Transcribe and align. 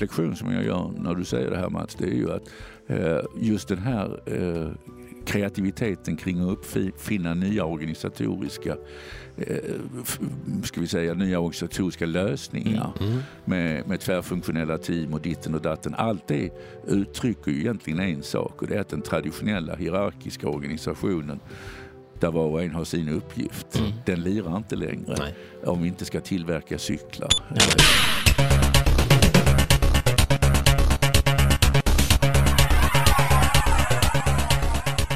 reflektion 0.00 0.36
som 0.36 0.52
jag 0.52 0.64
gör 0.64 0.92
när 0.98 1.14
du 1.14 1.24
säger 1.24 1.50
det 1.50 1.56
här 1.56 1.70
Mats, 1.70 1.94
det 1.94 2.04
är 2.04 2.14
ju 2.14 2.32
att 2.32 2.42
eh, 2.86 3.18
just 3.36 3.68
den 3.68 3.78
här 3.78 4.20
eh, 4.26 4.70
kreativiteten 5.26 6.16
kring 6.16 6.40
att 6.40 6.48
uppfinna 6.48 7.34
nya 7.34 7.64
organisatoriska 7.64 8.76
eh, 9.36 9.56
ska 10.64 10.80
vi 10.80 10.86
säga, 10.86 11.14
nya 11.14 11.38
organisatoriska 11.38 12.06
lösningar 12.06 12.92
mm. 13.00 13.12
mm. 13.12 13.22
med, 13.44 13.88
med 13.88 14.00
tvärfunktionella 14.00 14.78
team 14.78 15.14
och 15.14 15.20
ditten 15.20 15.54
och 15.54 15.62
datten. 15.62 15.94
Allt 15.94 16.28
det 16.28 16.50
uttrycker 16.86 17.50
ju 17.50 17.60
egentligen 17.60 18.00
en 18.00 18.22
sak 18.22 18.62
och 18.62 18.68
det 18.68 18.74
är 18.74 18.80
att 18.80 18.88
den 18.88 19.02
traditionella 19.02 19.76
hierarkiska 19.76 20.48
organisationen 20.48 21.40
där 22.20 22.30
var 22.30 22.46
och 22.46 22.62
en 22.62 22.70
har 22.70 22.84
sin 22.84 23.08
uppgift. 23.08 23.78
Mm. 23.78 23.92
Den 24.06 24.22
lirar 24.22 24.56
inte 24.56 24.76
längre 24.76 25.14
Nej. 25.18 25.34
om 25.64 25.82
vi 25.82 25.88
inte 25.88 26.04
ska 26.04 26.20
tillverka 26.20 26.78
cyklar. 26.78 27.30
Ja. 27.48 28.29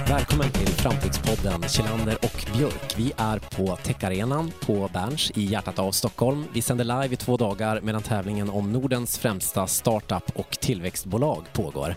Välkommen 0.09 0.51
till 0.51 0.67
Framtidspodden 0.67 1.63
Kjellander 1.63 2.15
och 2.15 2.47
Björk. 2.57 2.95
Vi 2.97 3.12
är 3.17 3.39
på 3.39 3.77
Techarenan 3.77 4.53
på 4.67 4.91
Berns 4.93 5.31
i 5.35 5.45
hjärtat 5.45 5.79
av 5.79 5.93
Stockholm. 5.93 6.45
Vi 6.53 6.62
sänder 6.62 6.85
live 6.85 7.15
i 7.15 7.17
två 7.17 7.37
dagar 7.37 7.81
medan 7.81 8.03
tävlingen 8.03 8.51
om 8.51 8.73
Nordens 8.73 9.19
främsta 9.19 9.67
startup 9.67 10.31
och 10.35 10.51
tillväxtbolag 10.61 11.45
pågår. 11.53 11.97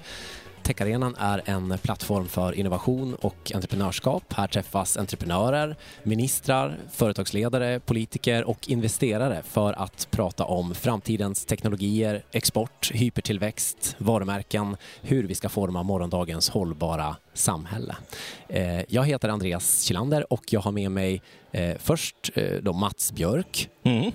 Techarenan 0.67 1.15
är 1.19 1.41
en 1.45 1.77
plattform 1.77 2.27
för 2.27 2.53
innovation 2.53 3.15
och 3.15 3.51
entreprenörskap. 3.55 4.33
Här 4.33 4.47
träffas 4.47 4.97
entreprenörer, 4.97 5.75
ministrar, 6.03 6.77
företagsledare, 6.91 7.79
politiker 7.79 8.43
och 8.43 8.69
investerare 8.69 9.41
för 9.43 9.73
att 9.73 10.07
prata 10.11 10.45
om 10.45 10.75
framtidens 10.75 11.45
teknologier, 11.45 12.23
export, 12.31 12.91
hypertillväxt, 12.93 13.95
varumärken, 13.97 14.77
hur 15.01 15.23
vi 15.23 15.35
ska 15.35 15.49
forma 15.49 15.83
morgondagens 15.83 16.49
hållbara 16.49 17.15
samhälle. 17.33 17.95
Eh, 18.49 18.81
jag 18.87 19.05
heter 19.05 19.29
Andreas 19.29 19.81
Kilander 19.81 20.33
och 20.33 20.53
jag 20.53 20.59
har 20.59 20.71
med 20.71 20.91
mig 20.91 21.21
eh, 21.51 21.77
först 21.79 22.31
eh, 22.33 22.57
då 22.61 22.73
Mats 22.73 23.11
Björk. 23.11 23.69
Mm. 23.83 24.11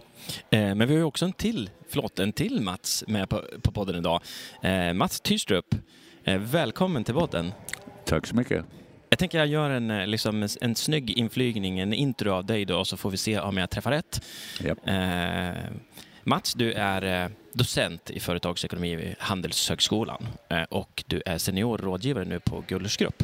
Men 0.50 0.88
vi 0.88 0.96
har 0.96 1.02
också 1.02 1.24
en 1.24 1.32
till, 1.32 1.70
förlåt, 1.88 2.18
en 2.18 2.32
till 2.32 2.60
Mats 2.60 3.04
med 3.06 3.28
på, 3.28 3.42
på 3.62 3.72
podden 3.72 3.96
idag. 3.96 4.20
Mats 4.94 5.20
Tyrstrup 5.20 5.74
välkommen 6.24 7.04
till 7.04 7.14
podden. 7.14 7.52
Tack 8.04 8.26
så 8.26 8.36
mycket. 8.36 8.64
Jag 9.08 9.18
tänker 9.18 9.38
jag 9.38 9.46
gör 9.46 9.70
en, 9.70 9.90
eh, 9.90 10.06
liksom, 10.06 10.48
en 10.60 10.74
snygg 10.74 11.10
inflygning, 11.10 11.78
en 11.78 11.92
intro 11.92 12.32
av 12.32 12.44
dig 12.46 12.64
då, 12.64 12.78
och 12.78 12.86
så 12.86 12.96
får 12.96 13.10
vi 13.10 13.16
se 13.16 13.40
om 13.40 13.56
jag 13.56 13.70
träffar 13.70 13.90
rätt. 13.90 14.24
Yep. 14.64 14.78
Eh, 14.88 15.62
Mats, 16.24 16.54
du 16.54 16.72
är 16.72 17.24
eh, 17.24 17.30
docent 17.54 18.10
i 18.10 18.20
företagsekonomi 18.20 18.96
vid 18.96 19.14
Handelshögskolan 19.18 20.26
och 20.68 21.04
du 21.06 21.22
är 21.26 21.38
seniorrådgivare 21.38 22.24
nu 22.24 22.40
på 22.40 22.64
Gullers 22.68 22.96
Grupp. 22.96 23.22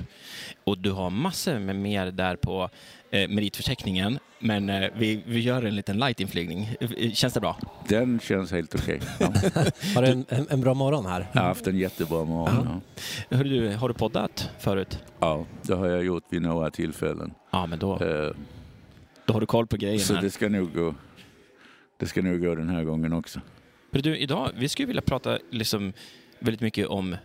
Och 0.64 0.78
du 0.78 0.90
har 0.90 1.10
massor 1.10 1.58
med 1.58 1.76
mer 1.76 2.06
där 2.06 2.36
på 2.36 2.70
eh, 3.10 3.28
meritförteckningen, 3.28 4.18
men 4.38 4.70
eh, 4.70 4.90
vi, 4.96 5.22
vi 5.26 5.40
gör 5.40 5.62
en 5.62 5.76
liten 5.76 5.98
light-inflygning. 5.98 6.76
Känns 7.12 7.34
det 7.34 7.40
bra? 7.40 7.56
Den 7.88 8.20
känns 8.20 8.52
helt 8.52 8.74
okej. 8.74 9.00
Okay. 9.20 9.50
Ja. 9.54 9.64
har 9.94 10.02
du 10.02 10.08
en, 10.08 10.24
en, 10.28 10.46
en, 10.50 10.60
bra 10.60 10.74
morgon 10.74 11.06
här? 11.06 11.26
Jag 11.32 11.40
har 11.40 11.48
haft 11.48 11.66
en 11.66 11.78
jättebra 11.78 12.24
morgon. 12.24 12.80
Ja. 13.28 13.36
Hör 13.36 13.44
du, 13.44 13.74
har 13.74 13.88
du 13.88 13.94
poddat 13.94 14.50
förut? 14.58 14.98
Ja, 15.18 15.46
det 15.62 15.74
har 15.74 15.86
jag 15.86 16.04
gjort 16.04 16.24
vid 16.30 16.42
några 16.42 16.70
tillfällen. 16.70 17.34
Ja, 17.50 17.66
men 17.66 17.78
då, 17.78 17.92
eh, 17.92 18.30
då 19.24 19.32
har 19.32 19.40
du 19.40 19.46
koll 19.46 19.66
på 19.66 19.76
grejerna. 19.76 20.04
Så 20.04 20.14
det 20.14 20.30
ska 20.30 20.48
nog 20.48 20.74
gå, 20.74 20.94
det 21.96 22.06
ska 22.06 22.22
nog 22.22 22.40
gå 22.40 22.54
den 22.54 22.68
här 22.68 22.84
gången 22.84 23.12
också. 23.12 23.40
Du, 23.90 24.18
idag, 24.18 24.50
vi 24.56 24.68
skulle 24.68 24.86
vilja 24.86 25.02
prata 25.02 25.38
liksom 25.50 25.92
väldigt 26.38 26.60
mycket 26.60 26.86
om 26.86 27.16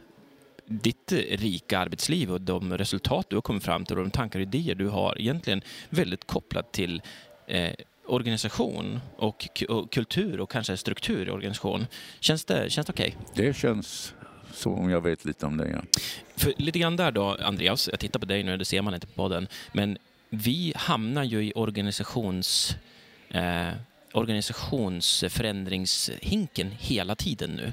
ditt 0.65 1.11
rika 1.29 1.79
arbetsliv 1.79 2.31
och 2.31 2.41
de 2.41 2.77
resultat 2.77 3.29
du 3.29 3.35
har 3.35 3.41
kommit 3.41 3.63
fram 3.63 3.85
till 3.85 3.97
och 3.97 4.03
de 4.03 4.11
tankar 4.11 4.39
och 4.39 4.43
idéer 4.43 4.75
du 4.75 4.87
har 4.87 5.21
egentligen 5.21 5.61
väldigt 5.89 6.27
kopplat 6.27 6.71
till 6.71 7.01
eh, 7.47 7.73
organisation 8.05 8.99
och, 9.15 9.47
och, 9.69 9.91
kultur 9.91 10.39
och 10.39 10.51
kanske 10.51 10.77
struktur 10.77 11.27
i 11.27 11.31
organisation. 11.31 11.87
Känns 12.19 12.45
det, 12.45 12.69
känns 12.69 12.87
det 12.87 12.93
okej? 12.93 13.17
Okay? 13.31 13.45
Det 13.45 13.53
känns 13.53 14.13
som 14.53 14.73
om 14.73 14.89
jag 14.89 15.01
vet 15.01 15.25
lite 15.25 15.45
om 15.45 15.57
det, 15.57 15.69
ja. 15.69 15.99
För 16.35 16.53
lite 16.57 16.79
grann 16.79 16.95
där 16.95 17.11
då, 17.11 17.37
Andreas, 17.41 17.89
jag 17.91 17.99
tittar 17.99 18.19
på 18.19 18.25
dig 18.25 18.43
nu, 18.43 18.57
det 18.57 18.65
ser 18.65 18.81
man 18.81 18.93
inte 18.93 19.07
på 19.07 19.13
podden, 19.13 19.47
men 19.71 19.97
vi 20.29 20.73
hamnar 20.75 21.23
ju 21.23 21.43
i 21.43 21.53
organisations 21.55 22.75
eh, 23.29 23.67
organisationsförändringshinken 24.13 26.71
hela 26.79 27.15
tiden 27.15 27.49
nu. 27.49 27.71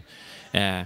Eh, 0.60 0.82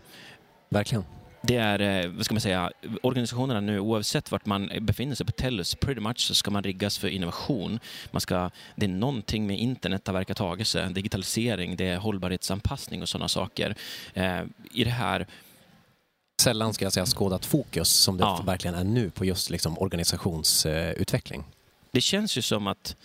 Verkligen 0.68 1.04
det 1.46 1.56
är, 1.56 2.04
eh, 2.04 2.10
vad 2.10 2.24
ska 2.24 2.34
man 2.34 2.40
säga, 2.40 2.72
organisationerna 3.02 3.60
nu, 3.60 3.80
oavsett 3.80 4.30
vart 4.30 4.46
man 4.46 4.70
befinner 4.80 5.14
sig 5.14 5.26
på 5.26 5.32
Tellus, 5.32 5.74
pretty 5.74 6.00
much 6.00 6.18
så 6.18 6.34
ska 6.34 6.50
man 6.50 6.62
riggas 6.62 6.98
för 6.98 7.08
innovation. 7.08 7.80
Man 8.10 8.20
ska, 8.20 8.50
det 8.76 8.86
är 8.86 8.88
någonting 8.88 9.46
med 9.46 9.58
internet 9.58 10.06
har 10.06 10.14
verkar 10.14 10.34
tagit 10.34 10.66
sig, 10.66 10.92
digitalisering, 10.92 11.76
det 11.76 11.88
är 11.88 11.96
hållbarhetsanpassning 11.96 13.02
och 13.02 13.08
sådana 13.08 13.28
saker. 13.28 13.74
Eh, 14.14 14.42
I 14.72 14.84
det 14.84 14.90
här 14.90 15.26
sällan 16.42 16.74
ska 16.74 16.84
jag 16.84 16.92
säga 16.92 17.06
skådat 17.06 17.46
fokus 17.46 17.88
som 17.88 18.16
det 18.16 18.24
ja. 18.24 18.42
verkligen 18.46 18.74
är 18.74 18.84
nu 18.84 19.10
på 19.10 19.24
just 19.24 19.50
liksom 19.50 19.78
organisationsutveckling. 19.78 21.44
Det 21.90 22.00
känns 22.00 22.38
ju 22.38 22.42
som 22.42 22.66
att 22.66 22.96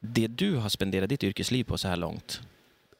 det 0.00 0.26
du 0.26 0.54
har 0.54 0.68
spenderat 0.68 1.08
ditt 1.08 1.24
yrkesliv 1.24 1.64
på 1.64 1.78
så 1.78 1.88
här 1.88 1.96
långt, 1.96 2.40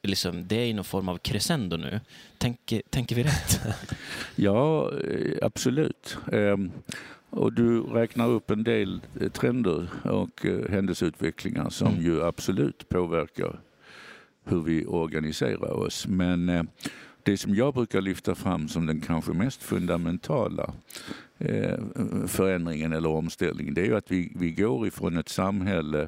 liksom, 0.03 0.47
det 0.47 0.55
är 0.55 0.73
någon 0.73 0.85
form 0.85 1.09
av 1.09 1.17
crescendo 1.17 1.77
nu. 1.77 1.99
Tänker, 2.37 2.81
tänker 2.89 3.15
vi 3.15 3.23
rätt? 3.23 3.59
ja, 4.35 4.91
eh, 4.91 5.37
absolut. 5.41 6.17
Um, 6.31 6.71
och 7.29 7.53
du 7.53 7.81
räknar 7.81 8.29
upp 8.29 8.51
en 8.51 8.63
del 8.63 9.01
eh, 9.21 9.29
trender 9.29 9.87
och 10.03 10.45
uh, 10.45 10.69
händelseutvecklingar 10.69 11.69
som 11.69 11.87
mm. 11.87 12.05
ju 12.05 12.23
absolut 12.23 12.89
påverkar 12.89 13.59
hur 14.43 14.61
vi 14.61 14.85
organiserar 14.85 15.71
oss. 15.71 16.07
Men 16.07 16.67
det 17.23 17.37
som 17.37 17.55
jag 17.55 17.73
brukar 17.73 18.01
lyfta 18.01 18.35
fram 18.35 18.67
som 18.67 18.85
den 18.85 19.01
kanske 19.01 19.33
mest 19.33 19.63
fundamentala 19.63 20.73
eh, 21.37 21.79
förändringen 22.27 22.93
eller 22.93 23.09
omställningen, 23.09 23.73
det 23.73 23.81
är 23.81 23.85
ju 23.85 23.95
att 23.95 24.11
vi, 24.11 24.31
vi 24.35 24.51
går 24.51 24.87
ifrån 24.87 25.17
ett 25.17 25.29
samhälle 25.29 26.07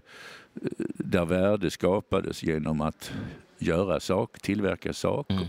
där 0.98 1.26
värde 1.26 1.72
skapades 1.72 2.44
genom 2.44 2.82
att 2.82 3.12
göra 3.60 4.00
saker, 4.00 4.40
tillverka 4.40 4.94
saker. 4.94 5.36
Mm. 5.36 5.48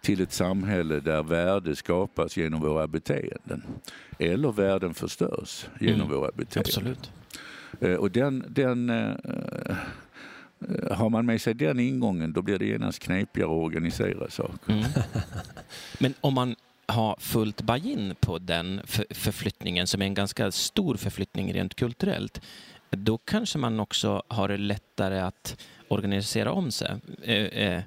Till 0.00 0.20
ett 0.20 0.32
samhälle 0.32 1.00
där 1.00 1.22
värde 1.22 1.76
skapas 1.76 2.36
genom 2.36 2.60
våra 2.60 2.86
beteenden. 2.86 3.62
Eller 4.18 4.52
värden 4.52 4.94
förstörs 4.94 5.66
genom 5.80 6.00
mm. 6.00 6.16
våra 6.16 6.30
beteenden. 6.30 6.60
Absolut. 6.60 7.10
Eh, 7.80 7.94
och 7.94 8.10
den, 8.10 8.44
den 8.48 8.90
eh, 8.90 9.10
eh, 9.68 9.76
har 10.96 11.10
man 11.10 11.26
med 11.26 11.40
sig 11.40 11.54
den 11.54 11.80
ingången 11.80 12.32
då 12.32 12.42
blir 12.42 12.58
det 12.58 12.66
genast 12.66 12.98
knepigare 12.98 13.48
att 13.48 13.64
organisera 13.64 14.30
saker. 14.30 14.72
Mm. 14.72 14.84
Men 15.98 16.14
om 16.20 16.34
man 16.34 16.56
har 16.86 17.16
fullt 17.20 17.62
buy-in 17.62 18.14
på 18.20 18.38
den 18.38 18.80
förflyttningen 19.10 19.86
som 19.86 20.02
är 20.02 20.06
en 20.06 20.14
ganska 20.14 20.50
stor 20.50 20.96
förflyttning 20.96 21.52
rent 21.52 21.74
kulturellt 21.74 22.40
då 22.90 23.18
kanske 23.18 23.58
man 23.58 23.80
också 23.80 24.22
har 24.28 24.48
det 24.48 24.56
lättare 24.56 25.20
att 25.20 25.62
organisera 25.88 26.52
om 26.52 26.70
sig 26.70 26.94
eh, 27.22 27.34
eh, 27.34 27.82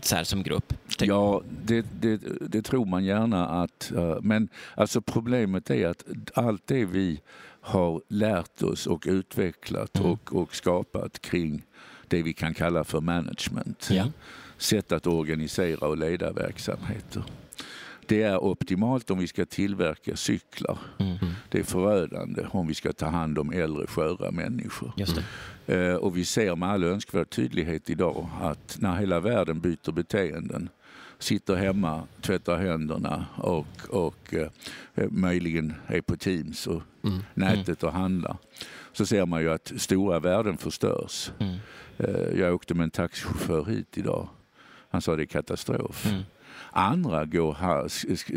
så 0.00 0.16
här 0.16 0.24
som 0.24 0.42
grupp? 0.42 0.74
Ja, 1.00 1.42
det, 1.64 1.86
det, 2.00 2.20
det, 2.40 2.62
tror 2.62 2.84
man 2.84 3.04
gärna 3.04 3.48
att... 3.48 3.92
Men 4.20 4.48
alltså 4.74 5.00
problemet 5.00 5.70
är 5.70 5.88
att 5.88 6.04
allt 6.34 6.66
det 6.66 6.84
vi 6.84 7.20
har 7.60 8.02
lärt 8.08 8.62
oss 8.62 8.86
och 8.86 9.04
utvecklat 9.06 9.98
mm. 9.98 10.10
och, 10.10 10.34
och 10.34 10.54
skapat 10.54 11.20
kring 11.20 11.62
det 12.08 12.22
vi 12.22 12.32
kan 12.32 12.54
kalla 12.54 12.84
för 12.84 13.00
management. 13.00 13.88
Ja. 13.90 14.04
Sätt 14.58 14.92
att 14.92 15.06
organisera 15.06 15.88
och 15.88 15.96
leda 15.96 16.32
verksamheter 16.32 17.22
det 18.08 18.22
är 18.22 18.38
optimalt 18.38 19.10
om 19.10 19.18
vi 19.18 19.26
ska 19.26 19.46
tillverka 19.46 20.16
cyklar. 20.16 20.78
Mm. 20.98 21.16
Det 21.48 21.58
är 21.58 21.64
förödande 21.64 22.46
om 22.50 22.66
vi 22.66 22.74
ska 22.74 22.92
ta 22.92 23.06
hand 23.06 23.38
om 23.38 23.52
äldre 23.52 23.86
sköra 23.86 24.30
människor. 24.30 24.92
Eh, 25.66 25.94
och 25.94 26.16
vi 26.16 26.24
ser 26.24 26.56
med 26.56 26.68
all 26.68 26.84
önskvärd 26.84 27.30
tydlighet 27.30 27.90
idag 27.90 28.28
att 28.40 28.76
när 28.80 28.96
hela 28.96 29.20
världen 29.20 29.60
byter 29.60 29.92
beteenden 29.92 30.68
sitter 31.18 31.56
hemma, 31.56 32.02
tvättar 32.20 32.56
händerna 32.56 33.26
och, 33.36 33.66
och 33.90 34.34
eh, 34.34 34.48
möjligen 35.10 35.74
är 35.86 36.00
på 36.00 36.16
Teams 36.16 36.66
och 36.66 36.82
mm. 37.04 37.18
nätet 37.34 37.82
och 37.82 37.92
handlar. 37.92 38.36
Så 38.92 39.06
ser 39.06 39.26
man 39.26 39.40
ju 39.40 39.50
att 39.50 39.72
stora 39.76 40.20
värden 40.20 40.56
förstörs. 40.56 41.32
Mm. 41.38 41.56
Eh, 41.98 42.40
jag 42.40 42.54
åkte 42.54 42.74
med 42.74 42.84
en 42.84 42.90
taxichaufför 42.90 43.64
hit 43.64 43.98
idag. 43.98 44.28
Han 44.90 45.02
sa 45.02 45.16
det 45.16 45.22
är 45.22 45.26
katastrof. 45.26 46.06
Mm. 46.06 46.22
Andra 46.70 47.24
går 47.24 47.52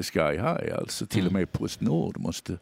sky 0.02 0.20
high 0.20 0.78
alltså. 0.78 1.06
Till 1.06 1.26
och 1.26 1.32
mm. 1.32 1.40
med 1.40 1.52
Postnord 1.52 2.18
måste, 2.18 2.58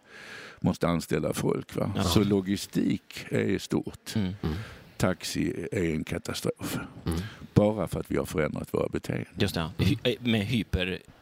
måste 0.59 0.87
anställa 0.87 1.33
folk. 1.33 1.75
Va? 1.75 1.91
Ja. 1.95 2.03
Så 2.03 2.23
logistik 2.23 3.25
är 3.29 3.59
stort. 3.59 4.15
Mm. 4.15 4.33
Mm. 4.41 4.55
Taxi 4.97 5.67
är 5.71 5.95
en 5.95 6.03
katastrof. 6.03 6.77
Mm. 7.05 7.19
bara 7.53 7.87
för 7.87 7.99
att 7.99 8.11
vi 8.11 8.17
har 8.17 8.25
förändrat 8.25 8.73
våra 8.73 8.89
beteenden. 8.89 9.33
Just 9.39 9.55
det, 9.55 9.69
Hy 9.77 10.17
med 10.19 10.45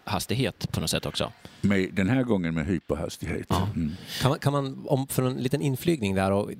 hyperhastighet 0.07 0.71
på 0.71 0.79
något 0.79 0.89
sätt 0.89 1.05
också. 1.05 1.31
Med, 1.61 1.89
den 1.93 2.09
här 2.09 2.23
gången 2.23 2.53
med 2.53 2.65
hyperhastighet. 2.65 3.45
Ja. 3.49 3.69
Mm. 3.75 3.91
Kan, 4.21 4.29
man, 4.29 4.39
kan 4.39 4.53
man, 4.53 4.85
om 4.87 5.07
för 5.07 5.23
en 5.23 5.37
liten 5.37 5.61
inflygning 5.61 6.15
där, 6.15 6.31
och 6.31 6.51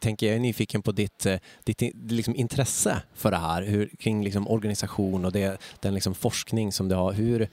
tänker 0.00 0.26
jag 0.26 0.36
är 0.36 0.40
nyfiken 0.40 0.82
på 0.82 0.92
ditt, 0.92 1.26
ditt 1.64 1.82
liksom 2.10 2.34
intresse 2.36 3.02
för 3.14 3.30
det 3.30 3.36
här, 3.36 3.62
hur, 3.62 3.90
kring 3.98 4.24
liksom 4.24 4.48
organisation 4.48 5.24
och 5.24 5.32
det, 5.32 5.60
den 5.80 5.94
liksom 5.94 6.14
forskning 6.14 6.72
som 6.72 6.88
du 6.88 6.94
har. 6.94 7.12
Hur, 7.12 7.48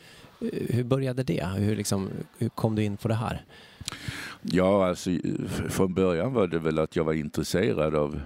hur 0.69 0.83
började 0.83 1.23
det? 1.23 1.45
Hur, 1.57 1.75
liksom, 1.75 2.09
hur 2.37 2.49
kom 2.49 2.75
du 2.75 2.83
in 2.83 2.97
på 2.97 3.07
det 3.07 3.15
här? 3.15 3.45
Ja, 4.41 4.87
alltså 4.87 5.09
från 5.69 5.93
början 5.93 6.33
var 6.33 6.47
det 6.47 6.59
väl 6.59 6.79
att 6.79 6.95
jag 6.95 7.03
var 7.03 7.13
intresserad 7.13 7.95
av 7.95 8.21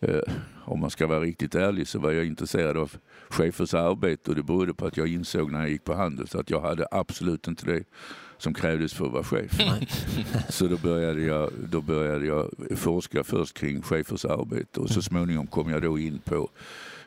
eh, 0.00 0.20
om 0.64 0.80
man 0.80 0.90
ska 0.90 1.06
vara 1.06 1.20
riktigt 1.20 1.54
ärlig 1.54 1.88
så 1.88 1.98
var 1.98 2.12
jag 2.12 2.26
intresserad 2.26 2.76
av 2.76 2.96
chefers 3.28 3.74
arbete 3.74 4.30
och 4.30 4.36
det 4.36 4.42
berodde 4.42 4.74
på 4.74 4.86
att 4.86 4.96
jag 4.96 5.08
insåg 5.08 5.52
när 5.52 5.60
jag 5.60 5.70
gick 5.70 5.84
på 5.84 5.94
Handels 5.94 6.34
att 6.34 6.50
jag 6.50 6.60
hade 6.60 6.86
absolut 6.90 7.48
inte 7.48 7.66
det 7.66 7.84
som 8.38 8.54
krävdes 8.54 8.94
för 8.94 9.06
att 9.06 9.12
vara 9.12 9.24
chef. 9.24 9.58
så 10.48 10.66
då 10.66 10.76
började, 10.76 11.22
jag, 11.22 11.50
då 11.70 11.80
började 11.80 12.26
jag 12.26 12.50
forska 12.76 13.24
först 13.24 13.58
kring 13.58 13.82
chefers 13.82 14.24
arbete 14.24 14.80
och 14.80 14.90
så 14.90 15.02
småningom 15.02 15.46
kom 15.46 15.70
jag 15.70 15.82
då 15.82 15.98
in 15.98 16.18
på 16.18 16.50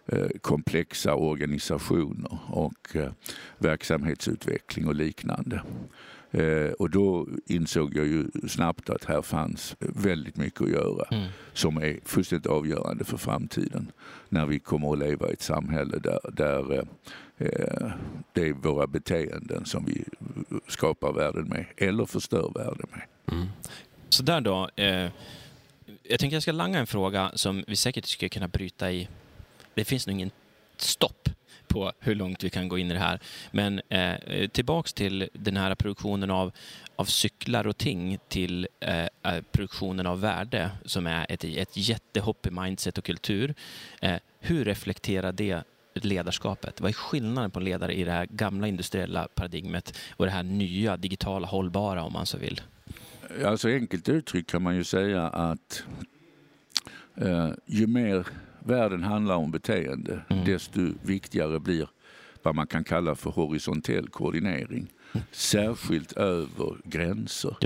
eh, 0.08 0.28
komplexa 0.42 1.16
organisationer 1.16 2.38
och 2.48 2.96
eh, 2.96 3.12
verksamhetsutveckling 3.58 4.88
och 4.88 4.96
liknande. 4.96 5.62
Eh, 6.31 6.72
och 6.72 6.90
då 6.90 7.28
insåg 7.46 7.98
jag 7.98 8.08
ju 8.08 8.28
snabbt 8.48 8.90
att 8.90 9.06
här 9.06 9.22
fanns 9.22 9.76
väldigt 9.80 10.38
mycket 10.38 10.62
att 10.62 10.70
göra 10.70 11.06
mm. 11.12 11.28
som 11.54 11.78
är 11.78 12.00
fullständigt 12.06 12.48
avgörande 12.48 13.04
för 13.04 13.18
framtiden. 13.18 13.92
När 14.30 14.46
vi 14.46 14.60
kommer 14.60 14.94
att 14.94 15.00
leva 15.00 15.30
i 15.30 15.34
ett 15.34 15.42
samhälle 15.42 16.00
där, 16.00 16.20
där 16.34 16.80
eh, 17.38 17.92
det 18.34 18.48
är 18.48 18.54
våra 18.54 18.88
beteenden 18.88 19.66
som 19.66 19.86
vi 19.86 20.04
skapar 20.68 21.14
världen 21.14 21.48
med 21.48 21.66
eller 21.78 22.06
förstör 22.06 22.52
världen 22.56 22.88
med. 22.92 23.04
Mm. 23.31 23.48
Så 24.10 24.24
där 24.24 24.42
då. 24.42 24.70
Eh, 24.76 25.10
jag 26.04 26.20
tänker 26.20 26.36
jag 26.36 26.44
ska 26.44 26.52
langa 26.52 26.80
en 26.80 26.88
fråga 26.88 27.31
som 27.36 27.64
vi 27.68 27.76
säkert 27.76 28.06
skulle 28.06 28.30
kunna 28.30 28.48
bryta 28.48 28.92
i. 28.92 29.08
Det 29.74 29.86
finns 29.86 30.08
nog 30.08 30.14
ingen 30.14 30.31
stopp 30.78 31.30
på 31.69 31.92
hur 32.00 32.16
långt 32.16 32.44
vi 32.44 32.50
kan 32.50 32.68
gå 32.68 32.77
in 32.77 32.92
i 32.92 32.94
det 32.94 33.00
här. 33.00 33.19
Men 33.51 33.81
eh, 33.89 34.48
tillbaks 34.50 34.94
till 34.94 35.30
den 35.33 35.57
här 35.57 35.75
produktionen 35.75 36.31
av, 36.31 36.51
av 36.95 37.06
cyklar 37.06 37.68
och 37.68 37.77
ting 37.77 38.18
till 38.27 38.68
eh, 38.80 39.04
eh 39.04 39.42
produktionen 39.51 40.07
av 40.07 40.21
värde 40.21 40.71
som 40.86 41.07
är 41.07 41.25
ett, 41.30 41.44
ett 41.44 41.77
jättehopp 41.77 42.45
i 42.45 42.51
mindset 42.51 42.98
och 42.98 43.04
kultur. 43.04 43.56
Eh, 44.01 44.16
hur 44.39 44.66
reflekterar 44.66 45.31
det 45.31 45.63
ledarskapet? 45.94 46.81
Vad 46.81 46.89
är 46.89 46.94
skillnaden 46.94 47.51
på 47.51 47.60
ledare 47.60 47.94
i 47.94 48.04
det 48.04 48.12
här 48.12 48.25
gamla 48.25 48.68
industriella 48.68 49.27
paradigmet 49.36 49.98
och 50.16 50.25
det 50.25 50.31
här 50.31 50.44
nya 50.44 50.98
digitala 50.98 51.48
hållbara 51.48 52.04
om 52.04 52.13
man 52.13 52.25
så 52.25 52.38
vill? 52.38 52.62
Alltså 53.45 53.69
enkelt 53.69 54.10
uttryckt 54.10 54.51
kan 54.51 54.62
man 54.62 54.75
ju 54.75 54.83
säga 54.83 55.27
att 55.27 55.83
eh, 57.16 57.50
ju 57.66 57.88
mer 57.88 58.27
världen 58.69 59.04
handlar 59.04 59.36
om 59.36 59.51
beteende, 59.51 60.21
mm. 60.30 60.45
desto 60.45 60.80
viktigare 61.01 61.60
blir 61.60 61.89
vad 62.44 62.56
man 62.56 62.68
kan 62.68 62.83
kalla 62.83 63.16
för 63.16 63.30
horisontell 63.30 64.07
koordinering. 64.07 64.88
Mm. 65.12 65.25
Särskilt 65.31 66.12
över 66.12 66.75
gränser. 66.83 67.57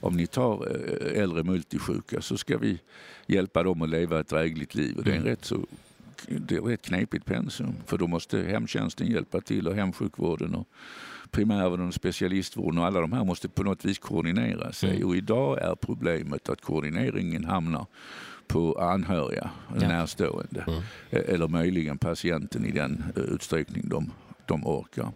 Om 0.00 0.16
ni 0.16 0.26
tar 0.26 0.66
eh, 0.66 1.22
äldre 1.22 1.42
multisjuka 1.42 2.20
så 2.20 2.36
ska 2.36 2.58
vi 2.58 2.80
hjälpa 3.26 3.62
dem 3.62 3.82
att 3.82 3.88
leva 3.88 4.20
ett 4.20 4.28
drägligt 4.28 4.74
liv. 4.74 4.96
Och 4.96 5.04
det 5.04 5.10
är 5.10 5.14
en 5.14 5.20
mm. 5.20 5.30
rätt 5.30 5.44
så 5.44 5.66
det 6.26 6.56
är 6.56 6.70
ett 6.70 6.82
knepigt 6.82 7.24
pensum. 7.24 7.74
För 7.86 7.98
då 7.98 8.06
måste 8.06 8.42
hemtjänsten 8.42 9.06
hjälpa 9.06 9.40
till 9.40 9.68
och 9.68 9.74
hemsjukvården 9.74 10.54
och 10.54 10.68
primärvården 11.30 11.88
och 11.88 11.94
specialistvården 11.94 12.78
och 12.78 12.86
alla 12.86 13.00
de 13.00 13.12
här 13.12 13.24
måste 13.24 13.48
på 13.48 13.62
något 13.62 13.84
vis 13.84 13.98
koordinera 13.98 14.72
sig. 14.72 14.96
Mm. 14.96 15.08
Och 15.08 15.16
idag 15.16 15.58
är 15.62 15.74
problemet 15.74 16.48
att 16.48 16.60
koordineringen 16.60 17.44
hamnar 17.44 17.86
på 18.48 18.74
anhöriga, 18.80 19.50
ja. 19.80 19.88
närstående 19.88 20.64
mm. 20.66 20.82
Eh, 21.10 21.34
eller 21.34 21.48
möjligen 21.48 21.98
patienten 21.98 22.64
i 22.64 22.70
den 22.70 23.04
eh, 23.16 23.22
utsträckning 23.22 23.88
de, 23.88 24.12
de 24.46 24.66
orkar. 24.66 25.12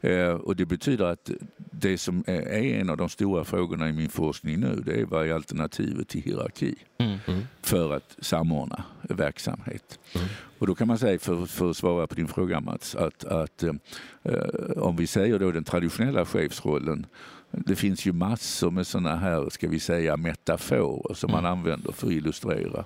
Eh, 0.00 0.28
och 0.28 0.56
det 0.56 0.66
betyder 0.66 1.04
att 1.04 1.30
det 1.56 1.98
som 1.98 2.24
är 2.26 2.52
en 2.52 2.90
av 2.90 2.96
de 2.96 3.08
stora 3.08 3.44
frågorna 3.44 3.88
i 3.88 3.92
min 3.92 4.08
forskning 4.08 4.60
nu 4.60 4.82
det 4.86 5.00
är 5.00 5.04
vad 5.04 5.26
är 5.26 5.32
alternativet 5.32 6.08
till 6.08 6.22
hierarki 6.22 6.74
mm. 6.98 7.18
mm. 7.26 7.42
för 7.62 7.96
att 7.96 8.16
samordna 8.18 8.84
verksamhet. 9.02 9.98
Mm. 10.14 10.28
Och 10.58 10.66
då 10.66 10.74
kan 10.74 10.88
man 10.88 10.98
säga, 10.98 11.18
för, 11.18 11.46
för 11.46 11.70
att 11.70 11.76
svara 11.76 12.06
på 12.06 12.14
din 12.14 12.28
fråga 12.28 12.60
Mats, 12.60 12.94
att, 12.94 13.24
att 13.24 13.62
eh, 13.62 13.74
om 14.76 14.96
vi 14.96 15.06
säger 15.06 15.38
då 15.38 15.52
den 15.52 15.64
traditionella 15.64 16.26
chefsrollen 16.26 17.06
det 17.52 17.76
finns 17.76 18.06
ju 18.06 18.12
massor 18.12 18.70
med 18.70 18.86
sådana 18.86 19.16
här, 19.16 19.50
ska 19.50 19.68
vi 19.68 19.80
säga, 19.80 20.16
metaforer 20.16 21.14
som 21.14 21.30
man 21.30 21.44
mm. 21.44 21.52
använder 21.52 21.92
för 21.92 22.06
att 22.06 22.12
illustrera. 22.12 22.84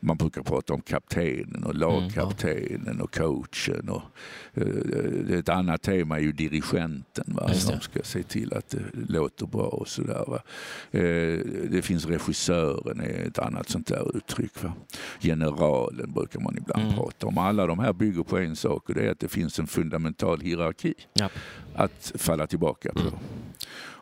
Man 0.00 0.16
brukar 0.16 0.42
prata 0.42 0.74
om 0.74 0.80
kaptenen 0.80 1.64
och 1.64 1.74
lagkaptenen 1.74 2.86
mm, 2.86 2.96
ja. 2.98 3.04
och 3.04 3.14
coachen. 3.14 3.88
Och, 3.88 4.02
uh, 4.56 5.38
ett 5.38 5.48
annat 5.48 5.82
tema 5.82 6.16
är 6.16 6.22
ju 6.22 6.32
dirigenten 6.32 7.24
va, 7.26 7.54
som 7.54 7.80
ska 7.80 8.02
se 8.02 8.22
till 8.22 8.54
att 8.54 8.68
det 8.68 8.82
låter 9.08 9.46
bra 9.46 9.66
och 9.66 9.88
sådär. 9.88 10.24
Va. 10.26 10.42
Uh, 10.94 11.44
det 11.70 11.82
finns 11.82 12.06
regissören, 12.06 13.00
är 13.00 13.26
ett 13.26 13.38
annat 13.38 13.68
sånt 13.68 13.86
där 13.86 14.16
uttryck. 14.16 14.62
Va. 14.62 14.72
Generalen 15.20 16.12
brukar 16.12 16.40
man 16.40 16.56
ibland 16.56 16.82
mm. 16.82 16.94
prata 16.94 17.26
om. 17.26 17.38
Alla 17.38 17.66
de 17.66 17.78
här 17.78 17.92
bygger 17.92 18.22
på 18.22 18.38
en 18.38 18.56
sak 18.56 18.88
och 18.88 18.94
det 18.94 19.06
är 19.06 19.10
att 19.10 19.20
det 19.20 19.28
finns 19.28 19.58
en 19.58 19.66
fundamental 19.66 20.40
hierarki 20.40 20.94
ja. 21.12 21.28
att 21.74 22.12
falla 22.14 22.46
tillbaka 22.46 22.92
på. 22.92 23.00
Mm. 23.00 23.14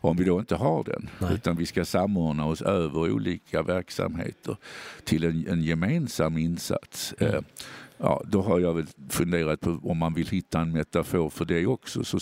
Om 0.01 0.17
vi 0.17 0.25
då 0.25 0.39
inte 0.41 0.55
har 0.55 0.85
den, 0.85 1.09
Nej. 1.19 1.35
utan 1.35 1.57
vi 1.57 1.67
ska 1.67 1.85
samordna 1.85 2.47
oss 2.47 2.63
över 2.63 3.13
olika 3.13 3.63
verksamheter 3.63 4.57
till 5.05 5.25
en, 5.25 5.47
en 5.49 5.63
gemensam 5.63 6.39
insats. 6.39 7.15
Mm. 7.19 7.35
Eh, 7.35 7.41
ja, 7.99 8.23
då 8.27 8.43
har 8.43 8.61
jag 8.61 8.75
väl 8.75 8.87
funderat 9.09 9.61
på 9.61 9.81
om 9.83 9.99
man 9.99 10.15
vill 10.15 10.29
hitta 10.29 10.61
en 10.61 10.73
metafor 10.73 11.31
för 11.31 11.45
det 11.45 11.67
också 11.67 12.05
så 12.05 12.19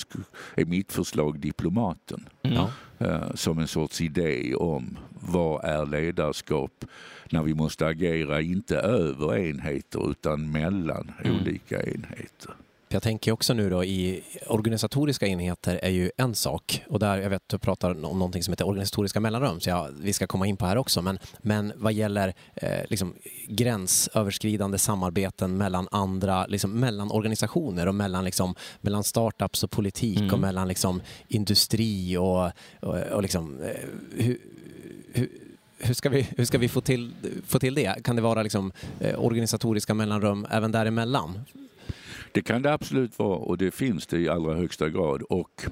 är 0.54 0.64
mitt 0.64 0.92
förslag 0.92 1.38
diplomaten. 1.38 2.28
Mm. 2.42 2.66
Eh, 2.98 3.34
som 3.34 3.58
en 3.58 3.68
sorts 3.68 4.00
idé 4.00 4.54
om 4.54 4.98
vad 5.10 5.64
är 5.64 5.86
ledarskap 5.86 6.84
när 7.30 7.42
vi 7.42 7.54
måste 7.54 7.86
agera 7.86 8.40
inte 8.40 8.76
över 8.76 9.36
enheter 9.36 10.10
utan 10.10 10.50
mellan 10.50 11.12
mm. 11.24 11.36
olika 11.36 11.82
enheter. 11.82 12.54
Jag 12.88 13.02
tänker 13.02 13.32
också 13.32 13.54
nu 13.54 13.70
då 13.70 13.84
i 13.84 14.22
organisatoriska 14.46 15.26
enheter 15.26 15.80
är 15.82 15.90
ju 15.90 16.10
en 16.16 16.34
sak 16.34 16.82
och 16.88 16.98
där 16.98 17.18
jag 17.18 17.30
vet 17.30 17.42
att 17.42 17.48
du 17.48 17.58
pratar 17.58 17.90
om 17.90 18.00
någonting 18.00 18.42
som 18.42 18.52
heter 18.52 18.66
organisatoriska 18.66 19.20
mellanrum 19.20 19.60
så 19.60 19.70
ja, 19.70 19.88
vi 20.00 20.12
ska 20.12 20.26
komma 20.26 20.46
in 20.46 20.56
på 20.56 20.66
här 20.66 20.76
också 20.76 21.02
men, 21.02 21.18
men 21.38 21.72
vad 21.76 21.92
gäller 21.92 22.34
eh, 22.54 22.80
liksom, 22.88 23.14
gränsöverskridande 23.48 24.78
samarbeten 24.78 25.56
mellan 25.56 25.88
andra, 25.90 26.46
liksom, 26.46 26.80
mellan 26.80 27.10
organisationer 27.10 27.88
och 27.88 27.94
mellan, 27.94 28.24
liksom, 28.24 28.54
mellan 28.80 29.04
startups 29.04 29.64
och 29.64 29.70
politik 29.70 30.18
mm. 30.18 30.34
och 30.34 30.40
mellan 30.40 30.68
liksom, 30.68 31.02
industri 31.28 32.16
och, 32.16 32.50
och, 32.80 32.96
och 33.12 33.22
liksom, 33.22 33.62
eh, 33.62 33.70
hur, 34.16 34.38
hur 35.12 35.28
hur 35.78 35.94
ska 35.94 36.08
vi, 36.08 36.28
hur 36.36 36.44
ska 36.44 36.58
vi 36.58 36.68
få, 36.68 36.80
till, 36.80 37.14
få 37.46 37.58
till 37.58 37.74
det? 37.74 38.04
Kan 38.04 38.16
det 38.16 38.22
vara 38.22 38.42
liksom, 38.42 38.72
eh, 39.00 39.24
organisatoriska 39.24 39.94
mellanrum 39.94 40.46
även 40.50 40.72
däremellan? 40.72 41.40
Det 42.36 42.42
kan 42.42 42.62
det 42.62 42.72
absolut 42.72 43.18
vara 43.18 43.38
och 43.38 43.58
det 43.58 43.70
finns 43.70 44.06
det 44.06 44.18
i 44.18 44.28
allra 44.28 44.54
högsta 44.54 44.88
grad. 44.88 45.22
Och 45.22 45.66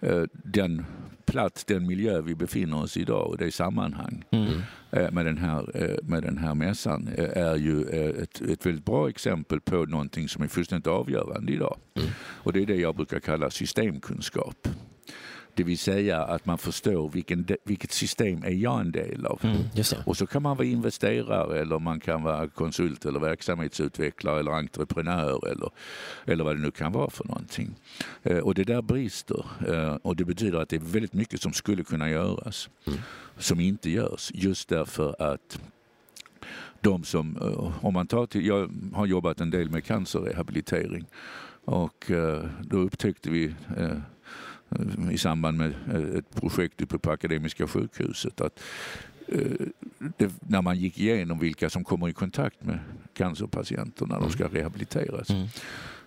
eh, 0.00 0.22
den 0.32 0.84
plats, 1.26 1.64
den 1.64 1.86
miljö 1.86 2.20
vi 2.20 2.34
befinner 2.34 2.82
oss 2.82 2.96
i 2.96 3.00
idag 3.00 3.26
och 3.26 3.38
det 3.38 3.52
sammanhang 3.54 4.24
mm. 4.30 4.52
eh, 4.90 5.10
med, 5.10 5.26
den 5.26 5.38
här, 5.38 5.82
eh, 5.82 5.96
med 6.02 6.22
den 6.22 6.38
här 6.38 6.54
mässan 6.54 7.08
eh, 7.16 7.42
är 7.42 7.56
ju 7.56 7.88
eh, 7.88 8.22
ett, 8.22 8.40
ett 8.40 8.66
väldigt 8.66 8.84
bra 8.84 9.08
exempel 9.08 9.60
på 9.60 9.76
någonting 9.76 10.28
som 10.28 10.42
är 10.42 10.48
fullständigt 10.48 10.86
avgörande 10.86 11.52
idag. 11.52 11.76
Mm. 11.94 12.08
Och 12.18 12.52
det 12.52 12.62
är 12.62 12.66
det 12.66 12.76
jag 12.76 12.96
brukar 12.96 13.20
kalla 13.20 13.50
systemkunskap. 13.50 14.68
Det 15.56 15.62
vill 15.62 15.78
säga 15.78 16.22
att 16.22 16.46
man 16.46 16.58
förstår 16.58 17.08
vilken, 17.08 17.46
vilket 17.64 17.92
system 17.92 18.42
är 18.44 18.50
jag 18.50 18.80
en 18.80 18.92
del 18.92 19.26
av. 19.26 19.40
Mm, 19.42 19.58
och 20.06 20.16
så 20.16 20.26
kan 20.26 20.42
man 20.42 20.56
vara 20.56 20.66
investerare 20.66 21.60
eller 21.60 21.78
man 21.78 22.00
kan 22.00 22.22
vara 22.22 22.48
konsult 22.48 23.04
eller 23.06 23.20
verksamhetsutvecklare 23.20 24.40
eller 24.40 24.52
entreprenör 24.52 25.48
eller, 25.48 25.70
eller 26.24 26.44
vad 26.44 26.56
det 26.56 26.62
nu 26.62 26.70
kan 26.70 26.92
vara 26.92 27.10
för 27.10 27.24
någonting. 27.24 27.74
Eh, 28.22 28.38
och 28.38 28.54
det 28.54 28.64
där 28.64 28.82
brister 28.82 29.46
eh, 29.68 29.94
och 29.94 30.16
det 30.16 30.24
betyder 30.24 30.58
att 30.58 30.68
det 30.68 30.76
är 30.76 30.80
väldigt 30.80 31.12
mycket 31.12 31.42
som 31.42 31.52
skulle 31.52 31.84
kunna 31.84 32.10
göras 32.10 32.68
mm. 32.86 32.98
som 33.38 33.60
inte 33.60 33.90
görs 33.90 34.30
just 34.34 34.68
därför 34.68 35.22
att 35.32 35.60
de 36.80 37.04
som, 37.04 37.36
eh, 37.36 37.84
om 37.84 37.94
man 37.94 38.06
tar 38.06 38.26
till, 38.26 38.46
jag 38.46 38.70
har 38.94 39.06
jobbat 39.06 39.40
en 39.40 39.50
del 39.50 39.70
med 39.70 39.84
cancerrehabilitering 39.84 41.06
och 41.66 42.10
då 42.60 42.78
upptäckte 42.78 43.30
vi 43.30 43.54
i 45.10 45.18
samband 45.18 45.58
med 45.58 45.74
eh, 45.94 46.18
ett 46.18 46.34
projekt 46.34 46.82
uppe 46.82 46.98
på 46.98 47.10
Akademiska 47.10 47.66
sjukhuset. 47.66 48.40
Att 48.40 48.60
det, 50.16 50.32
när 50.40 50.62
man 50.62 50.78
gick 50.78 50.98
igenom 50.98 51.38
vilka 51.38 51.70
som 51.70 51.84
kommer 51.84 52.08
i 52.08 52.12
kontakt 52.12 52.64
med 52.64 52.78
cancerpatienter 53.14 54.06
när 54.06 54.20
de 54.20 54.30
ska 54.30 54.48
rehabiliteras. 54.48 55.30
Mm 55.30 55.48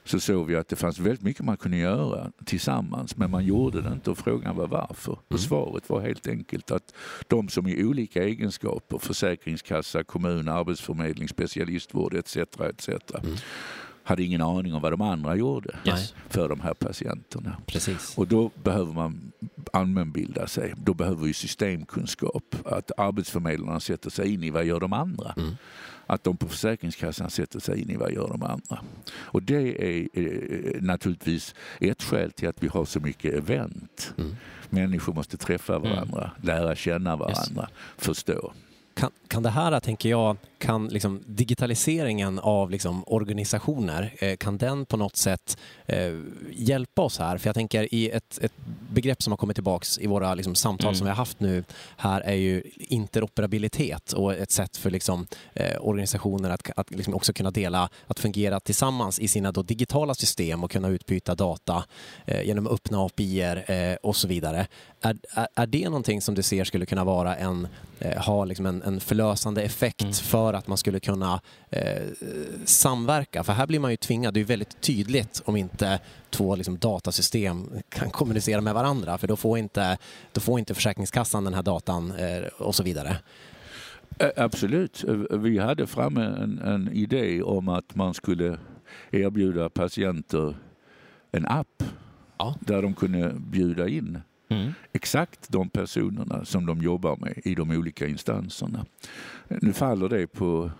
så 0.08 0.20
såg 0.20 0.48
vi 0.48 0.56
att 0.56 0.68
det 0.68 0.76
fanns 0.76 1.00
väldigt 1.00 1.22
mycket 1.22 1.46
man 1.46 1.58
kunde 1.58 1.78
göra 1.78 2.32
tillsammans 2.46 3.18
men 3.18 3.32
man 3.32 3.46
gjorde 3.46 3.82
det 3.82 3.94
inte 3.94 4.12
och 4.12 4.18
frågan 4.18 4.56
var 4.56 4.68
varför. 4.68 5.12
Och 5.12 5.32
mm. 5.32 5.40
svaret 5.40 5.90
var 5.90 6.02
helt 6.02 6.28
enkelt 6.28 6.72
att 6.72 6.94
de 7.28 7.50
som 7.50 7.68
i 7.68 7.84
olika 7.84 8.24
egenskaper, 8.24 8.98
försäkringskassa, 8.98 10.04
kommun, 10.04 10.48
arbetsförmedling, 10.48 11.28
specialistvård 11.28 12.14
etc. 12.14 12.38
etc. 12.38 12.90
Mm 13.24 13.36
hade 14.08 14.24
ingen 14.24 14.42
aning 14.42 14.74
om 14.74 14.82
vad 14.82 14.94
de 14.94 15.02
andra 15.02 15.36
gjorde 15.36 15.76
yes. 15.86 16.14
för 16.30 16.50
de 16.50 16.60
här 16.60 16.74
patienterna. 16.74 17.58
Precis. 17.66 18.18
Och 18.18 18.28
då 18.28 18.52
behöver 18.64 18.94
man 18.94 19.32
allmänbilda 19.74 20.48
sig. 20.48 20.74
Då 20.78 20.94
behöver 20.94 21.26
vi 21.26 21.34
systemkunskap. 21.34 22.56
Att 22.66 22.92
arbetsförmedlarna 22.98 23.80
sätter 23.80 24.10
sig 24.10 24.34
in 24.34 24.44
i 24.44 24.50
vad 24.50 24.66
gör 24.66 24.80
de 24.80 24.94
andra. 24.94 25.34
Mm 25.38 25.56
att 26.08 26.24
de 26.24 26.38
på 26.38 26.48
Försäkringskassan 26.48 27.30
sätter 27.30 27.60
sig 27.60 27.82
in 27.82 27.90
i 27.90 27.96
vad 27.96 28.12
gör 28.12 28.28
de 28.28 28.44
andra. 28.44 28.80
Och 29.14 29.44
det 29.44 29.84
är 29.84 30.08
eh, 30.14 30.82
naturligtvis 30.82 31.56
ett 31.80 32.04
skäl 32.04 32.32
till 32.32 32.50
att 32.50 32.64
vi 32.64 32.68
har 32.68 32.86
så 32.86 33.00
mycket 33.00 33.34
event. 33.34 34.14
Mm. 34.18 34.36
Människor 34.70 35.14
måste 35.14 35.38
träffa 35.38 35.80
varandra, 35.80 36.24
mm. 36.24 36.30
lära 36.42 36.76
känna 36.76 37.16
varandra, 37.16 37.62
yes. 37.62 37.98
förstå. 37.98 38.54
Kan, 38.94 39.12
kan 39.28 39.44
det 39.44 39.50
här, 39.50 39.80
tänker 39.80 40.10
jag, 40.10 40.38
kan 40.58 40.88
liksom 40.88 41.24
digitaliseringen 41.26 42.40
av 42.40 42.72
liksom 42.72 43.04
organisationer, 43.08 44.14
eh, 44.20 44.38
kan 44.38 44.58
den 44.58 44.86
på 44.86 44.98
något 44.98 45.16
sätt 45.16 45.58
eh, 45.86 46.14
hjälpa 46.52 47.02
oss 47.02 47.20
här? 47.20 47.38
För 47.38 47.48
jag 47.48 47.56
tänker 47.56 47.94
i 47.94 48.10
ett, 48.10 48.40
ett 48.42 48.54
begrepp 48.92 49.24
som 49.24 49.32
har 49.32 49.38
kommit 49.38 49.56
tillbaks 49.56 50.00
i 50.00 50.08
våra 50.08 50.36
liksom, 50.36 50.56
samtal 50.56 50.88
mm. 50.88 50.96
som 50.96 51.06
vi 51.06 51.10
har 51.10 51.16
haft 51.16 51.40
nu 51.40 51.64
här 51.98 52.22
är 52.22 52.34
ju 52.34 52.64
interoperabilitet 52.78 54.14
och 54.14 54.34
ett 54.34 54.52
sätt 54.52 54.78
för 54.78 54.90
liksom, 54.92 55.28
eh, 55.54 55.78
organisationer 55.80 56.50
att, 56.50 56.70
att 56.76 56.92
liksom 56.92 57.16
också 57.16 57.34
kunna 57.34 57.52
dela, 57.52 57.90
att 58.08 58.20
fungera 58.20 58.60
tillsammans 58.60 59.20
i 59.20 59.28
sina 59.28 59.52
då, 59.52 59.64
digitala 59.64 60.14
system 60.14 60.64
och 60.64 60.72
kunna 60.72 60.88
utbyta 60.88 61.36
data 61.36 61.84
eh, 62.26 62.42
genom 62.42 62.68
öppna 62.68 63.06
API 63.06 63.42
eh, 63.42 63.94
och 64.04 64.16
så 64.16 64.28
vidare. 64.28 64.68
Är, 65.02 65.18
är, 65.30 65.48
är, 65.56 65.68
det 65.68 65.86
någonting 65.86 66.22
som 66.22 66.36
du 66.36 66.44
ser 66.44 66.64
skulle 66.64 66.86
kunna 66.86 67.04
vara 67.04 67.36
en, 67.36 67.68
eh, 68.00 68.22
ha 68.22 68.46
liksom 68.46 68.66
en, 68.66 68.82
en 68.82 69.00
förlösande 69.00 69.62
effekt 69.62 70.02
mm. 70.02 70.14
för 70.14 70.47
att 70.54 70.68
man 70.68 70.78
skulle 70.78 71.00
kunna 71.00 71.42
eh, 71.70 72.04
samverka? 72.66 73.44
För 73.44 73.54
här 73.54 73.68
blir 73.68 73.80
man 73.80 73.92
ju 73.92 73.98
tvingad, 73.98 74.34
det 74.34 74.40
är 74.40 74.44
väldigt 74.44 74.82
tydligt 74.82 75.42
om 75.46 75.56
inte 75.56 76.00
två 76.30 76.56
liksom, 76.56 76.78
datasystem 76.78 77.70
kan 77.90 78.10
kommunicera 78.10 78.62
med 78.62 78.74
varandra 78.74 79.18
för 79.18 79.28
då 79.28 79.36
får 79.36 79.58
inte, 79.58 79.98
då 80.32 80.42
får 80.42 80.60
inte 80.60 80.74
Försäkringskassan 80.74 81.44
den 81.44 81.54
här 81.54 81.64
datan 81.64 82.12
eh, 82.12 82.48
och 82.58 82.76
så 82.76 82.84
vidare. 82.84 83.18
Absolut. 84.36 85.04
Vi 85.32 85.58
hade 85.58 85.88
framme 85.88 86.26
en, 86.26 86.60
en 86.60 86.92
idé 86.92 87.42
om 87.42 87.70
att 87.70 87.96
man 87.96 88.14
skulle 88.14 88.58
erbjuda 89.12 89.70
patienter 89.70 90.56
en 91.32 91.46
app 91.46 91.84
ja. 92.38 92.56
där 92.60 92.82
de 92.82 92.94
kunde 92.94 93.34
bjuda 93.34 93.88
in 93.88 94.22
Mm. 94.50 94.74
Exakt 94.94 95.50
de 95.50 95.70
personerna 95.70 96.46
som 96.46 96.66
de 96.66 96.82
jobbar 96.82 97.18
med 97.18 97.42
i 97.44 97.56
de 97.56 97.72
olika 97.72 98.08
instanserna. 98.08 98.86
Nu 99.48 99.74
faller 99.74 100.10
det 100.10 100.28
på 100.28 100.72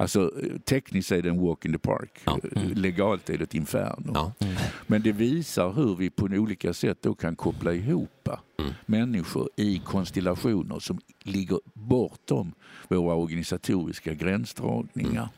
Alltså 0.00 0.32
tekniskt 0.64 1.12
är 1.12 1.22
det 1.22 1.28
en 1.28 1.40
walk 1.40 1.64
in 1.64 1.72
the 1.72 1.78
park. 1.78 2.20
Ja. 2.24 2.38
Mm. 2.56 2.72
Legalt 2.72 3.30
är 3.30 3.38
det 3.38 3.44
ett 3.44 3.54
inferno. 3.54 4.10
Ja. 4.14 4.32
Mm. 4.38 4.54
Men 4.86 5.02
det 5.02 5.12
visar 5.12 5.72
hur 5.72 5.96
vi 5.96 6.10
på 6.10 6.24
olika 6.24 6.72
sätt 6.72 6.98
då 7.02 7.14
kan 7.14 7.36
koppla 7.36 7.72
ihop 7.72 8.28
mm. 8.58 8.72
människor 8.86 9.48
i 9.56 9.78
konstellationer 9.78 10.78
som 10.78 11.00
ligger 11.22 11.58
bortom 11.74 12.52
våra 12.88 13.14
organisatoriska 13.14 14.14
gränsdragningar. 14.14 15.28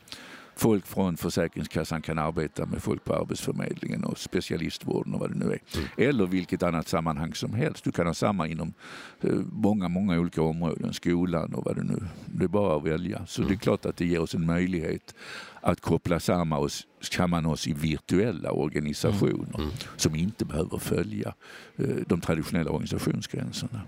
Mm 0.55 0.63
folk 0.63 0.85
från 0.87 1.17
Försäkringskassan 1.17 2.01
kan 2.01 2.19
arbeta 2.19 2.65
med 2.65 2.83
folk 2.83 3.03
på 3.03 3.13
Arbetsförmedlingen 3.13 4.03
och 4.03 4.17
specialistvården 4.17 5.13
och 5.13 5.19
vad 5.19 5.31
det 5.31 5.37
nu 5.37 5.45
är. 5.45 5.59
Mm. 5.75 5.87
Eller 5.97 6.25
vilket 6.25 6.63
annat 6.63 6.87
sammanhang 6.87 7.33
som 7.33 7.53
helst. 7.53 7.83
Du 7.83 7.91
kan 7.91 8.07
ha 8.07 8.13
samma 8.13 8.47
inom 8.47 8.73
eh, 9.21 9.33
många, 9.51 9.87
många 9.87 10.19
olika 10.19 10.41
områden, 10.41 10.93
skolan 10.93 11.53
och 11.53 11.65
vad 11.65 11.75
det 11.75 11.83
nu 11.83 11.99
Det 12.25 12.43
är 12.43 12.47
bara 12.47 12.77
att 12.77 12.83
välja. 12.83 13.25
Så 13.25 13.41
mm. 13.41 13.49
det 13.49 13.55
är 13.55 13.59
klart 13.59 13.85
att 13.85 13.97
det 13.97 14.05
ger 14.05 14.21
oss 14.21 14.35
en 14.35 14.45
möjlighet 14.45 15.15
att 15.61 15.81
koppla 15.81 16.19
samman 16.19 16.59
oss, 16.59 16.87
samman 17.01 17.45
oss 17.45 17.67
i 17.67 17.73
virtuella 17.73 18.51
organisationer 18.51 19.55
mm. 19.55 19.61
mm. 19.61 19.71
som 19.97 20.15
inte 20.15 20.45
behöver 20.45 20.77
följa 20.77 21.33
eh, 21.75 21.85
de 22.07 22.21
traditionella 22.21 22.71
organisationsgränserna. 22.71 23.81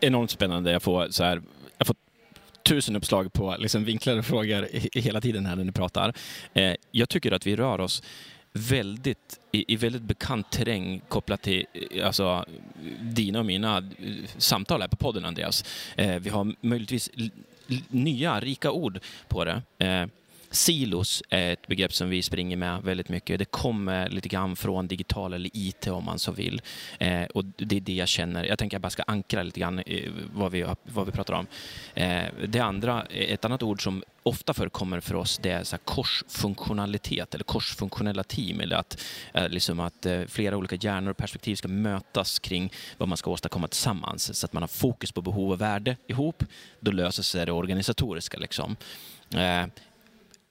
Enormt 0.00 0.30
spännande. 0.30 0.72
Jag 0.72 0.82
får 0.82 1.08
så 1.10 1.24
här, 1.24 1.42
tusen 2.66 2.96
uppslag 2.96 3.32
på 3.32 3.56
liksom 3.58 3.84
vinklade 3.84 4.22
frågor 4.22 4.68
hela 4.98 5.20
tiden 5.20 5.46
här 5.46 5.56
när 5.56 5.64
ni 5.64 5.72
pratar. 5.72 6.12
Eh, 6.54 6.74
jag 6.90 7.08
tycker 7.08 7.32
att 7.32 7.46
vi 7.46 7.56
rör 7.56 7.80
oss 7.80 8.02
väldigt, 8.52 9.40
i, 9.52 9.72
i, 9.72 9.76
väldigt 9.76 10.02
bekant 10.02 10.50
terräng 10.50 11.00
kopplat 11.08 11.42
till 11.42 11.66
eh, 11.90 12.06
alltså, 12.06 12.44
dina 13.00 13.38
och 13.38 13.46
mina 13.46 13.76
eh, 13.78 13.84
samtal 14.38 14.80
här 14.80 14.88
på 14.88 14.96
podden, 14.96 15.24
Andreas. 15.24 15.64
Eh, 15.96 16.16
vi 16.16 16.30
har 16.30 16.54
möjligtvis 16.60 17.10
nya, 17.88 18.40
rika 18.40 18.70
ord 18.70 19.00
på 19.28 19.44
det. 19.44 19.62
Silos 20.56 21.22
är 21.28 21.52
ett 21.52 21.66
begrepp 21.66 21.92
som 21.92 22.08
vi 22.08 22.22
springer 22.22 22.56
med 22.56 22.82
väldigt 22.82 23.08
mycket. 23.08 23.38
Det 23.38 23.44
kommer 23.44 24.08
lite 24.08 24.28
grann 24.28 24.56
från 24.56 24.88
digital 24.88 25.32
eller 25.32 25.50
IT 25.54 25.86
om 25.86 26.04
man 26.04 26.18
så 26.18 26.32
vill. 26.32 26.62
Eh, 26.98 27.22
och 27.22 27.44
det 27.44 27.76
är 27.76 27.80
det 27.80 27.94
jag 27.94 28.08
känner. 28.08 28.44
Jag 28.44 28.58
tänker 28.58 28.76
att 28.76 28.78
jag 28.78 28.82
bara 28.82 28.90
ska 28.90 29.02
ankra 29.02 29.42
lite 29.42 29.60
grann 29.60 29.82
vad, 30.34 30.52
vi, 30.52 30.66
vad 30.82 31.06
vi 31.06 31.12
pratar 31.12 31.34
om. 31.34 31.46
Eh, 31.94 32.24
det 32.48 32.60
andra, 32.60 33.02
ett 33.02 33.44
annat 33.44 33.62
ord 33.62 33.82
som 33.82 34.02
ofta 34.22 34.54
förekommer 34.54 35.00
för 35.00 35.14
oss 35.14 35.38
det 35.38 35.50
är 35.50 35.64
så 35.64 35.78
korsfunktionalitet 35.78 37.34
eller 37.34 37.44
korsfunktionella 37.44 38.24
team. 38.24 38.60
Eller 38.60 38.76
att, 38.76 39.02
eh, 39.34 39.48
liksom 39.48 39.80
att 39.80 40.06
eh, 40.06 40.22
flera 40.28 40.56
olika 40.56 40.76
hjärnor 40.76 41.10
och 41.10 41.16
perspektiv 41.16 41.56
ska 41.56 41.68
mötas 41.68 42.38
kring 42.38 42.72
vad 42.96 43.08
man 43.08 43.18
ska 43.18 43.30
åstadkomma 43.30 43.68
tillsammans. 43.68 44.38
Så 44.38 44.46
att 44.46 44.52
man 44.52 44.62
har 44.62 44.68
fokus 44.68 45.12
på 45.12 45.22
behov 45.22 45.52
och 45.52 45.60
värde 45.60 45.96
ihop. 46.06 46.44
Då 46.80 46.90
löser 46.90 47.22
sig 47.22 47.46
det 47.46 47.52
organisatoriska. 47.52 48.38
Liksom. 48.38 48.76
Eh, 49.34 49.66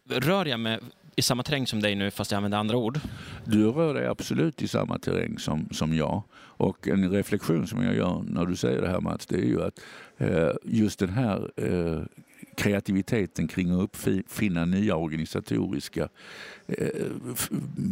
Rör 0.09 0.45
jag 0.45 0.59
mig 0.59 0.79
i 1.15 1.21
samma 1.21 1.43
terräng 1.43 1.67
som 1.67 1.81
dig 1.81 1.95
nu 1.95 2.11
fast 2.11 2.31
jag 2.31 2.37
använder 2.37 2.57
andra 2.57 2.77
ord? 2.77 2.99
Du 3.45 3.71
rör 3.71 3.93
dig 3.93 4.07
absolut 4.07 4.61
i 4.61 4.67
samma 4.67 4.99
terräng 4.99 5.39
som, 5.39 5.69
som 5.71 5.95
jag. 5.95 6.23
Och 6.57 6.87
en 6.87 7.09
reflektion 7.09 7.67
som 7.67 7.83
jag 7.83 7.95
gör 7.95 8.23
när 8.27 8.45
du 8.45 8.55
säger 8.55 8.81
det 8.81 8.89
här 8.89 9.01
Mats, 9.01 9.25
det 9.25 9.35
är 9.35 9.45
ju 9.45 9.63
att 9.63 9.79
eh, 10.17 10.51
just 10.63 10.99
den 10.99 11.09
här 11.09 11.51
eh, 11.55 12.01
kreativiteten 12.55 13.47
kring 13.47 13.71
att 13.71 13.81
uppfinna 13.99 14.65
nya 14.65 14.95
organisatoriska 14.95 16.09
eh, 16.67 16.87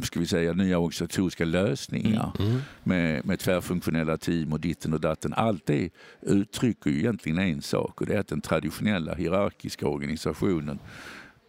ska 0.03 0.19
vi 0.19 0.25
säga, 0.25 0.53
nya 0.53 0.77
organisatoriska 0.77 1.45
lösningar 1.45 2.31
mm. 2.39 2.51
mm. 2.51 2.61
med, 2.83 3.25
med 3.25 3.39
tvärfunktionella 3.39 4.17
team 4.17 4.53
och 4.53 4.59
ditten 4.59 4.93
och 4.93 5.01
datten. 5.01 5.33
Allt 5.33 5.65
det 5.65 5.89
uttrycker 6.21 6.89
ju 6.89 6.99
egentligen 6.99 7.39
en 7.39 7.61
sak 7.61 8.01
och 8.01 8.07
det 8.07 8.15
är 8.15 8.19
att 8.19 8.27
den 8.27 8.41
traditionella 8.41 9.13
hierarkiska 9.13 9.87
organisationen 9.87 10.79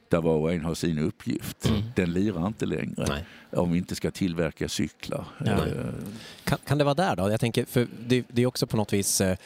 där 0.08 0.20
var 0.20 0.36
och 0.36 0.52
en 0.52 0.64
har 0.64 0.74
sin 0.74 0.98
uppgift. 0.98 1.66
Mm. 1.68 1.82
Den 1.94 2.12
lirar 2.12 2.46
inte 2.46 2.66
längre 2.66 3.04
Nej. 3.08 3.24
om 3.50 3.72
vi 3.72 3.78
inte 3.78 3.94
ska 3.94 4.10
tillverka 4.10 4.68
cyklar. 4.68 5.24
Ja. 5.38 5.52
Eh, 5.52 5.60
kan, 6.44 6.58
kan, 6.66 6.78
det 6.78 6.84
vara 6.84 6.94
där 6.94 7.16
då? 7.16 7.30
Jag 7.30 7.40
tänker, 7.40 7.64
för 7.64 7.86
det, 8.06 8.24
det, 8.28 8.42
är 8.42 8.46
också 8.46 8.66
på 8.66 8.76
något 8.76 8.92
vis 8.92 9.20
eh, 9.20 9.36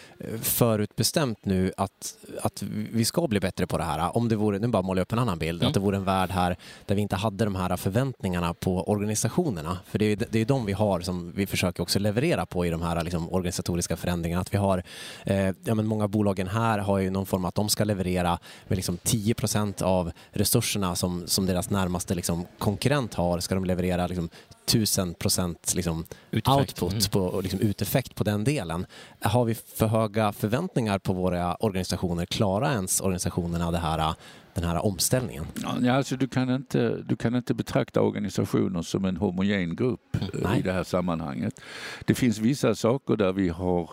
förutbestämt 0.43 1.39
nu 1.45 1.73
att, 1.77 2.17
att 2.43 2.63
vi 2.93 3.05
ska 3.05 3.29
bli 3.29 3.41
bättre 3.41 3.67
på 3.67 3.79
det 3.79 3.85
här. 3.85 4.17
Om 4.17 4.29
det 4.29 4.37
vore, 4.37 4.59
nu 4.59 4.69
bara 4.69 4.83
måla 4.83 5.03
upp 5.03 5.13
en 5.13 5.19
annan 5.19 5.39
bild, 5.39 5.63
mm. 5.63 5.69
att 5.69 5.75
det 5.75 5.81
vore 5.81 5.97
en 5.97 6.05
värld 6.05 6.31
här 6.31 6.57
där 6.87 6.95
vi 6.95 7.03
inte 7.03 7.17
hade 7.17 7.45
de 7.45 7.55
här 7.55 7.77
förväntningarna 7.77 8.55
på 8.55 8.91
organisationerna. 8.91 9.79
För 9.87 9.99
det 9.99 10.05
är, 10.05 10.17
det 10.31 10.39
är 10.39 10.45
de 10.45 10.67
vi 10.67 10.73
har 10.73 11.01
som 11.01 11.33
vi 11.33 11.47
försöker 11.47 11.83
också 11.83 11.99
leverera 11.99 12.47
på 12.47 12.67
i 12.67 12.71
de 12.71 12.83
här 12.83 13.05
liksom, 13.05 13.33
organisatoriska 13.33 13.97
förändringarna. 13.97 14.41
Att 14.41 14.55
vi 14.55 14.59
har, 14.59 14.83
eh, 15.25 15.51
ja, 15.65 15.75
men 15.75 15.87
många 15.87 16.09
bolagen 16.09 16.49
här 16.49 16.79
har 16.79 16.99
ju 16.99 17.11
någon 17.11 17.27
form 17.27 17.45
att 17.45 17.55
de 17.55 17.69
ska 17.69 17.85
leverera 17.85 18.39
med 18.69 18.77
liksom 18.77 18.97
10 18.97 19.35
procent 19.35 19.83
av 19.83 20.13
resurserna 20.31 20.48
som, 20.95 21.27
som 21.27 21.47
deras 21.47 21.71
närmaste 21.71 22.15
liksom, 22.15 22.47
konkurrent 22.59 23.15
har 23.15 23.41
ska 23.41 23.55
de 23.55 23.65
leverera 23.65 24.07
liksom, 24.07 24.29
1000 24.67 25.15
procent 25.15 25.73
liksom, 25.75 26.07
output 26.33 26.93
mm. 26.93 27.03
på, 27.11 27.41
liksom, 27.41 27.61
uteffekt 27.61 28.15
på 28.15 28.25
den 28.25 28.45
delen. 28.45 28.87
Har 29.21 29.45
vi 29.45 29.55
för 29.55 29.87
höga 29.87 30.33
förväntningar 30.33 30.99
på 30.99 31.13
våra 31.13 31.55
organisationer? 31.55 32.27
Klarar 32.27 32.73
ens 32.73 33.01
organisationerna 33.01 33.71
det 33.71 33.79
här, 33.79 34.15
den 34.55 34.65
här 34.65 34.85
omställningen? 34.85 35.45
Ja, 35.83 35.93
alltså 35.93 36.17
du, 36.17 36.29
kan 36.29 36.51
inte, 36.51 37.03
du 37.03 37.17
kan 37.17 37.35
inte 37.35 37.55
betrakta 37.55 38.01
organisationer 38.01 38.83
som 38.83 39.05
en 39.05 39.17
homogen 39.17 39.77
grupp. 39.77 40.17
Eh, 40.35 40.59
i 40.59 40.63
det 40.63 40.73
här 40.73 40.85
sammanhanget. 40.85 41.61
Det 42.05 42.15
finns 42.15 42.39
vissa 42.39 42.75
saker 42.75 43.17
där 43.17 43.33
vi 43.33 43.49
har... 43.49 43.91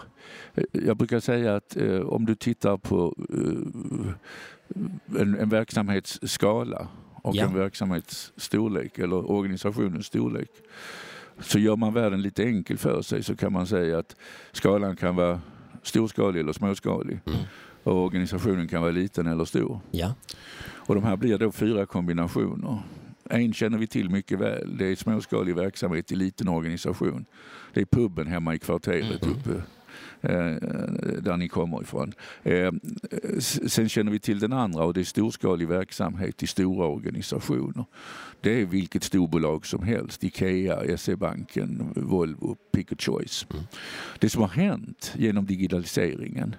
Eh, 0.54 0.64
jag 0.72 0.98
brukar 0.98 1.20
säga 1.20 1.56
att 1.56 1.78
eh, 1.78 2.00
om 2.00 2.26
du 2.26 2.36
tittar 2.36 2.78
på 2.78 3.16
eh, 3.30 5.22
en, 5.22 5.36
en 5.40 5.50
verksamhetsskala 5.50 6.88
och 7.26 7.36
ja. 7.36 7.46
en 7.46 7.54
verksamhets 7.54 8.34
storlek 8.38 9.00
eller 9.00 9.32
organisationens 9.32 10.06
storlek. 10.06 10.50
Så 11.40 11.60
gör 11.60 11.76
man 11.76 11.94
världen 11.94 12.22
lite 12.22 12.44
enkel 12.44 12.78
för 12.78 13.02
sig 13.02 13.24
så 13.24 13.36
kan 13.36 13.54
man 13.54 13.68
säga 13.68 13.98
att 13.98 14.16
skalan 14.52 14.96
kan 14.96 15.16
vara 15.16 15.42
storskalig 15.84 16.40
eller 16.40 16.54
småskalig. 16.54 17.20
Mm. 17.26 17.40
Och 17.86 18.04
organisationen 18.04 18.68
kan 18.68 18.82
vara 18.82 18.92
liten 18.92 19.28
eller 19.28 19.46
stor. 19.46 19.80
Ja. 19.92 20.16
Och 20.66 20.96
de 20.96 21.04
här 21.04 21.16
blir 21.16 21.38
då 21.38 21.52
fyra 21.52 21.86
kombinationer. 21.86 22.80
En 23.30 23.54
känner 23.54 23.78
vi 23.78 23.88
till 23.88 24.10
mycket 24.10 24.40
väl. 24.40 24.78
Det 24.78 24.86
är 24.86 24.96
småskalig 24.96 25.56
verksamhet 25.56 26.12
i 26.12 26.16
liten 26.16 26.48
organisation. 26.48 27.26
Det 27.74 27.82
är 27.82 27.86
puben 27.86 28.28
hemma 28.28 28.56
i 28.56 28.60
kvarteret 28.60 29.24
mm. 29.24 29.36
uppe 29.36 29.64
Eh, 30.22 30.56
där 31.22 31.38
ni 31.38 31.48
kommer 31.48 31.82
ifrån. 31.82 32.14
Eh, 32.44 32.72
sen 33.68 33.90
känner 33.90 34.12
vi 34.12 34.20
till 34.20 34.40
den 34.40 34.54
andra 34.54 34.84
och 34.84 34.94
det 34.94 35.00
är 35.00 35.04
storskalig 35.04 35.68
verksamhet 35.68 36.44
i 36.44 36.48
stora 36.48 36.88
organisationer. 36.88 37.86
Det 38.42 38.62
är 38.62 38.66
vilket 38.66 39.04
storbolag 39.04 39.66
som 39.66 39.84
helst, 39.84 40.24
Ikea, 40.24 40.98
SE-banken, 40.98 41.94
Volvo, 41.96 42.56
Pick 42.72 42.92
a 42.92 42.96
Choice. 43.00 43.48
Mm. 43.54 43.64
Det 44.20 44.30
som 44.30 44.42
har 44.42 44.50
hänt 44.50 45.14
genom 45.18 45.46
digitaliseringen 45.46 46.56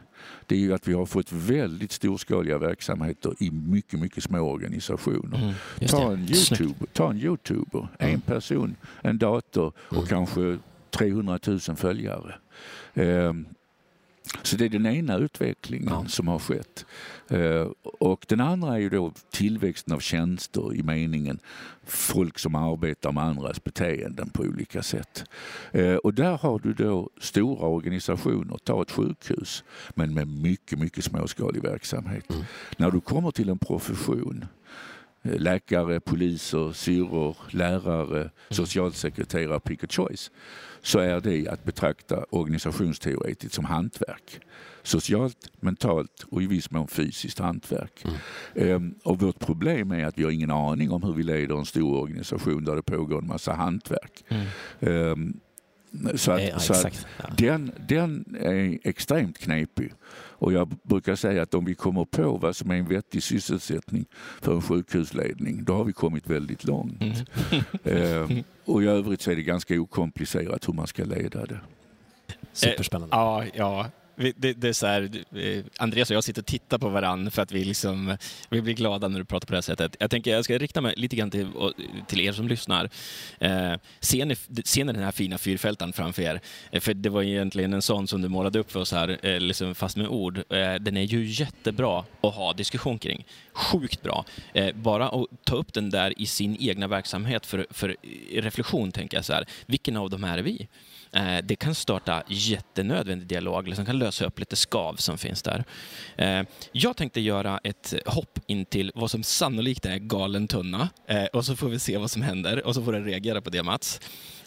det 0.46 0.54
är 0.54 0.58
ju 0.58 0.74
att 0.74 0.88
vi 0.88 0.92
har 0.92 1.06
fått 1.06 1.32
väldigt 1.32 1.92
storskaliga 1.92 2.58
verksamheter 2.58 3.34
i 3.38 3.50
mycket, 3.50 4.00
mycket 4.00 4.24
små 4.24 4.40
organisationer. 4.40 5.38
Mm, 5.38 5.54
ta, 5.88 6.12
en 6.12 6.28
YouTuber, 6.28 6.86
ta 6.92 7.10
en 7.10 7.18
YouTuber, 7.18 7.88
mm. 7.98 8.14
en 8.14 8.20
person, 8.20 8.76
en 9.02 9.18
dator 9.18 9.72
och 9.78 9.96
mm. 9.96 10.06
kanske 10.06 10.58
300 10.90 11.38
000 11.46 11.60
följare. 11.60 12.34
Så 14.42 14.56
det 14.56 14.64
är 14.64 14.68
den 14.68 14.86
ena 14.86 15.16
utvecklingen 15.16 15.88
ja. 15.90 16.04
som 16.08 16.28
har 16.28 16.38
skett. 16.38 16.86
Uh, 17.32 17.66
och 17.82 18.26
den 18.28 18.40
andra 18.40 18.74
är 18.74 18.78
ju 18.78 18.88
då 18.88 19.12
tillväxten 19.30 19.94
av 19.94 20.00
tjänster 20.00 20.74
i 20.74 20.82
meningen 20.82 21.38
folk 21.84 22.38
som 22.38 22.54
arbetar 22.54 23.12
med 23.12 23.24
andras 23.24 23.64
beteenden 23.64 24.30
på 24.30 24.42
olika 24.42 24.82
sätt. 24.82 25.24
Uh, 25.74 25.94
och 25.94 26.14
där 26.14 26.38
har 26.38 26.58
du 26.58 26.72
då 26.72 27.10
stora 27.20 27.66
organisationer, 27.66 28.58
ta 28.64 28.82
ett 28.82 28.90
sjukhus, 28.90 29.64
men 29.94 30.14
med 30.14 30.28
mycket, 30.28 30.78
mycket 30.78 31.04
småskalig 31.04 31.62
verksamhet. 31.62 32.30
Mm. 32.30 32.44
När 32.76 32.90
du 32.90 33.00
kommer 33.00 33.30
till 33.30 33.48
en 33.48 33.58
profession 33.58 34.44
eh, 34.44 34.48
läkare, 35.38 36.00
poliser, 36.00 36.72
syror, 36.72 37.36
lärare, 37.50 38.20
mm. 38.20 38.30
socialsekreterare, 38.50 39.60
pick 39.60 39.84
a 39.84 39.86
choice 39.90 40.30
så 40.86 40.98
är 40.98 41.20
det 41.20 41.48
att 41.48 41.64
betrakta 41.64 42.24
organisationsteoretiskt 42.30 43.54
som 43.54 43.64
hantverk. 43.64 44.40
Socialt, 44.82 45.50
mentalt 45.60 46.24
och 46.30 46.42
i 46.42 46.46
viss 46.46 46.70
mån 46.70 46.88
fysiskt 46.88 47.38
hantverk. 47.38 48.04
Mm. 48.04 48.16
Ehm, 48.54 48.94
och 49.04 49.20
vårt 49.20 49.38
problem 49.38 49.90
är 49.90 50.04
att 50.04 50.18
vi 50.18 50.24
har 50.24 50.30
ingen 50.30 50.50
aning 50.50 50.90
om 50.90 51.02
hur 51.02 51.12
vi 51.12 51.22
leder 51.22 51.58
en 51.58 51.66
stor 51.66 51.96
organisation 51.96 52.64
där 52.64 52.76
det 52.76 52.82
pågår 52.82 53.18
en 53.18 53.26
massa 53.26 53.52
hantverk. 53.52 54.24
Mm. 54.28 54.46
Ehm, 54.80 55.40
så 56.14 56.32
att, 56.32 56.42
ja, 56.42 56.58
så 56.58 56.72
att 56.72 57.06
den, 57.38 57.72
den 57.88 58.36
är 58.40 58.78
extremt 58.84 59.38
knepig. 59.38 59.92
Och 60.38 60.52
jag 60.52 60.68
brukar 60.82 61.14
säga 61.14 61.42
att 61.42 61.54
om 61.54 61.64
vi 61.64 61.74
kommer 61.74 62.04
på 62.04 62.36
vad 62.36 62.56
som 62.56 62.70
är 62.70 62.74
en 62.74 62.88
vettig 62.88 63.22
sysselsättning 63.22 64.06
för 64.40 64.54
en 64.54 64.62
sjukhusledning, 64.62 65.64
då 65.64 65.74
har 65.74 65.84
vi 65.84 65.92
kommit 65.92 66.26
väldigt 66.26 66.64
långt. 66.64 67.02
Mm. 67.02 68.32
eh, 68.36 68.44
och 68.64 68.82
i 68.82 68.86
övrigt 68.86 69.22
så 69.22 69.30
är 69.30 69.36
det 69.36 69.42
ganska 69.42 69.80
okomplicerat 69.80 70.68
hur 70.68 70.72
man 70.72 70.86
ska 70.86 71.04
leda 71.04 71.46
det. 71.46 71.60
Superspännande. 72.52 73.16
Eh, 73.16 73.20
ja, 73.20 73.44
ja, 73.54 73.86
det, 74.16 74.52
det, 74.52 74.68
är 74.68 74.72
så 74.72 74.86
här, 74.86 75.10
eh, 75.36 75.64
Andreas 75.78 76.10
och 76.10 76.16
jag 76.16 76.24
sitter 76.24 76.42
och 76.42 76.46
tittar 76.46 76.78
på 76.78 76.88
varandra 76.88 77.30
för 77.30 77.42
att 77.42 77.52
vi, 77.52 77.64
liksom, 77.64 78.16
vi 78.50 78.62
blir 78.62 78.74
glada 78.74 79.08
när 79.08 79.18
du 79.18 79.24
pratar 79.24 79.46
på 79.46 79.52
det 79.52 79.56
här 79.56 79.62
sättet. 79.62 79.96
Jag 79.98 80.10
tänker 80.10 80.30
jag 80.30 80.44
ska 80.44 80.58
rikta 80.58 80.80
mig 80.80 80.94
lite 80.96 81.16
grann 81.16 81.30
till, 81.30 81.48
till 82.06 82.20
er 82.20 82.32
som 82.32 82.48
lyssnar. 82.48 82.90
Eh, 83.40 83.74
ser, 84.00 84.26
ni, 84.26 84.36
ser 84.64 84.84
ni 84.84 84.92
den 84.92 85.02
här 85.02 85.12
fina 85.12 85.38
fyrfältaren 85.38 85.92
framför 85.92 86.22
er? 86.22 86.40
Eh, 86.70 86.80
för 86.80 86.94
det 86.94 87.08
var 87.08 87.22
egentligen 87.22 87.72
en 87.72 87.82
sån 87.82 88.08
som 88.08 88.22
du 88.22 88.28
målade 88.28 88.58
upp 88.58 88.72
för 88.72 88.80
oss 88.80 88.92
här, 88.92 89.18
eh, 89.22 89.40
liksom 89.40 89.74
fast 89.74 89.96
med 89.96 90.08
ord. 90.08 90.38
Eh, 90.38 90.74
den 90.74 90.96
är 90.96 91.02
ju 91.02 91.24
jättebra 91.24 92.04
att 92.20 92.34
ha 92.34 92.52
diskussion 92.52 92.98
kring. 92.98 93.26
Sjukt 93.52 94.02
bra. 94.02 94.24
Eh, 94.54 94.74
bara 94.74 95.08
att 95.08 95.26
ta 95.44 95.56
upp 95.56 95.72
den 95.72 95.90
där 95.90 96.20
i 96.20 96.26
sin 96.26 96.56
egna 96.60 96.88
verksamhet 96.88 97.46
för, 97.46 97.66
för 97.70 97.96
reflektion, 98.32 98.92
tänker 98.92 99.16
jag 99.16 99.24
så 99.24 99.32
här. 99.32 99.46
Vilken 99.66 99.96
av 99.96 100.10
dem 100.10 100.24
är 100.24 100.38
vi? 100.38 100.68
Eh, 101.16 101.38
det 101.44 101.56
kan 101.56 101.74
starta 101.74 102.22
jättenödvändig 102.28 103.28
dialog, 103.28 103.68
liksom 103.68 103.86
kan 103.86 103.98
lösa 103.98 104.24
upp 104.26 104.38
lite 104.38 104.56
skav 104.56 104.94
som 104.94 105.18
finns 105.18 105.42
där. 105.42 105.64
Eh, 106.16 106.42
jag 106.72 106.96
tänkte 106.96 107.20
göra 107.20 107.60
ett 107.64 107.94
hopp 108.06 108.38
in 108.46 108.64
till 108.64 108.92
vad 108.94 109.10
som 109.10 109.22
sannolikt 109.22 109.86
är 109.86 109.98
galen 109.98 110.48
tunna 110.48 110.88
eh, 111.06 111.24
och 111.24 111.44
så 111.44 111.56
får 111.56 111.68
vi 111.68 111.78
se 111.78 111.98
vad 111.98 112.10
som 112.10 112.22
händer 112.22 112.66
och 112.66 112.74
så 112.74 112.82
får 112.82 112.92
du 112.92 113.04
reagera 113.04 113.40
på 113.40 113.50
det 113.50 113.62
Mats. 113.62 114.00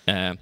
Eh, 0.06 0.34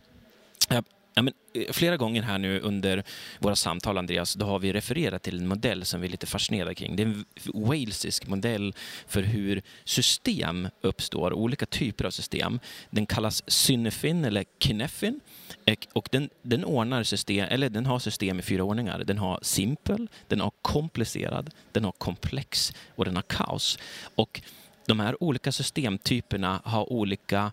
Ja, 1.18 1.22
men, 1.22 1.34
eh, 1.54 1.72
flera 1.72 1.98
gånger 1.98 2.22
här 2.22 2.38
nu 2.38 2.60
under 2.60 3.04
våra 3.40 3.56
samtal, 3.56 3.98
Andreas, 3.98 4.34
då 4.34 4.46
har 4.46 4.60
vi 4.60 4.74
refererat 4.74 5.24
till 5.24 5.38
en 5.40 5.48
modell 5.48 5.86
som 5.86 6.02
vi 6.02 6.08
är 6.08 6.12
lite 6.12 6.26
fascinerade 6.26 6.76
kring. 6.76 6.96
Det 6.96 7.04
är 7.04 7.08
en 7.08 7.26
walesisk 7.54 8.28
modell 8.28 8.74
för 9.08 9.22
hur 9.22 9.62
system 9.84 10.68
uppstår, 10.82 11.34
olika 11.34 11.66
typer 11.66 12.06
av 12.06 12.12
system. 12.12 12.60
Den 12.90 13.06
kallas 13.06 13.44
Synefin 13.48 14.26
eller 14.26 14.46
Kinefin 14.60 15.20
eh, 15.66 15.76
och 15.94 16.10
den, 16.12 16.30
den, 16.42 16.66
ordnar 16.66 17.04
system, 17.04 17.48
eller 17.50 17.70
den 17.70 17.86
har 17.86 18.00
system 18.00 18.40
i 18.40 18.42
fyra 18.42 18.64
ordningar. 18.64 19.04
Den 19.04 19.18
har 19.18 19.40
simpel, 19.42 20.10
den 20.28 20.42
har 20.42 20.52
komplicerad, 20.62 21.54
den 21.72 21.84
har 21.84 21.92
komplex 21.92 22.74
och 22.96 23.06
den 23.06 23.16
har 23.16 23.24
kaos. 23.24 23.80
Och 24.16 24.42
de 24.86 25.00
här 25.00 25.24
olika 25.24 25.52
systemtyperna 25.52 26.62
har 26.64 26.94
olika 26.94 27.52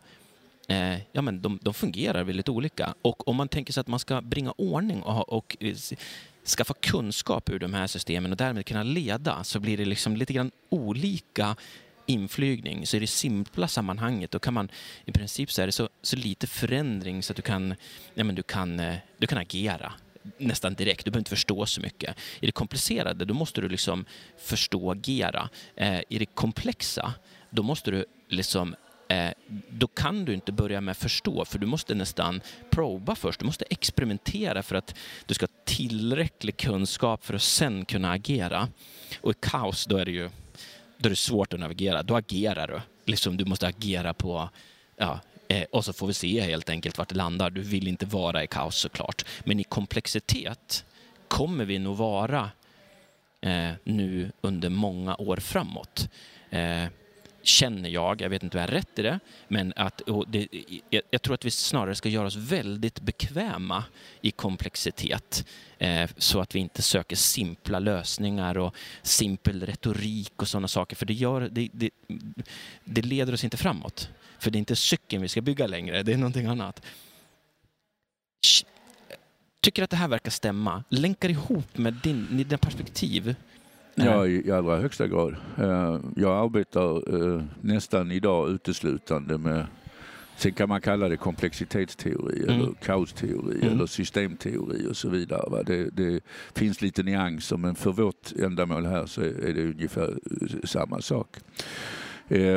eh, 0.68 0.96
ja, 1.12 1.22
men 1.22 1.42
de, 1.42 1.58
de, 1.62 1.74
fungerar 1.74 2.24
väldigt 2.24 2.48
olika. 2.48 2.94
Och 3.02 3.28
om 3.28 3.36
man 3.36 3.48
tänker 3.48 3.72
sig 3.72 3.80
att 3.80 3.88
man 3.88 3.98
ska 3.98 4.20
bringa 4.20 4.52
ordning 4.56 5.02
och, 5.02 5.32
och 5.32 5.56
eh, 5.60 5.76
skaffa 6.46 6.74
kunskap 6.74 7.50
ur 7.50 7.58
de 7.58 7.74
här 7.74 7.86
systemen 7.86 8.30
och 8.30 8.36
därmed 8.36 8.66
kunna 8.66 8.82
leda 8.82 9.44
så 9.44 9.60
blir 9.60 9.76
det 9.76 9.84
liksom 9.84 10.16
lite 10.16 10.32
grann 10.32 10.50
olika 10.68 11.56
inflygning. 12.06 12.86
Så 12.86 12.96
i 12.96 13.00
det 13.00 13.06
simpla 13.06 13.68
sammanhanget 13.68 14.30
då 14.30 14.38
kan 14.38 14.54
man 14.54 14.68
i 15.04 15.12
princip 15.12 15.52
så 15.52 15.62
är 15.62 15.66
det 15.66 15.72
så, 15.72 15.88
så 16.02 16.16
lite 16.16 16.46
förändring 16.46 17.22
så 17.22 17.32
att 17.32 17.36
du 17.36 17.42
kan, 17.42 17.74
ja, 18.14 18.24
men 18.24 18.34
du 18.34 18.42
kan, 18.42 18.80
eh, 18.80 18.96
du 19.18 19.26
kan 19.26 19.38
agera 19.38 19.92
nästan 20.38 20.74
direkt. 20.74 21.04
Du 21.04 21.10
behöver 21.10 21.20
inte 21.20 21.30
förstå 21.30 21.66
så 21.66 21.80
mycket. 21.80 22.16
I 22.40 22.46
det 22.46 22.52
komplicerade, 22.52 23.24
då 23.24 23.34
måste 23.34 23.60
du 23.60 23.68
liksom 23.68 24.04
förstå 24.38 24.86
och 24.86 24.92
agera. 24.92 25.48
Eh, 25.76 26.00
I 26.08 26.18
det 26.18 26.26
komplexa, 26.26 27.14
då 27.50 27.62
måste 27.62 27.90
du 27.90 28.04
liksom 28.28 28.74
Eh, 29.08 29.30
då 29.68 29.86
kan 29.86 30.24
du 30.24 30.34
inte 30.34 30.52
börja 30.52 30.80
med 30.80 30.96
förstå, 30.96 31.44
för 31.44 31.58
du 31.58 31.66
måste 31.66 31.94
nästan 31.94 32.40
proba 32.70 33.14
först. 33.14 33.40
Du 33.40 33.46
måste 33.46 33.64
experimentera 33.70 34.62
för 34.62 34.76
att 34.76 34.94
du 35.26 35.34
ska 35.34 35.46
ha 35.46 35.64
tillräcklig 35.64 36.56
kunskap 36.56 37.24
för 37.24 37.34
att 37.34 37.42
sen 37.42 37.84
kunna 37.84 38.12
agera. 38.12 38.68
Och 39.20 39.30
i 39.30 39.34
kaos, 39.40 39.86
då 39.86 39.96
är 39.96 40.04
det 40.04 40.10
ju 40.12 40.30
då 40.98 41.08
är 41.08 41.10
det 41.10 41.16
svårt 41.16 41.52
att 41.52 41.60
navigera. 41.60 42.02
Då 42.02 42.16
agerar 42.16 42.68
du. 42.68 42.80
Liksom, 43.04 43.36
du 43.36 43.44
måste 43.44 43.66
agera 43.66 44.14
på... 44.14 44.50
Ja, 44.96 45.20
eh, 45.48 45.64
och 45.72 45.84
så 45.84 45.92
får 45.92 46.06
vi 46.06 46.14
se 46.14 46.40
helt 46.40 46.70
enkelt 46.70 46.98
vart 46.98 47.08
det 47.08 47.14
landar. 47.14 47.50
Du 47.50 47.60
vill 47.60 47.88
inte 47.88 48.06
vara 48.06 48.44
i 48.44 48.46
kaos 48.46 48.76
såklart. 48.76 49.24
Men 49.44 49.60
i 49.60 49.64
komplexitet 49.64 50.84
kommer 51.28 51.64
vi 51.64 51.78
nog 51.78 51.96
vara 51.96 52.50
eh, 53.40 53.70
nu 53.84 54.32
under 54.40 54.68
många 54.68 55.16
år 55.16 55.36
framåt. 55.36 56.08
Eh, 56.50 56.84
känner 57.44 57.88
jag, 57.88 58.20
jag 58.20 58.28
vet 58.28 58.42
inte 58.42 58.56
om 58.56 58.60
jag 58.60 58.68
har 58.68 58.74
rätt 58.74 58.98
i 58.98 59.02
det, 59.02 59.20
men 59.48 59.72
att 59.76 60.02
det, 60.28 60.48
jag, 61.10 61.22
tror 61.22 61.34
att 61.34 61.44
vi 61.44 61.50
snarare 61.50 61.94
ska 61.94 62.08
göra 62.08 62.26
oss 62.26 62.36
väldigt 62.36 63.00
bekväma 63.00 63.84
i 64.20 64.30
komplexitet 64.30 65.46
eh, 65.78 66.10
så 66.16 66.40
att 66.40 66.54
vi 66.54 66.58
inte 66.58 66.82
söker 66.82 67.16
simpla 67.16 67.78
lösningar 67.78 68.58
och 68.58 68.76
simpel 69.02 69.66
retorik 69.66 70.32
och 70.36 70.48
sådana 70.48 70.68
saker, 70.68 70.96
för 70.96 71.06
det, 71.06 71.14
gör, 71.14 71.48
det, 71.52 71.68
det, 71.72 71.90
det 72.84 73.02
leder 73.02 73.32
oss 73.32 73.44
inte 73.44 73.56
framåt. 73.56 74.08
För 74.38 74.50
det 74.50 74.56
är 74.56 74.58
inte 74.58 74.76
cykeln 74.76 75.22
vi 75.22 75.28
ska 75.28 75.40
bygga 75.40 75.66
längre, 75.66 76.02
det 76.02 76.12
är 76.12 76.16
någonting 76.16 76.46
annat. 76.46 76.82
Tycker 79.60 79.82
att 79.82 79.90
det 79.90 79.96
här 79.96 80.08
verkar 80.08 80.30
stämma? 80.30 80.84
Länkar 80.88 81.28
ihop 81.28 81.78
med 81.78 81.94
din, 81.94 82.26
dina 82.30 82.58
perspektiv 82.58 83.34
Ja, 83.94 84.26
i, 84.26 84.50
allra 84.50 84.76
högsta 84.76 85.08
grad. 85.08 85.36
Eh, 85.58 86.00
jag 86.16 86.44
arbetar 86.44 87.14
eh, 87.14 87.42
nästan 87.60 88.12
idag 88.12 88.50
uteslutande 88.50 89.38
med 89.38 89.66
Sen 90.36 90.52
kan 90.52 90.68
man 90.68 90.80
kalla 90.80 91.08
det 91.08 91.16
komplexitetsteori 91.16 92.42
mm. 92.42 92.54
eller 92.54 92.72
kaosteori 92.82 93.56
mm. 93.62 93.74
eller 93.74 93.86
systemteori 93.86 94.86
och 94.90 94.96
så 94.96 95.08
vidare. 95.08 95.62
Det, 95.62 95.90
det, 95.90 96.20
finns 96.54 96.82
lite 96.82 97.02
nyanser 97.02 97.56
men 97.56 97.74
för 97.74 97.92
vårt 97.92 98.32
ändamål 98.32 98.86
här 98.86 99.06
så 99.06 99.20
är 99.20 99.54
det 99.54 99.70
ungefär 99.70 100.08
eh, 100.08 100.48
samma 100.64 101.00
sak. 101.00 101.36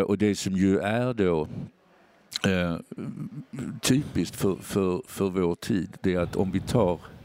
Och 0.06 0.18
det 0.18 0.36
som 0.36 0.54
ju 0.54 0.80
är 0.80 1.14
då 1.14 1.48
typiskt 3.82 4.36
för, 4.36 4.56
för, 4.56 5.02
för 5.08 5.30
vår 5.30 5.56
tid 5.56 5.90
det 6.02 6.14
är 6.14 6.20
att 6.20 6.36
om 6.36 6.52
vi 6.52 6.60
tar 6.60 7.00
Eh, 7.00 7.17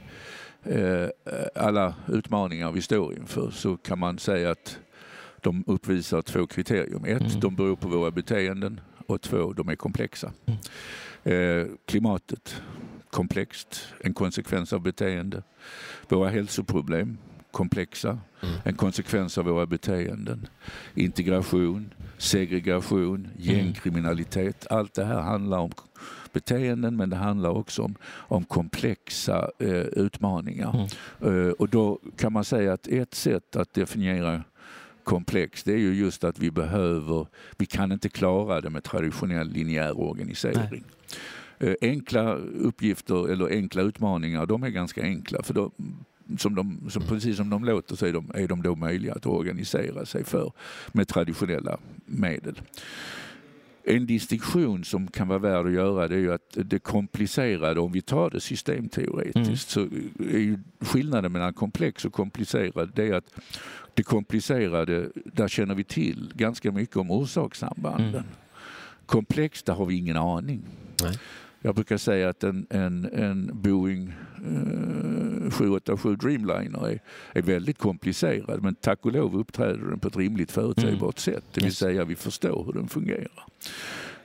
alla 1.54 1.94
utmaningar 2.08 2.72
vi 2.72 2.82
står 2.82 3.14
inför 3.14 3.50
så 3.50 3.76
kan 3.76 3.98
man 3.98 4.18
säga 4.18 4.50
att 4.50 4.78
de 5.40 5.64
uppvisar 5.66 6.22
två 6.22 6.46
kriterium. 6.46 7.04
Ett, 7.04 7.20
mm. 7.20 7.40
de 7.40 7.56
beror 7.56 7.76
på 7.76 7.88
våra 7.88 8.10
beteenden 8.10 8.80
och 9.06 9.20
två, 9.20 9.52
de 9.52 9.68
är 9.68 9.76
komplexa. 9.76 10.32
Mm. 10.46 10.58
Eh, 11.24 11.66
klimatet, 11.86 12.62
komplext, 13.10 13.88
en 14.00 14.14
konsekvens 14.14 14.72
av 14.72 14.80
beteende. 14.80 15.42
Våra 16.08 16.28
hälsoproblem, 16.28 17.18
komplexa, 17.50 18.18
mm. 18.42 18.54
en 18.64 18.74
konsekvens 18.74 19.38
av 19.38 19.44
våra 19.44 19.66
beteenden. 19.66 20.48
Integration, 20.94 21.94
segregation, 22.18 23.28
gängkriminalitet. 23.36 24.66
Allt 24.70 24.94
det 24.94 25.04
här 25.04 25.20
handlar 25.20 25.58
om 25.58 25.72
beteenden 26.32 26.96
men 26.96 27.10
det 27.10 27.16
handlar 27.16 27.50
också 27.50 27.82
om, 27.82 27.94
om 28.04 28.44
komplexa 28.44 29.50
eh, 29.58 29.68
utmaningar. 29.80 30.88
Mm. 31.22 31.46
Eh, 31.46 31.52
och 31.52 31.68
då 31.68 31.98
kan 32.16 32.32
man 32.32 32.44
säga 32.44 32.72
att 32.72 32.88
ett 32.88 33.14
sätt 33.14 33.56
att 33.56 33.74
definiera 33.74 34.42
komplex 35.04 35.62
det 35.62 35.72
är 35.72 35.78
ju 35.78 35.94
just 35.94 36.24
att 36.24 36.38
vi 36.38 36.50
behöver, 36.50 37.26
vi 37.58 37.66
kan 37.66 37.92
inte 37.92 38.08
klara 38.08 38.60
det 38.60 38.70
med 38.70 38.84
traditionell 38.84 39.48
linjär 39.48 40.00
organisering. 40.00 40.70
Nej. 40.70 40.82
Eh, 41.58 41.74
enkla 41.80 42.34
uppgifter 42.34 43.32
eller 43.32 43.48
enkla 43.48 43.82
utmaningar 43.82 44.46
de 44.46 44.62
är 44.62 44.68
ganska 44.68 45.02
enkla 45.02 45.42
för 45.42 45.54
då, 45.54 45.70
som 46.38 46.54
de, 46.54 46.90
som, 46.90 47.02
precis 47.02 47.36
som 47.36 47.50
de 47.50 47.64
låter 47.64 47.96
så 47.96 48.06
är 48.06 48.12
de, 48.12 48.30
är 48.34 48.48
de 48.48 48.62
då 48.62 48.76
möjliga 48.76 49.12
att 49.14 49.26
organisera 49.26 50.06
sig 50.06 50.24
för 50.24 50.52
med 50.92 51.08
traditionella 51.08 51.78
medel. 52.06 52.60
En 53.84 54.06
distinktion 54.06 54.84
som 54.84 55.08
kan 55.08 55.28
vara 55.28 55.38
värd 55.38 55.66
att 55.66 55.72
göra 55.72 56.08
det 56.08 56.14
är 56.14 56.18
ju 56.18 56.32
att 56.32 56.56
det 56.56 56.78
komplicerade, 56.78 57.80
om 57.80 57.92
vi 57.92 58.02
tar 58.02 58.30
det 58.30 58.40
systemteoretiskt, 58.40 59.76
mm. 59.76 59.90
så 59.90 59.96
är 60.36 60.38
ju 60.38 60.58
skillnaden 60.80 61.32
mellan 61.32 61.54
komplex 61.54 62.04
och 62.04 62.12
komplicerad 62.12 62.92
det 62.94 63.08
är 63.08 63.14
att 63.14 63.30
det 63.94 64.02
komplicerade, 64.02 65.08
där 65.24 65.48
känner 65.48 65.74
vi 65.74 65.84
till 65.84 66.32
ganska 66.34 66.72
mycket 66.72 66.96
om 66.96 67.10
orsakssambanden. 67.10 68.08
Mm. 68.08 68.24
Komplext, 69.06 69.66
där 69.66 69.74
har 69.74 69.86
vi 69.86 69.96
ingen 69.96 70.16
aning. 70.16 70.62
Nej. 71.02 71.18
Jag 71.60 71.74
brukar 71.74 71.96
säga 71.96 72.28
att 72.28 72.44
en, 72.44 72.66
en, 72.70 73.04
en 73.04 73.50
Boeing 73.52 74.12
787 75.50 76.16
Dreamliner 76.16 76.88
är, 76.88 77.00
är 77.32 77.42
väldigt 77.42 77.78
komplicerad 77.78 78.62
men 78.62 78.74
tack 78.74 79.06
och 79.06 79.12
lov 79.12 79.36
uppträder 79.36 79.90
den 79.90 79.98
på 79.98 80.08
ett 80.08 80.16
rimligt 80.16 80.52
förutsägbart 80.52 81.26
mm. 81.26 81.36
sätt. 81.36 81.44
Det 81.52 81.64
vill 81.64 81.74
säga 81.74 82.04
vi 82.04 82.16
förstår 82.16 82.64
hur 82.64 82.72
den 82.72 82.88
fungerar. 82.88 83.46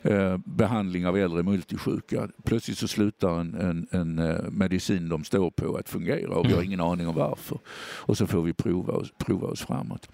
Eh, 0.09 0.37
behandling 0.45 1.07
av 1.07 1.17
äldre 1.17 1.43
multisjuka. 1.43 2.27
Plötsligt 2.43 2.77
så 2.77 2.87
slutar 2.87 3.39
en, 3.39 3.55
en, 3.55 3.87
en 3.91 4.19
eh, 4.19 4.51
medicin 4.51 5.09
de 5.09 5.23
står 5.23 5.49
på 5.49 5.75
att 5.75 5.89
fungera 5.89 6.35
och 6.35 6.45
vi 6.45 6.49
har 6.49 6.57
mm. 6.57 6.65
ingen 6.65 6.81
aning 6.81 7.07
om 7.07 7.15
varför. 7.15 7.59
Och 7.79 8.17
så 8.17 8.27
får 8.27 8.41
vi 8.41 8.53
prova 8.53 8.93
oss, 8.93 9.13
prova 9.17 9.47
oss 9.47 9.61
framåt. 9.61 10.09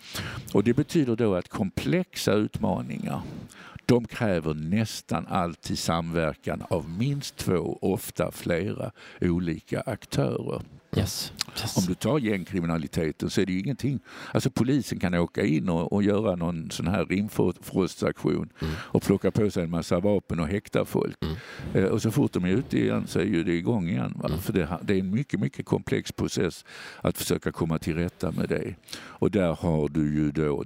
Och 0.53 0.63
det 0.63 0.73
betyder 0.73 1.15
då 1.15 1.35
att 1.35 1.49
komplexa 1.49 2.33
utmaningar 2.33 3.21
de 3.85 4.05
kräver 4.05 4.53
nästan 4.53 5.27
alltid 5.27 5.79
samverkan 5.79 6.63
av 6.69 6.89
minst 6.89 7.37
två, 7.37 7.77
ofta 7.81 8.31
flera 8.31 8.91
olika 9.21 9.81
aktörer. 9.81 10.61
Yes. 10.97 11.33
Yes. 11.61 11.77
Om 11.77 11.83
du 11.87 11.95
tar 11.95 12.19
gängkriminaliteten 12.19 13.29
så 13.29 13.41
är 13.41 13.45
det 13.45 13.53
ju 13.53 13.59
ingenting. 13.59 13.99
Alltså 14.31 14.49
polisen 14.49 14.99
kan 14.99 15.13
åka 15.13 15.45
in 15.45 15.69
och, 15.69 15.93
och 15.93 16.03
göra 16.03 16.35
någon 16.35 16.71
sån 16.71 16.87
här 16.87 17.05
rimfrostaktion 17.05 18.49
mm. 18.61 18.73
och 18.79 19.03
plocka 19.03 19.31
på 19.31 19.51
sig 19.51 19.63
en 19.63 19.69
massa 19.69 19.99
vapen 19.99 20.39
och 20.39 20.47
häkta 20.47 20.85
folk. 20.85 21.17
Mm. 21.23 21.35
Eh, 21.73 21.91
och 21.91 22.01
så 22.01 22.11
fort 22.11 22.33
de 22.33 22.45
är 22.45 22.49
ute 22.49 22.77
igen 22.77 23.07
så 23.07 23.19
är 23.19 23.25
ju 23.25 23.43
det 23.43 23.53
igång 23.53 23.89
igen. 23.89 24.21
Mm. 24.25 24.39
För 24.39 24.53
det, 24.53 24.77
det, 24.81 24.93
är 24.93 24.99
en 24.99 25.09
mycket, 25.09 25.39
mycket 25.39 25.65
komplex 25.65 26.11
process 26.11 26.65
att 27.01 27.17
försöka 27.17 27.51
komma 27.51 27.79
till 27.79 27.95
rätta 27.95 28.31
med 28.31 28.49
det. 28.49 28.75
Och 28.95 29.31
där 29.31 29.53
har 29.53 29.89
du 29.89 30.15
ju 30.15 30.31
då 30.31 30.63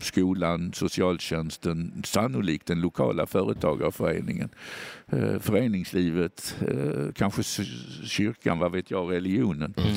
skolan, 0.00 0.72
socialtjänsten, 0.72 2.02
sannolikt 2.04 2.66
den 2.66 2.80
lokala 2.80 3.26
företagarföreningen, 3.26 4.48
eh, 5.06 5.38
föreningslivet, 5.38 6.56
eh, 6.60 7.12
kanske 7.14 7.42
kyrkan, 8.04 8.58
vad 8.58 8.72
vet 8.72 8.90
jag, 8.90 9.12
religionen. 9.12 9.74
Mm. 9.76 9.94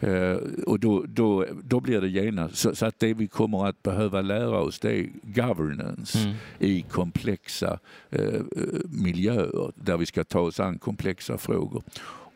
Eh, 0.00 0.38
och 0.66 0.80
då, 0.80 1.04
då, 1.08 1.46
då 1.62 1.80
blir 1.80 2.00
det 2.00 2.08
genast, 2.08 2.56
så, 2.56 2.74
så, 2.74 2.86
att 2.86 2.98
det 2.98 3.14
vi 3.14 3.26
kommer 3.26 3.66
att 3.66 3.82
behöva 3.82 4.22
lära 4.22 4.60
oss 4.60 4.78
det 4.78 4.98
är 4.98 5.10
governance 5.22 6.18
mm. 6.18 6.36
i 6.58 6.82
komplexa 6.82 7.78
miljöer 8.84 9.72
där 9.74 9.96
vi 9.96 10.06
ska 10.06 10.24
ta 10.24 10.40
oss 10.40 10.60
an 10.60 10.78
komplexa 10.78 11.38
frågor. 11.38 11.82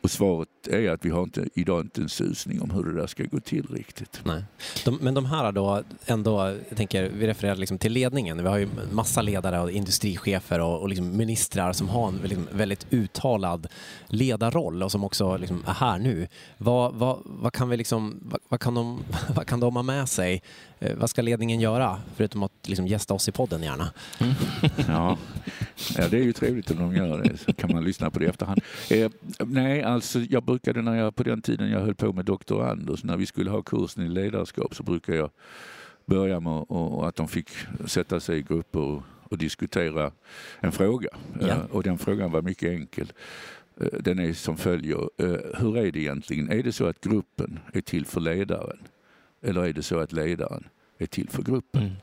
Och 0.02 0.10
svaret 0.10 0.48
är 0.68 0.90
att 0.90 1.04
vi 1.04 1.10
har 1.10 1.22
inte, 1.22 1.48
idag 1.54 1.80
inte 1.80 2.00
en 2.00 2.08
susning 2.08 2.62
om 2.62 2.70
hur 2.70 2.84
det 2.84 3.00
där 3.00 3.06
ska 3.06 3.24
gå 3.24 3.40
till 3.40 3.66
riktigt. 3.70 4.20
Nej. 4.24 4.44
De, 4.84 4.98
men 5.00 5.14
de 5.14 5.26
här 5.26 5.52
då, 5.52 5.82
ändå, 6.06 6.56
jag 6.68 6.76
tänker, 6.76 7.10
vi 7.10 7.26
refererar 7.26 7.56
liksom 7.56 7.78
till 7.78 7.92
ledningen. 7.92 8.42
Vi 8.42 8.48
har 8.48 8.58
ju 8.58 8.68
massa 8.92 9.22
ledare 9.22 9.60
och 9.60 9.70
industrichefer 9.70 10.60
och, 10.60 10.80
och 10.80 10.88
liksom 10.88 11.16
ministrar 11.16 11.72
som 11.72 11.88
har 11.88 12.08
en 12.08 12.20
liksom 12.22 12.48
väldigt 12.52 12.86
uttalad 12.90 13.66
ledarroll 14.06 14.82
och 14.82 14.92
som 14.92 15.04
också 15.04 15.36
liksom 15.36 15.64
är 15.66 15.72
här 15.72 15.98
nu. 15.98 16.28
Vad, 16.58 16.94
vad, 16.94 17.18
vad, 17.24 17.52
kan 17.52 17.68
vi 17.68 17.76
liksom, 17.76 18.20
vad, 18.22 18.40
vad, 18.48 18.60
kan 18.60 18.74
de, 18.74 19.02
vad 19.34 19.46
kan 19.46 19.60
de 19.60 19.76
ha 19.76 19.82
med 19.82 20.08
sig 20.08 20.42
Eh, 20.82 20.96
vad 20.96 21.10
ska 21.10 21.22
ledningen 21.22 21.60
göra, 21.60 22.00
förutom 22.16 22.42
att 22.42 22.52
liksom 22.68 22.86
gästa 22.86 23.14
oss 23.14 23.28
i 23.28 23.32
podden 23.32 23.62
gärna? 23.62 23.90
Mm. 24.18 24.34
ja. 24.88 25.18
ja, 25.96 26.08
det 26.08 26.16
är 26.18 26.22
ju 26.22 26.32
trevligt 26.32 26.70
om 26.70 26.76
de 26.76 26.96
gör 26.96 27.22
det, 27.22 27.38
så 27.38 27.52
kan 27.52 27.72
man 27.72 27.84
lyssna 27.84 28.10
på 28.10 28.18
det 28.18 28.24
i 28.24 28.28
efterhand. 28.28 28.60
Eh, 28.90 29.10
nej, 29.38 29.82
alltså 29.90 30.18
jag 30.18 30.42
brukade 30.42 30.82
när 30.82 30.96
jag 30.96 31.16
på 31.16 31.22
den 31.22 31.42
tiden 31.42 31.70
jag 31.70 31.80
höll 31.80 31.94
på 31.94 32.12
med 32.12 32.24
Dr. 32.24 32.62
Anders, 32.62 33.04
när 33.04 33.16
vi 33.16 33.26
skulle 33.26 33.50
ha 33.50 33.62
kursen 33.62 34.06
i 34.06 34.08
ledarskap 34.08 34.74
så 34.74 34.82
brukade 34.82 35.18
jag 35.18 35.30
börja 36.06 36.40
med 36.40 36.64
och, 36.68 37.08
att 37.08 37.16
de 37.16 37.28
fick 37.28 37.50
sätta 37.84 38.20
sig 38.20 38.38
i 38.38 38.42
grupper 38.42 38.80
och, 38.80 39.02
och 39.22 39.38
diskutera 39.38 40.12
en 40.60 40.72
fråga. 40.72 41.08
Ja. 41.40 41.48
Eh, 41.48 41.58
och 41.70 41.82
den 41.82 41.98
frågan 41.98 42.32
var 42.32 42.42
mycket 42.42 42.70
enkel. 42.70 43.12
Eh, 43.80 44.00
den 44.00 44.18
är 44.18 44.32
som 44.32 44.56
följer. 44.56 45.10
Eh, 45.18 45.60
hur 45.60 45.76
är 45.76 45.92
det 45.92 45.98
egentligen? 45.98 46.50
Är 46.50 46.62
det 46.62 46.72
så 46.72 46.86
att 46.86 47.00
gruppen 47.00 47.58
är 47.72 47.80
till 47.80 48.06
för 48.06 48.20
ledaren? 48.20 48.78
Eller 49.42 49.64
är 49.64 49.72
det 49.72 49.82
så 49.82 49.98
att 49.98 50.12
ledaren 50.12 50.64
är 50.98 51.06
till 51.06 51.28
för 51.28 51.42
gruppen? 51.42 51.82
Mm. 51.82 51.96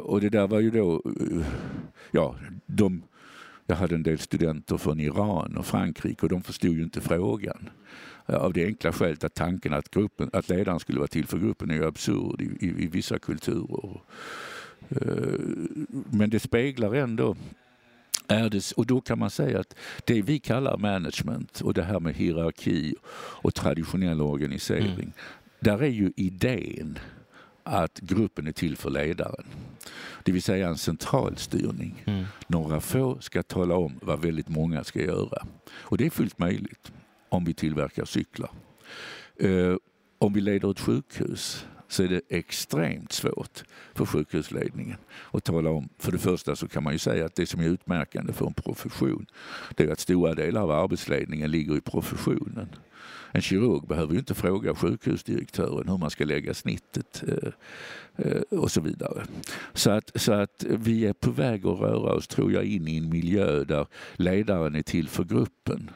Och 0.00 0.20
det 0.20 0.28
där 0.28 0.46
var 0.46 0.60
ju 0.60 0.70
då, 0.70 1.02
ja, 2.10 2.36
de, 2.66 3.02
jag 3.66 3.76
hade 3.76 3.94
en 3.94 4.02
del 4.02 4.18
studenter 4.18 4.76
från 4.76 5.00
Iran 5.00 5.56
och 5.56 5.66
Frankrike 5.66 6.22
och 6.22 6.28
de 6.28 6.42
förstod 6.42 6.76
ju 6.76 6.82
inte 6.82 7.00
frågan. 7.00 7.70
Av 8.26 8.52
det 8.52 8.66
enkla 8.66 8.92
skälet 8.92 9.24
att 9.24 9.34
tanken 9.34 9.72
att, 9.72 9.90
gruppen, 9.90 10.30
att 10.32 10.48
ledaren 10.48 10.80
skulle 10.80 10.98
vara 10.98 11.08
till 11.08 11.26
för 11.26 11.38
gruppen 11.38 11.70
är 11.70 11.74
ju 11.74 11.86
absurd 11.86 12.40
i, 12.40 12.66
i, 12.66 12.84
i 12.84 12.86
vissa 12.86 13.18
kulturer. 13.18 14.00
Men 16.10 16.30
det 16.30 16.40
speglar 16.40 16.94
ändå 16.94 17.36
är 18.28 18.50
det, 18.50 18.72
och 18.76 18.86
då 18.86 19.00
kan 19.00 19.18
man 19.18 19.30
säga 19.30 19.60
att 19.60 19.74
det 20.04 20.22
vi 20.22 20.38
kallar 20.38 20.78
management 20.78 21.60
och 21.60 21.74
det 21.74 21.82
här 21.82 22.00
med 22.00 22.14
hierarki 22.14 22.94
och 23.42 23.54
traditionell 23.54 24.20
organisering, 24.20 24.94
mm. 24.94 25.12
Där 25.60 25.82
är 25.82 25.88
ju 25.88 26.12
idén 26.16 26.98
att 27.66 28.00
gruppen 28.00 28.46
är 28.46 28.52
till 28.52 28.76
för 28.76 28.90
ledaren. 28.90 29.44
Det 30.22 30.32
vill 30.32 30.42
säga 30.42 30.68
en 30.68 30.78
centralstyrning. 30.78 32.02
Mm. 32.06 32.24
Några 32.46 32.80
få 32.80 33.20
ska 33.20 33.42
tala 33.42 33.74
om 33.74 33.98
vad 34.02 34.20
väldigt 34.20 34.48
många 34.48 34.84
ska 34.84 35.02
göra. 35.02 35.46
Och 35.70 35.98
det 35.98 36.06
är 36.06 36.10
fullt 36.10 36.38
möjligt 36.38 36.92
om 37.28 37.44
vi 37.44 37.54
tillverkar 37.54 38.04
cyklar. 38.04 38.50
Uh, 39.44 39.76
om 40.18 40.32
vi 40.32 40.40
leder 40.40 40.70
ett 40.70 40.80
sjukhus 40.80 41.66
så 41.88 42.02
är 42.02 42.08
det 42.08 42.20
extremt 42.28 43.12
svårt 43.12 43.64
för 43.94 44.06
sjukhusledningen 44.06 44.96
att 45.32 45.44
tala 45.44 45.70
om. 45.70 45.88
För 45.98 46.12
det 46.12 46.18
första 46.18 46.56
så 46.56 46.68
kan 46.68 46.82
man 46.82 46.92
ju 46.92 46.98
säga 46.98 47.24
att 47.24 47.34
det 47.34 47.46
som 47.46 47.60
är 47.60 47.68
utmärkande 47.68 48.32
för 48.32 48.46
en 48.46 48.54
profession 48.54 49.26
det 49.76 49.84
är 49.84 49.92
att 49.92 50.00
stora 50.00 50.34
delar 50.34 50.62
av 50.62 50.70
arbetsledningen 50.70 51.50
ligger 51.50 51.76
i 51.76 51.80
professionen. 51.80 52.68
En 53.32 53.42
kirurg 53.42 53.86
behöver 53.88 54.12
ju 54.12 54.18
inte 54.18 54.34
fråga 54.34 54.74
sjukhusdirektören 54.74 55.88
hur 55.88 55.98
man 55.98 56.10
ska 56.10 56.24
lägga 56.24 56.54
snittet 56.54 57.24
eh, 57.28 57.52
eh, 58.16 58.40
och 58.50 58.70
så 58.70 58.80
vidare. 58.80 59.24
Så 59.72 59.90
att, 59.90 60.10
så 60.14 60.32
att 60.32 60.64
vi 60.68 61.06
är 61.06 61.12
på 61.12 61.30
väg 61.30 61.66
att 61.66 61.80
röra 61.80 62.12
oss, 62.12 62.26
tror 62.26 62.52
jag, 62.52 62.64
in 62.64 62.88
i 62.88 62.96
en 62.96 63.08
miljö 63.08 63.64
där 63.64 63.86
ledaren 64.16 64.74
är 64.74 64.82
till 64.82 65.08
för 65.08 65.24
gruppen 65.24 65.90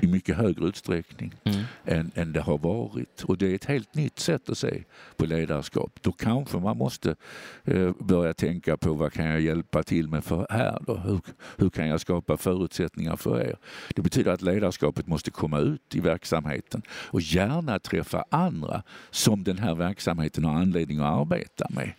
i 0.00 0.06
mycket 0.06 0.36
högre 0.36 0.66
utsträckning 0.66 1.34
mm. 1.44 1.64
än, 1.84 2.10
än 2.14 2.32
det 2.32 2.40
har 2.40 2.58
varit. 2.58 3.22
Och 3.22 3.38
det 3.38 3.46
är 3.46 3.54
ett 3.54 3.64
helt 3.64 3.94
nytt 3.94 4.18
sätt 4.18 4.48
att 4.48 4.58
se 4.58 4.84
på 5.16 5.26
ledarskap. 5.26 5.98
Då 6.00 6.12
kanske 6.12 6.58
man 6.58 6.76
måste 6.76 7.16
eh, 7.64 7.90
börja 7.98 8.34
tänka 8.34 8.76
på 8.76 8.94
vad 8.94 9.12
kan 9.12 9.26
jag 9.26 9.40
hjälpa 9.40 9.82
till 9.82 10.08
med 10.08 10.24
för 10.24 10.46
här 10.50 10.78
då? 10.86 10.96
Hur, 10.96 11.20
hur 11.56 11.70
kan 11.70 11.88
jag 11.88 12.00
skapa 12.00 12.36
förutsättningar 12.36 13.16
för 13.16 13.40
er? 13.40 13.56
Det 13.94 14.02
betyder 14.02 14.32
att 14.32 14.42
ledarskapet 14.42 15.06
måste 15.06 15.30
komma 15.30 15.58
ut 15.58 15.94
i 15.94 16.00
verksamheten 16.00 16.82
och 16.90 17.20
gärna 17.20 17.78
träffa 17.78 18.24
andra 18.30 18.82
som 19.10 19.44
den 19.44 19.58
här 19.58 19.74
verksamheten 19.74 20.44
har 20.44 20.54
anledning 20.54 20.98
att 20.98 21.20
arbeta 21.20 21.66
med. 21.70 21.92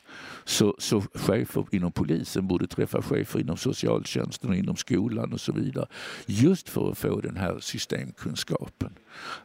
Så, 0.46 0.76
så 0.80 1.02
chefer 1.02 1.66
inom 1.72 1.92
polisen 1.92 2.48
borde 2.48 2.68
träffa 2.68 3.02
chefer 3.02 3.40
inom 3.40 3.58
socialtjänsten 3.58 4.50
och 4.50 4.56
inom 4.56 4.76
skolan 4.76 5.34
och 5.34 5.42
så 5.42 5.52
vidare. 5.52 5.88
Just 6.26 6.70
för 6.70 6.92
att 6.92 6.98
få 6.98 7.22
den 7.22 7.38
här 7.38 7.60
systemkunskapen. 7.60 8.94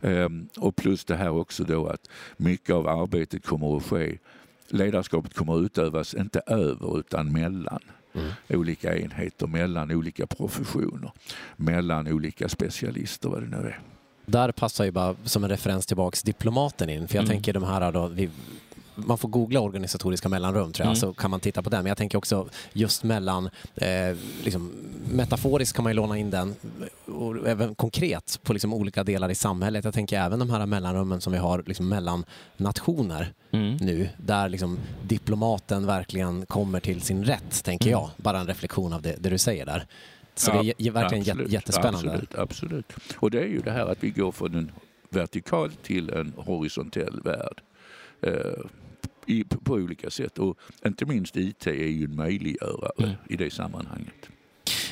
Um, 0.00 0.48
och 0.56 0.76
plus 0.76 1.04
det 1.04 1.16
här 1.16 1.30
också 1.30 1.64
då 1.64 1.86
att 1.86 2.08
mycket 2.36 2.74
av 2.74 2.88
arbetet 2.88 3.46
kommer 3.46 3.76
att 3.76 3.82
ske, 3.82 4.18
ledarskapet 4.68 5.34
kommer 5.34 5.58
att 5.58 5.64
utövas 5.64 6.14
inte 6.14 6.40
över 6.46 6.98
utan 6.98 7.32
mellan 7.32 7.80
mm. 8.14 8.30
olika 8.48 8.96
enheter, 8.98 9.46
mellan 9.46 9.90
olika 9.90 10.26
professioner, 10.26 11.12
mellan 11.56 12.08
olika 12.08 12.48
specialister, 12.48 13.28
vad 13.28 13.42
det 13.42 13.48
nu 13.48 13.56
är. 13.56 13.80
Där 14.26 14.52
passar 14.52 14.84
ju 14.84 14.90
bara 14.90 15.16
som 15.24 15.44
en 15.44 15.50
referens 15.50 15.86
tillbaks 15.86 16.22
diplomaten 16.22 16.90
in, 16.90 17.08
för 17.08 17.14
jag 17.14 17.24
mm. 17.24 17.30
tänker 17.30 17.52
de 17.52 17.62
här 17.62 17.92
då, 17.92 18.06
vi, 18.06 18.30
man 19.06 19.18
får 19.18 19.28
googla 19.28 19.60
organisatoriska 19.60 20.28
mellanrum 20.28 20.72
tror 20.72 20.84
jag, 20.84 20.96
mm. 20.96 20.96
så 20.96 21.12
kan 21.12 21.30
man 21.30 21.40
titta 21.40 21.62
på 21.62 21.70
den. 21.70 21.82
Men 21.82 21.88
jag 21.88 21.98
tänker 21.98 22.18
också 22.18 22.48
just 22.72 23.04
mellan, 23.04 23.50
eh, 23.74 24.16
liksom, 24.44 24.72
metaforiskt 25.10 25.76
kan 25.76 25.82
man 25.82 25.92
ju 25.92 25.96
låna 25.96 26.18
in 26.18 26.30
den 26.30 26.54
och 27.06 27.48
även 27.48 27.74
konkret 27.74 28.40
på 28.42 28.52
liksom 28.52 28.74
olika 28.74 29.04
delar 29.04 29.30
i 29.30 29.34
samhället. 29.34 29.84
Jag 29.84 29.94
tänker 29.94 30.20
även 30.20 30.38
de 30.38 30.50
här 30.50 30.66
mellanrummen 30.66 31.20
som 31.20 31.32
vi 31.32 31.38
har 31.38 31.62
liksom 31.66 31.88
mellan 31.88 32.24
nationer 32.56 33.32
mm. 33.50 33.76
nu, 33.80 34.08
där 34.16 34.48
liksom 34.48 34.78
diplomaten 35.02 35.86
verkligen 35.86 36.46
kommer 36.46 36.80
till 36.80 37.00
sin 37.00 37.24
rätt, 37.24 37.64
tänker 37.64 37.86
mm. 37.86 38.00
jag. 38.00 38.10
Bara 38.16 38.40
en 38.40 38.46
reflektion 38.46 38.92
av 38.92 39.02
det, 39.02 39.16
det 39.18 39.30
du 39.30 39.38
säger 39.38 39.66
där. 39.66 39.86
Så 40.34 40.50
ja, 40.50 40.62
det 40.62 40.86
är 40.86 40.90
verkligen 40.90 41.22
absolut, 41.22 41.52
jättespännande. 41.52 42.12
Absolut, 42.12 42.34
absolut. 42.34 42.92
Och 43.16 43.30
det 43.30 43.40
är 43.40 43.46
ju 43.46 43.60
det 43.60 43.70
här 43.70 43.86
att 43.86 44.04
vi 44.04 44.10
går 44.10 44.32
från 44.32 44.54
en 44.54 44.70
vertikal 45.10 45.72
till 45.72 46.10
en 46.10 46.32
horisontell 46.36 47.20
värld. 47.24 47.60
Eh, 48.22 48.32
i, 49.28 49.44
på 49.44 49.74
olika 49.74 50.10
sätt. 50.10 50.38
Och 50.38 50.58
inte 50.86 51.06
minst 51.06 51.36
IT 51.36 51.66
är 51.66 51.72
ju 51.72 52.04
en 52.04 52.16
möjliggörare 52.16 52.92
mm. 52.98 53.14
i 53.28 53.36
det 53.36 53.50
sammanhanget. 53.50 54.28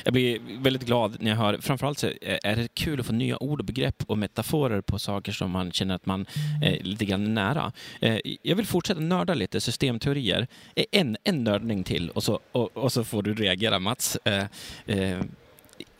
Jag 0.03 0.13
blir 0.13 0.39
väldigt 0.59 0.85
glad 0.85 1.17
när 1.19 1.31
jag 1.31 1.37
hör, 1.37 1.57
framförallt 1.61 1.99
så 1.99 2.07
är 2.21 2.55
det 2.55 2.67
kul 2.73 2.99
att 2.99 3.05
få 3.05 3.13
nya 3.13 3.43
ord 3.43 3.59
och 3.59 3.65
begrepp 3.65 4.03
och 4.07 4.17
metaforer 4.17 4.81
på 4.81 4.99
saker 4.99 5.31
som 5.31 5.51
man 5.51 5.71
känner 5.71 5.95
att 5.95 6.05
man 6.05 6.25
är 6.63 6.83
lite 6.83 7.05
grann 7.05 7.33
nära. 7.33 7.71
Eh, 8.01 8.19
jag 8.41 8.55
vill 8.55 8.65
fortsätta 8.65 8.99
nörda 8.99 9.33
lite 9.33 9.61
systemteorier. 9.61 10.47
Eh, 10.75 10.85
en, 10.91 11.17
en 11.23 11.43
nördning 11.43 11.83
till 11.83 12.09
och 12.09 12.23
så, 12.23 12.39
och, 12.51 12.77
och 12.77 12.93
så 12.93 13.03
får 13.03 13.23
du 13.23 13.33
reagera 13.33 13.79
Mats. 13.79 14.17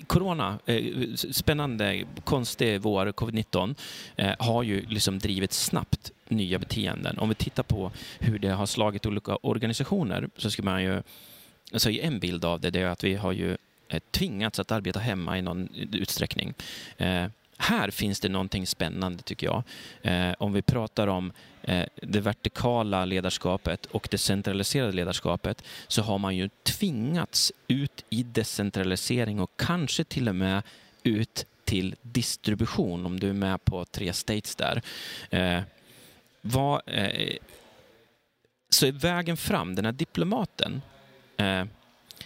Corona, 0.08 0.60
eh, 0.66 1.14
spännande, 1.16 2.04
konstig 2.24 2.82
vår, 2.82 3.12
covid-19, 3.12 3.76
eh, 4.16 4.34
har 4.40 4.64
ju 4.64 4.86
liksom 4.86 5.20
drivit 5.20 5.54
snabbt 5.54 6.12
nya 6.28 6.60
beteenden. 6.60 7.18
Om 7.20 7.30
vi 7.30 7.36
tittar 7.36 7.64
på 7.64 7.92
hur 8.20 8.40
det 8.40 8.50
har 8.50 8.66
slagit 8.66 9.06
olika 9.06 9.36
organisationer 9.36 10.30
så 10.38 10.52
ska 10.52 10.64
man 10.64 10.84
ju... 10.84 11.02
Alltså 11.74 11.92
en 11.92 12.20
bild 12.20 12.46
av 12.46 12.60
det, 12.60 12.70
det 12.70 12.82
är 12.82 12.86
att 12.86 13.04
vi 13.04 13.16
har 13.16 13.32
ju 13.32 13.58
eh, 13.90 14.00
tvingats 14.12 14.60
att 14.60 14.72
arbeta 14.72 15.00
hemma 15.00 15.38
i 15.38 15.42
någon 15.42 15.70
utsträckning. 15.92 16.54
Här 17.58 17.92
finns 17.92 18.20
det 18.20 18.30
någonting 18.30 18.68
spännande 18.68 19.24
tycker 19.24 19.48
jag. 19.48 19.64
Eh, 20.02 20.36
om 20.40 20.54
vi 20.54 20.62
pratar 20.62 21.08
om 21.08 21.32
eh, 21.62 21.86
det 21.96 22.20
vertikala 22.20 23.06
ledarskapet 23.06 23.86
och 23.86 24.08
det 24.12 24.18
centraliserade 24.18 24.92
ledarskapet 24.92 25.64
så 25.88 26.02
har 26.02 26.18
man 26.18 26.36
ju 26.36 26.50
tvingats 26.64 27.52
ut 27.68 28.06
i 28.10 28.24
decentralisering 28.24 29.40
och 29.40 29.52
kanske 29.56 30.04
till 30.04 30.30
och 30.30 30.36
med 30.36 30.64
ut 31.04 31.46
till 31.66 31.96
distribution 32.02 33.06
om 33.06 33.20
du 33.20 33.30
är 33.30 33.34
med 33.34 33.66
på 33.66 33.86
tre 33.86 34.14
states 34.14 34.56
där. 34.56 34.82
Eh, 35.30 35.62
vad, 36.42 36.82
eh, 36.86 37.38
så 38.70 38.86
är 38.86 38.92
vägen 38.92 39.38
fram, 39.38 39.76
den 39.76 39.86
här 39.86 39.92
diplomaten, 39.92 40.82
eh, 41.38 41.66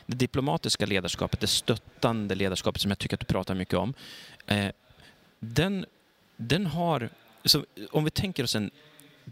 det 0.06 0.16
diplomatiska 0.16 0.86
ledarskapet, 0.86 1.40
det 1.40 1.48
stöttande 1.48 2.36
ledarskapet 2.36 2.82
som 2.82 2.92
jag 2.92 2.98
tycker 2.98 3.16
att 3.16 3.20
du 3.20 3.26
pratar 3.26 3.56
mycket 3.56 3.74
om, 3.74 3.94
eh, 4.48 4.72
den, 5.42 5.86
den 6.38 6.66
har, 6.66 7.10
så 7.46 7.66
om 7.92 8.04
vi 8.04 8.10
tänker 8.10 8.44
oss 8.44 8.56
en 8.56 8.72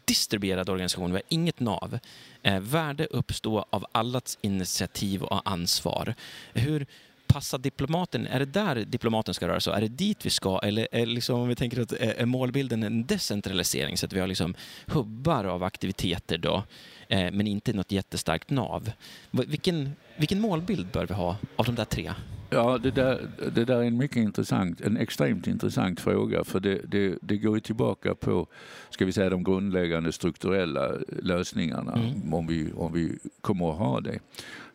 distribuerad 0.06 0.70
organisation, 0.70 1.12
vi 1.12 1.16
har 1.16 1.24
inget 1.30 1.60
nav. 1.60 2.00
Eh, 2.42 2.60
värde 2.60 3.06
uppstår 3.06 3.66
av 3.70 3.86
allas 3.92 4.38
initiativ 4.42 5.24
och 5.24 5.50
ansvar. 5.50 6.16
Hur, 6.54 6.86
passar 7.34 7.58
diplomaten? 7.58 8.28
Är 8.28 8.40
det 8.40 8.46
där 8.46 8.76
diplomaten 8.76 9.34
ska 9.34 9.48
röra 9.48 9.60
sig? 9.60 9.74
Är 9.74 9.82
det 9.82 9.88
dit 9.88 10.26
vi 10.26 10.30
ska? 10.30 10.60
Eller 10.60 10.88
är 10.92 11.06
liksom, 11.06 11.40
om 11.40 11.48
vi 11.48 11.56
tänker 11.56 11.82
att 11.82 11.92
eh, 11.92 12.10
är 12.18 12.26
målbilden 12.26 12.84
en 12.84 13.06
decentralisering 13.06 13.98
så 13.98 14.06
att 14.06 14.14
vi 14.14 14.20
har 14.20 14.28
liksom 14.28 14.56
hubbar 14.86 15.44
av 15.46 15.64
aktiviteter 15.64 16.38
då, 16.38 16.64
eh, 17.08 17.32
men 17.32 17.48
inte 17.48 17.74
något 17.74 17.92
jättestarkt 17.92 18.50
nav? 18.50 18.92
Vilken, 19.32 19.92
vilken 20.18 20.42
målbild 20.42 20.88
bör 20.92 21.06
vi 21.06 21.14
ha 21.14 21.38
av 21.56 21.66
de 21.66 21.76
där 21.76 21.86
tre? 21.86 22.14
Ja, 22.50 22.78
det 22.78 22.92
där, 22.92 23.28
det 23.56 23.66
där 23.66 23.78
är 23.78 23.84
en 23.84 23.98
mycket 23.98 24.18
intressant, 24.18 24.82
en 24.82 24.98
extremt 24.98 25.48
intressant 25.48 26.00
fråga 26.00 26.44
för 26.44 26.60
det, 26.60 26.82
det, 26.88 27.18
det 27.22 27.38
går 27.38 27.56
ju 27.56 27.62
tillbaka 27.62 28.16
på, 28.16 28.48
ska 28.90 29.06
vi 29.06 29.12
säga 29.12 29.30
de 29.30 29.44
grundläggande 29.44 30.12
strukturella 30.12 30.92
lösningarna 31.22 31.94
mm. 31.94 32.34
om, 32.34 32.48
vi, 32.48 32.72
om 32.76 32.94
vi 32.94 33.18
kommer 33.42 33.72
att 33.72 33.78
ha 33.78 34.02
det. 34.02 34.20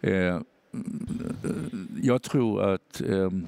Eh, 0.00 0.40
jag 2.02 2.22
tror 2.22 2.74
att 2.74 3.00
ehm, 3.00 3.46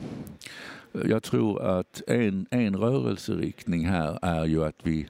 jag 1.05 1.23
tror 1.23 1.63
att 1.63 2.03
en, 2.07 2.47
en 2.51 2.77
rörelseriktning 2.77 3.87
här 3.87 4.19
är 4.23 4.45
ju 4.45 4.65
att 4.65 4.77
vi 4.83 5.09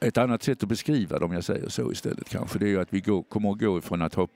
ett 0.00 0.18
annat 0.18 0.42
sätt 0.42 0.62
att 0.62 0.68
beskriva 0.68 1.18
det 1.18 1.24
om 1.24 1.32
jag 1.32 1.44
säger 1.44 1.68
så 1.68 1.92
istället 1.92 2.28
kanske, 2.28 2.58
det 2.58 2.66
är 2.66 2.68
ju 2.68 2.80
att 2.80 2.92
vi 2.92 3.00
går, 3.00 3.22
kommer 3.22 3.50
att 3.50 3.58
gå 3.58 3.78
ifrån 3.78 4.02
att 4.02 4.14
ha 4.14 4.28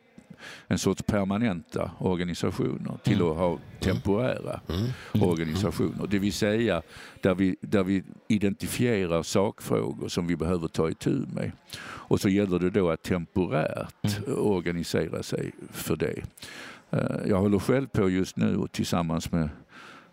en 0.68 0.78
sorts 0.78 1.02
permanenta 1.02 1.90
organisationer 1.98 2.98
till 3.02 3.20
mm. 3.20 3.30
att 3.30 3.36
ha 3.36 3.58
temporära 3.80 4.60
mm. 4.68 4.80
Mm. 5.14 5.28
organisationer. 5.28 6.06
Det 6.06 6.18
vill 6.18 6.32
säga 6.32 6.82
där 7.20 7.34
vi, 7.34 7.56
där 7.60 7.84
vi 7.84 8.02
identifierar 8.28 9.22
sakfrågor 9.22 10.08
som 10.08 10.26
vi 10.26 10.36
behöver 10.36 10.68
ta 10.68 10.90
itu 10.90 11.10
med. 11.10 11.52
Och 11.82 12.20
så 12.20 12.28
gäller 12.28 12.58
det 12.58 12.70
då 12.70 12.90
att 12.90 13.02
temporärt 13.02 14.28
organisera 14.28 15.22
sig 15.22 15.52
för 15.72 15.96
det. 15.96 16.22
Eh, 16.90 17.28
jag 17.28 17.36
håller 17.36 17.58
själv 17.58 17.86
på 17.86 18.10
just 18.10 18.36
nu 18.36 18.56
och 18.56 18.72
tillsammans 18.72 19.32
med 19.32 19.48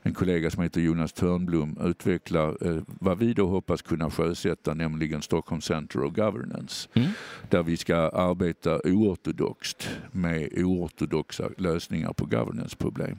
en 0.07 0.13
kollega 0.13 0.51
som 0.51 0.63
heter 0.63 0.81
Jonas 0.81 1.13
Törnblom 1.13 1.77
utvecklar 1.81 2.57
eh, 2.61 2.81
vad 2.87 3.17
vi 3.17 3.33
då 3.33 3.47
hoppas 3.47 3.81
kunna 3.81 4.09
sjösätta, 4.09 4.73
nämligen 4.73 5.21
Stockholm 5.21 5.61
Center 5.61 6.03
of 6.03 6.13
Governance. 6.13 6.89
Mm. 6.93 7.09
Där 7.49 7.63
vi 7.63 7.77
ska 7.77 7.95
arbeta 7.95 8.79
oortodoxt 8.83 9.89
med 10.11 10.49
oortodoxa 10.57 11.49
lösningar 11.57 12.13
på 12.13 12.25
governance-problem. 12.25 13.17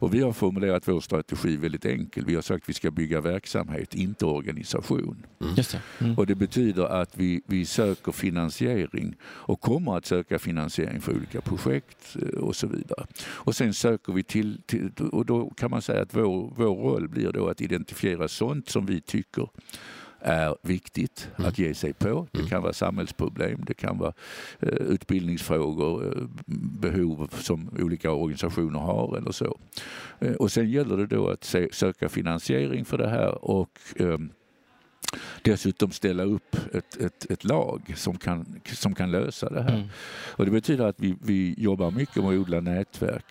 Och 0.00 0.14
vi 0.14 0.22
har 0.22 0.32
formulerat 0.32 0.88
vår 0.88 1.00
strategi 1.00 1.56
väldigt 1.56 1.84
enkel. 1.84 2.24
Vi 2.24 2.34
har 2.34 2.42
sagt 2.42 2.62
att 2.64 2.68
vi 2.68 2.74
ska 2.74 2.90
bygga 2.90 3.20
verksamhet, 3.20 3.94
inte 3.94 4.26
organisation. 4.26 5.26
Mm. 5.40 5.54
Det. 5.54 5.80
Mm. 6.00 6.18
Och 6.18 6.26
det 6.26 6.34
betyder 6.34 6.84
att 6.84 7.18
vi, 7.18 7.42
vi 7.46 7.64
söker 7.64 8.12
finansiering 8.12 9.16
och 9.22 9.60
kommer 9.60 9.96
att 9.96 10.06
söka 10.06 10.38
finansiering 10.38 11.00
för 11.00 11.12
olika 11.12 11.40
projekt 11.40 12.16
eh, 12.22 12.38
och 12.40 12.56
så 12.56 12.66
vidare. 12.66 13.06
Och 13.24 13.56
sen 13.56 13.74
söker 13.74 14.12
vi 14.12 14.22
till, 14.22 14.62
till 14.66 14.90
och 15.12 15.26
då 15.26 15.50
kan 15.50 15.70
man 15.70 15.82
säga 15.82 16.02
att 16.02 16.16
vår, 16.16 16.52
vår 16.56 16.74
roll 16.74 17.08
blir 17.08 17.32
då 17.32 17.48
att 17.48 17.60
identifiera 17.60 18.28
sånt 18.28 18.68
som 18.68 18.86
vi 18.86 19.00
tycker 19.00 19.48
är 20.20 20.56
viktigt 20.62 21.30
mm. 21.36 21.48
att 21.48 21.58
ge 21.58 21.74
sig 21.74 21.92
på. 21.92 22.26
Det 22.32 22.38
mm. 22.38 22.50
kan 22.50 22.62
vara 22.62 22.72
samhällsproblem, 22.72 23.64
det 23.66 23.74
kan 23.74 23.98
vara 23.98 24.12
eh, 24.60 24.68
utbildningsfrågor, 24.68 26.06
eh, 26.06 26.22
behov 26.80 27.30
som 27.32 27.70
olika 27.78 28.12
organisationer 28.12 28.78
har 28.78 29.16
eller 29.16 29.32
så. 29.32 29.58
Eh, 30.18 30.32
och 30.34 30.52
sen 30.52 30.70
gäller 30.70 30.96
det 30.96 31.06
då 31.06 31.28
att 31.28 31.54
söka 31.72 32.08
finansiering 32.08 32.84
för 32.84 32.98
det 32.98 33.08
här 33.08 33.44
och 33.44 33.78
ehm, 33.96 34.30
dessutom 35.42 35.90
ställa 35.90 36.22
upp 36.22 36.56
ett, 36.72 36.96
ett, 36.96 37.30
ett, 37.30 37.44
lag 37.44 37.94
som 37.96 38.18
kan, 38.18 38.60
som 38.72 38.94
kan 38.94 39.10
lösa 39.10 39.50
det 39.50 39.62
här. 39.62 39.74
Mm. 39.74 39.88
Och 40.36 40.44
det 40.44 40.50
betyder 40.50 40.84
att 40.84 41.00
vi, 41.00 41.16
vi 41.22 41.54
jobbar 41.58 41.90
mycket 41.90 42.16
med 42.16 42.26
att 42.26 42.38
odla 42.38 42.60
nätverk 42.60 43.24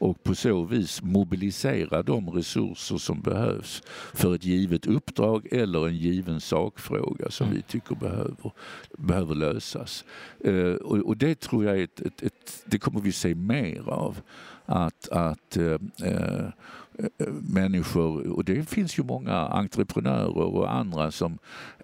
och 0.00 0.22
på 0.22 0.34
så 0.34 0.64
vis 0.64 1.02
mobilisera 1.02 2.02
de 2.02 2.30
resurser 2.30 2.98
som 2.98 3.20
behövs 3.20 3.82
för 4.14 4.34
ett 4.34 4.44
givet 4.44 4.86
uppdrag 4.86 5.52
eller 5.52 5.88
en 5.88 5.96
given 5.96 6.40
sakfråga 6.40 7.30
som 7.30 7.46
mm. 7.46 7.56
vi 7.56 7.62
tycker 7.62 7.94
behöver, 7.94 8.52
behöver 8.98 9.34
lösas. 9.34 10.04
Uh, 10.46 10.74
och, 10.74 10.98
och, 10.98 11.16
det 11.16 11.40
tror 11.40 11.64
jag 11.64 11.78
är 11.78 11.84
ett, 11.84 12.00
ett, 12.00 12.22
ett, 12.22 12.62
det 12.64 12.78
kommer 12.78 13.00
vi 13.00 13.12
se 13.12 13.34
mer 13.34 13.88
av. 13.88 14.20
Att, 14.66 15.08
att 15.08 15.56
uh, 15.56 15.78
uh, 16.02 16.48
människor, 17.40 18.26
och 18.26 18.44
det 18.44 18.68
finns 18.68 18.98
ju 18.98 19.02
många 19.02 19.36
entreprenörer 19.36 20.54
och 20.54 20.72
andra 20.74 21.10
som 21.10 21.38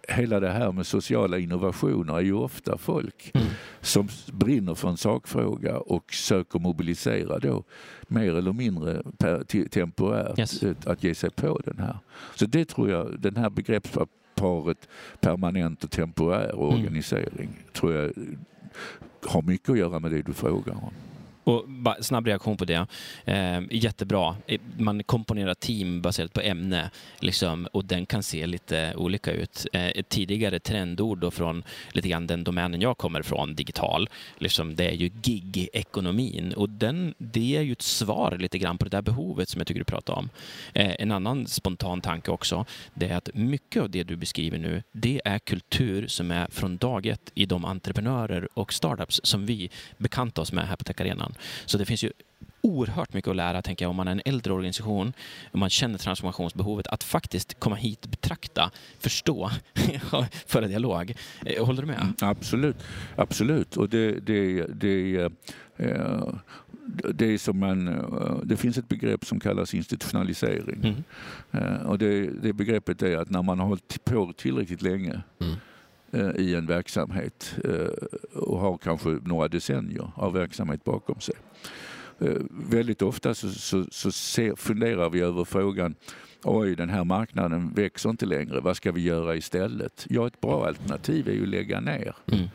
hela 0.08 0.40
det 0.40 0.50
här 0.50 0.72
med 0.72 0.86
sociala 0.86 1.38
innovationer 1.38 2.16
är 2.16 2.20
ju 2.20 2.32
ofta 2.32 2.78
folk 2.78 3.30
mm. 3.34 3.46
som 3.80 4.08
brinner 4.32 4.74
för 4.74 4.88
en 4.88 4.96
sakfråga 4.96 5.78
och 5.78 6.12
söker 6.12 6.58
mobilisera 6.58 7.38
då 7.38 7.64
mer 8.08 8.34
eller 8.34 8.52
mindre 8.52 9.02
per, 9.18 9.68
temporärt 9.68 10.38
yes. 10.38 10.62
att 10.86 11.04
ge 11.04 11.14
sig 11.14 11.30
på 11.30 11.60
den 11.64 11.78
här. 11.78 11.98
Så 12.34 12.46
det 12.46 12.64
tror 12.64 12.90
jag, 12.90 13.20
den 13.20 13.36
här 13.36 13.50
begreppsparet 13.50 14.88
permanent 15.20 15.84
och 15.84 15.90
temporär 15.90 16.50
mm. 16.50 16.58
organisering 16.58 17.48
tror 17.72 17.92
jag 17.92 18.12
har 19.26 19.42
mycket 19.42 19.68
att 19.68 19.78
göra 19.78 19.98
med 19.98 20.10
det 20.10 20.22
du 20.22 20.32
frågar 20.32 20.72
om. 20.72 20.92
Och 21.46 21.64
snabb 22.00 22.26
reaktion 22.26 22.56
på 22.56 22.64
det. 22.64 22.86
Eh, 23.24 23.60
jättebra. 23.70 24.36
Man 24.76 25.02
komponerar 25.02 25.54
team 25.54 26.02
baserat 26.02 26.32
på 26.32 26.40
ämne 26.40 26.90
liksom, 27.20 27.66
och 27.72 27.84
den 27.84 28.06
kan 28.06 28.22
se 28.22 28.46
lite 28.46 28.94
olika 28.96 29.32
ut. 29.32 29.66
Eh, 29.72 29.86
ett 29.86 30.08
tidigare 30.08 30.58
trendord 30.58 31.18
då 31.18 31.30
från 31.30 31.62
lite 31.92 32.08
grann 32.08 32.26
den 32.26 32.44
domänen 32.44 32.80
jag 32.80 32.98
kommer 32.98 33.20
ifrån, 33.20 33.54
digital, 33.54 34.08
liksom, 34.38 34.76
det 34.76 34.88
är 34.88 34.92
ju 34.92 35.08
gig-ekonomin 35.08 36.52
och 36.52 36.68
den, 36.68 37.14
det 37.18 37.56
är 37.56 37.62
ju 37.62 37.72
ett 37.72 37.82
svar 37.82 38.36
lite 38.38 38.58
grann 38.58 38.78
på 38.78 38.84
det 38.84 38.90
där 38.90 39.02
behovet 39.02 39.48
som 39.48 39.58
jag 39.60 39.66
tycker 39.66 39.80
du 39.80 39.84
pratar 39.84 40.14
om. 40.14 40.28
Eh, 40.74 40.94
en 40.98 41.12
annan 41.12 41.46
spontan 41.46 42.00
tanke 42.00 42.30
också, 42.30 42.64
det 42.94 43.08
är 43.08 43.16
att 43.16 43.30
mycket 43.34 43.82
av 43.82 43.90
det 43.90 44.02
du 44.02 44.16
beskriver 44.16 44.58
nu, 44.58 44.82
det 44.92 45.20
är 45.24 45.38
kultur 45.38 46.06
som 46.06 46.30
är 46.30 46.46
från 46.50 46.76
dag 46.76 47.06
ett 47.06 47.32
i 47.34 47.46
de 47.46 47.64
entreprenörer 47.64 48.48
och 48.54 48.72
startups 48.72 49.20
som 49.24 49.46
vi 49.46 49.70
bekantar 49.98 50.42
oss 50.42 50.52
med 50.52 50.68
här 50.68 50.76
på 50.76 50.84
Tech 50.84 51.00
Arenan. 51.00 51.34
Så 51.66 51.78
det 51.78 51.84
finns 51.84 52.04
ju 52.04 52.12
oerhört 52.66 53.12
mycket 53.12 53.30
att 53.30 53.36
lära, 53.36 53.62
tänker 53.62 53.84
jag, 53.84 53.90
om 53.90 53.96
man 53.96 54.08
är 54.08 54.12
en 54.12 54.22
äldre 54.24 54.52
organisation, 54.52 55.12
om 55.52 55.60
man 55.60 55.70
känner 55.70 55.98
transformationsbehovet, 55.98 56.86
att 56.86 57.04
faktiskt 57.04 57.60
komma 57.60 57.76
hit, 57.76 58.06
betrakta, 58.06 58.70
förstå, 58.98 59.50
föra 60.46 60.66
dialog. 60.66 61.14
Eh, 61.44 61.66
håller 61.66 61.82
du 61.82 61.86
med? 61.86 62.00
Mm, 62.00 62.14
absolut, 62.20 62.76
absolut. 63.16 63.76
Och 63.76 63.88
det, 63.88 64.12
det, 64.12 64.66
det, 64.66 65.16
eh, 65.76 66.34
det 67.14 67.26
är 67.26 67.38
som 67.38 67.58
man, 67.58 67.88
eh, 67.88 68.38
det 68.44 68.56
finns 68.56 68.78
ett 68.78 68.88
begrepp 68.88 69.24
som 69.24 69.40
kallas 69.40 69.74
institutionalisering. 69.74 71.04
Mm. 71.52 71.86
Och 71.86 71.98
det, 71.98 72.30
det 72.42 72.52
begreppet 72.52 73.02
är 73.02 73.16
att 73.16 73.30
när 73.30 73.42
man 73.42 73.58
har 73.58 73.66
hållit 73.66 74.04
på 74.04 74.32
tillräckligt 74.36 74.82
länge 74.82 75.20
mm 75.40 75.56
Eh, 76.12 76.30
i 76.36 76.54
en 76.54 76.66
verksamhet 76.66 77.54
eh, 77.64 78.38
och 78.38 78.58
har 78.58 78.78
kanske 78.78 79.08
några 79.08 79.48
decennier 79.48 80.10
av 80.14 80.32
verksamhet 80.32 80.84
bakom 80.84 81.20
sig 81.20 81.34
eh, 82.18 82.36
väldigt 82.50 83.02
ofta 83.02 83.34
så, 83.34 83.48
så, 83.48 83.84
så 83.90 84.12
ser, 84.12 84.56
funderar 84.56 85.10
vi 85.10 85.20
över 85.20 85.44
frågan 85.44 85.94
oj 86.44 86.76
den 86.76 86.88
här 86.88 87.04
marknaden 87.04 87.72
växer 87.72 88.10
inte 88.10 88.26
längre, 88.26 88.60
vad 88.60 88.76
ska 88.76 88.92
vi 88.92 89.00
göra 89.00 89.36
istället? 89.36 90.06
Ja, 90.08 90.26
ett 90.26 90.40
bra 90.40 90.66
alternativ 90.66 91.28
är 91.28 91.32
ju 91.32 91.42
att 91.42 91.48
lägga 91.48 91.80
ner. 91.80 92.16
Mm. 92.32 92.48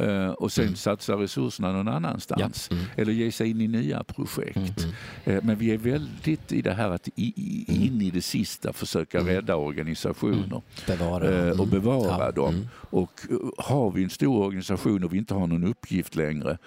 Uh, 0.00 0.30
och 0.30 0.52
sen 0.52 0.64
mm. 0.64 0.76
satsa 0.76 1.12
resurserna 1.12 1.72
någon 1.72 1.88
annanstans. 1.88 2.68
Ja. 2.70 2.76
Mm. 2.76 2.88
Eller 2.96 3.12
ge 3.12 3.32
sig 3.32 3.50
in 3.50 3.60
i 3.60 3.68
nya 3.68 4.04
projekt. 4.04 4.86
Mm. 5.24 5.36
Uh, 5.36 5.44
men 5.44 5.56
vi 5.56 5.70
är 5.70 5.78
väldigt 5.78 6.52
i 6.52 6.62
det 6.62 6.72
här 6.72 6.90
att 6.90 7.08
i, 7.08 7.12
i, 7.16 7.64
mm. 7.68 7.82
in 7.82 8.02
i 8.02 8.10
det 8.10 8.22
sista 8.22 8.72
försöka 8.72 9.18
mm. 9.18 9.34
rädda 9.34 9.56
organisationer. 9.56 10.62
Bevara. 10.86 11.50
Uh, 11.50 11.60
och 11.60 11.66
bevara 11.68 12.24
ja. 12.24 12.32
dem. 12.32 12.68
Och 12.90 13.20
har 13.58 13.90
vi 13.90 14.04
en 14.04 14.10
stor 14.10 14.44
organisation 14.44 15.04
och 15.04 15.14
vi 15.14 15.18
inte 15.18 15.34
har 15.34 15.46
någon 15.46 15.64
uppgift 15.64 16.16
längre, 16.16 16.58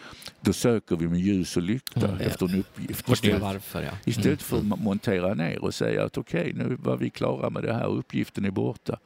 då 0.41 0.53
söker 0.53 0.95
vi 0.95 1.07
med 1.07 1.19
ljus 1.19 1.57
och 1.57 1.63
lykta 1.63 2.07
mm. 2.07 2.21
efter 2.21 2.45
en 2.45 2.59
uppgift. 2.59 3.09
Istället, 3.09 3.41
varför, 3.41 3.81
ja. 3.81 3.91
istället 4.05 4.41
för 4.41 4.57
att 4.57 4.79
montera 4.83 5.33
ner 5.33 5.63
och 5.63 5.73
säga 5.73 6.05
att 6.05 6.17
okej, 6.17 6.41
okay, 6.41 6.53
nu 6.53 6.77
var 6.79 6.97
vi 6.97 7.09
klara 7.09 7.49
med 7.49 7.63
det 7.63 7.73
här, 7.73 7.87
uppgiften 7.87 8.45
är 8.45 8.51
borta. 8.51 8.99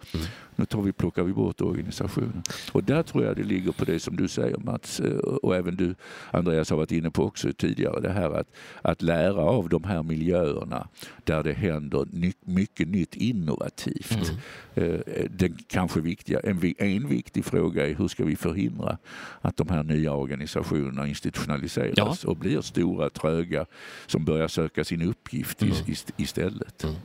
Nu 0.56 0.66
tar 0.66 0.82
vi, 0.82 0.92
plockar 0.92 1.24
vi 1.24 1.34
bort 1.34 1.62
organisationen. 1.62 2.44
Och 2.72 2.84
där 2.84 3.04
tror 3.04 3.24
jag 3.24 3.36
det 3.36 3.44
ligger 3.44 3.72
på 3.72 3.86
det 3.86 4.00
som 4.00 4.15
du 4.16 4.28
säger 4.28 4.58
Mats 4.58 5.00
eh, 5.00 5.18
och 5.18 5.56
även 5.56 5.76
du 5.76 5.96
Andreas 6.32 6.70
har 6.70 6.78
varit 6.78 6.92
inne 6.92 7.12
på 7.12 7.24
också 7.24 7.54
tidigare. 7.54 8.00
Det 8.00 8.12
här 8.12 8.30
att, 8.30 8.48
att 8.82 9.02
lära 9.02 9.42
av 9.42 9.70
de 9.70 9.84
här 9.84 10.04
miljöerna 10.04 10.88
där 11.24 11.44
det 11.44 11.54
händer 11.54 12.06
mycket 12.46 12.88
nytt 12.88 13.16
innovativt. 13.16 14.34
Mm. 14.76 14.94
Eh, 14.94 15.26
den 15.30 15.58
kanske 15.68 16.02
viktiga, 16.02 16.40
en, 16.40 16.74
en 16.78 17.08
viktig 17.08 17.46
fråga 17.46 17.88
är 17.88 17.96
hur 17.96 18.08
ska 18.08 18.26
vi 18.26 18.36
förhindra 18.36 18.98
att 19.42 19.58
de 19.58 19.70
här 19.70 19.84
nya 19.84 20.14
organisationerna 20.14 21.08
institutionaliseras 21.08 22.24
ja. 22.24 22.30
och 22.30 22.38
blir 22.38 22.62
stora, 22.62 23.10
tröga 23.10 23.66
som 24.08 24.26
börjar 24.26 24.48
söka 24.48 24.84
sin 24.84 25.02
uppgift 25.02 25.62
mm. 25.62 25.76
istället. 26.18 26.84
Mm. 26.84 26.96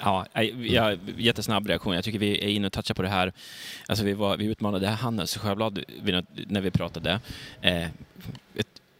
Ja, 0.00 0.26
ja, 0.60 0.96
jättesnabb 1.16 1.66
reaktion. 1.66 1.94
Jag 1.94 2.04
tycker 2.04 2.18
vi 2.18 2.44
är 2.44 2.48
inne 2.48 2.66
och 2.66 2.72
touchar 2.72 2.94
på 2.94 3.02
det 3.02 3.08
här. 3.08 3.32
Alltså 3.86 4.04
vi, 4.04 4.12
var, 4.12 4.36
vi 4.36 4.44
utmanade 4.44 4.88
Hannes 4.88 5.36
Sjöblad 5.36 5.84
när 6.46 6.60
vi 6.60 6.70
pratade. 6.70 7.20
Eh, 7.60 7.86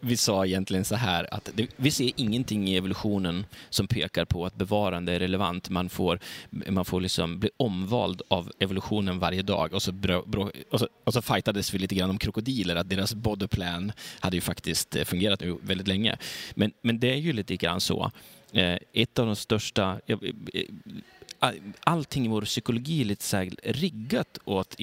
vi 0.01 0.17
sa 0.17 0.47
egentligen 0.47 0.85
så 0.85 0.95
här 0.95 1.35
att 1.35 1.51
det, 1.55 1.67
vi 1.77 1.91
ser 1.91 2.11
ingenting 2.17 2.69
i 2.69 2.77
evolutionen 2.77 3.47
som 3.71 3.87
pekar 3.87 4.25
på 4.25 4.47
att 4.47 4.55
bevarande 4.55 5.13
är 5.13 5.19
relevant. 5.19 5.71
Man 5.71 5.89
får, 5.89 6.19
man 6.51 6.85
får 6.85 7.01
liksom 7.01 7.39
bli 7.39 7.51
omvald 7.57 8.23
av 8.29 8.53
evolutionen 8.59 9.19
varje 9.19 9.43
dag 9.43 9.75
och 9.75 9.83
så, 9.83 9.93
bro, 9.93 10.25
bro, 10.27 10.51
och, 10.71 10.81
så, 10.81 10.89
och 11.05 11.13
så 11.15 11.23
fightades 11.23 11.75
vi 11.75 11.79
lite 11.79 11.95
grann 11.95 12.11
om 12.11 12.19
krokodiler, 12.19 12.77
att 12.77 12.89
deras 12.89 13.15
bodyplan 13.15 13.93
hade 14.21 14.37
ju 14.37 14.41
faktiskt 14.41 14.97
eh, 14.97 15.05
fungerat 15.05 15.41
nu 15.41 15.57
väldigt 15.63 15.89
länge. 15.89 16.17
Men, 16.55 16.73
men 16.83 17.01
det 17.01 17.13
är 17.13 17.19
ju 17.19 17.33
lite 17.33 17.57
grann 17.57 17.81
så 17.81 18.11
Eh, 18.53 18.79
ett 18.93 19.19
av 19.19 19.27
de 19.27 19.37
största... 19.37 20.01
Eh, 20.07 20.19
eh, 20.55 21.53
allting 21.81 22.25
i 22.25 22.29
vår 22.29 22.43
psykologi 22.43 23.01
är 23.01 23.05
lite 23.05 23.25
så 23.25 23.37
här 23.37 23.51
riggat 23.63 24.39
åt 24.45 24.77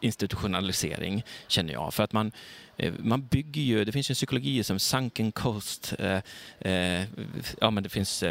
institutionalisering, 0.00 1.22
känner 1.48 1.72
jag. 1.72 1.94
För 1.94 2.02
att 2.02 2.12
man, 2.12 2.32
man 2.98 3.26
bygger 3.26 3.62
ju... 3.62 3.84
Det 3.84 3.92
finns 3.92 4.10
en 4.10 4.14
psykologi 4.14 4.64
som 4.64 4.78
sunken 4.78 5.32
cost. 5.32 5.94
ja, 7.60 7.70
men 7.70 7.82
det 7.82 7.88
finns 7.88 8.24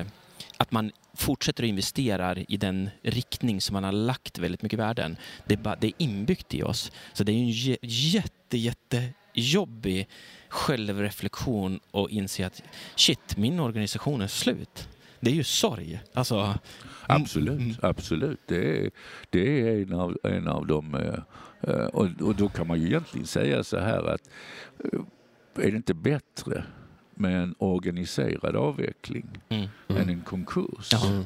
att 0.58 0.72
man 0.72 0.92
fortsätter 1.14 1.64
att 1.64 1.70
investera 1.70 2.36
i 2.36 2.58
den 2.58 2.90
riktning 3.02 3.62
som 3.62 3.74
man 3.74 3.84
har 3.84 3.92
lagt 3.92 4.38
väldigt 4.40 4.62
mycket 4.62 4.80
värden. 4.80 5.18
Det 5.46 5.54
är, 5.54 5.58
bara, 5.58 5.76
det 5.76 5.88
är 5.88 5.94
inbyggt 5.98 6.54
i 6.54 6.64
oss. 6.64 6.92
Så 7.14 7.24
det 7.24 7.32
är 7.32 7.36
en 7.36 7.80
jätte, 7.82 8.58
jätte 8.58 9.10
jobbig 9.34 10.08
självreflektion 10.50 11.80
och 11.92 12.10
inse 12.10 12.46
att 12.46 12.64
shit, 12.96 13.38
min 13.38 13.60
organisation 13.60 14.22
är 14.22 14.28
slut. 14.28 14.90
Det 15.20 15.30
är 15.30 15.36
ju 15.36 15.44
sorg. 15.44 16.02
Alltså, 16.14 16.60
absolut, 17.08 17.60
mm. 17.60 17.76
absolut. 17.82 18.40
Det 18.46 18.86
är, 18.86 18.92
det 19.30 19.62
är 19.62 19.82
en, 19.82 19.94
av, 19.94 20.18
en 20.24 20.48
av 20.48 20.68
de... 20.68 20.96
Eh, 20.96 21.20
eh, 21.62 21.86
och, 21.86 22.08
och 22.22 22.36
då 22.36 22.50
kan 22.50 22.68
man 22.68 22.82
ju 22.82 22.88
egentligen 22.88 23.28
säga 23.28 23.64
så 23.64 23.80
här 23.80 24.14
att 24.14 24.30
eh, 24.84 25.00
är 25.66 25.72
det 25.72 25.78
inte 25.78 25.94
bättre 25.94 26.64
med 27.16 27.42
en 27.44 27.56
organiserad 27.58 28.56
avveckling 28.56 29.28
mm. 29.50 29.68
Mm. 29.88 30.02
än 30.02 30.10
en 30.10 30.22
konkurs? 30.22 30.94
Mm. 30.94 31.24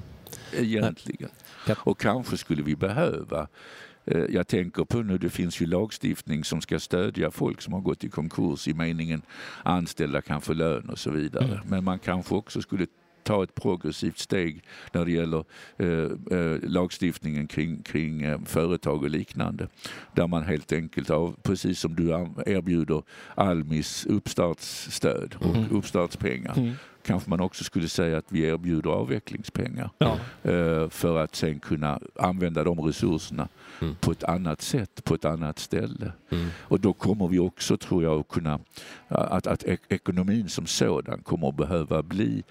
Egentligen. 0.54 1.30
Och 1.78 2.00
kanske 2.00 2.38
skulle 2.38 2.64
vi 2.64 2.76
behöva 2.76 3.42
Eh, 3.42 3.90
jag 4.30 4.48
tänker 4.48 4.84
på 4.84 5.02
nu, 5.02 5.18
det 5.18 5.30
finns 5.30 5.62
ju 5.62 5.66
lagstiftning 5.66 6.44
som 6.44 6.62
ska 6.62 6.80
stödja 6.80 7.32
folk 7.32 7.62
som 7.62 7.74
har 7.74 7.82
gått 7.82 8.04
i 8.04 8.10
konkurs 8.10 8.68
i 8.68 8.74
meningen 8.74 9.22
anställda 9.64 10.22
kan 10.22 10.42
få 10.42 10.54
lön 10.54 10.90
och 10.90 11.00
så 11.00 11.12
vidare. 11.12 11.46
Mm. 11.46 11.60
Men 11.68 11.84
man 11.84 12.00
kanske 12.00 12.36
också 12.36 12.62
skulle 12.62 12.88
ta 13.24 13.44
ett 13.44 13.56
progressivt 13.56 14.18
steg 14.18 14.64
när 14.94 15.06
det 15.06 15.12
gäller 15.12 15.44
eh, 15.78 16.38
eh, 16.40 16.60
lagstiftningen 16.64 17.48
kring, 17.48 17.84
kring 17.84 18.22
eh, 18.22 18.40
företag 18.46 19.04
och 19.04 19.10
liknande. 19.10 19.68
Där 20.16 20.28
man 20.28 20.44
helt 20.44 20.72
enkelt, 20.72 21.10
av, 21.10 21.36
precis 21.44 21.80
som 21.80 21.96
du 21.96 22.10
erbjuder 22.46 23.04
Almis 23.36 24.06
uppstartsstöd 24.06 25.36
och 25.40 25.56
mm. 25.56 25.72
uppstartspengar, 25.72 26.58
mm 26.58 26.74
kanske 27.04 27.30
man 27.30 27.40
också 27.40 27.64
skulle 27.64 27.90
säga 27.90 28.18
att 28.18 28.26
vi 28.32 28.42
erbjuder 28.42 28.90
avvecklingspengar 28.90 29.90
ja. 29.98 30.18
Eh, 30.44 30.90
för 30.90 31.18
att 31.18 31.36
sen 31.36 31.60
kunna 31.60 32.00
använda 32.16 32.64
de 32.64 32.80
resurserna 32.80 33.48
mm. 33.82 33.96
på 33.96 34.12
ett 34.12 34.24
annat 34.24 34.62
sätt, 34.62 35.04
på 35.04 35.16
ett 35.16 35.26
annat 35.26 35.60
ställe. 35.60 36.12
Mm. 36.30 36.50
Och 36.60 36.80
då 36.80 36.94
kommer 36.94 37.28
vi 37.28 37.40
också, 37.40 37.78
tror 37.78 38.04
jag, 38.04 38.20
att 38.20 38.28
kunna 38.28 38.60
att, 39.08 39.48
att 39.48 39.64
ekonomin 39.90 40.50
som 40.50 40.66
sådan 40.66 41.22
kommer 41.24 41.50
att 41.50 41.56
behöva 41.56 42.04
bli 42.04 42.44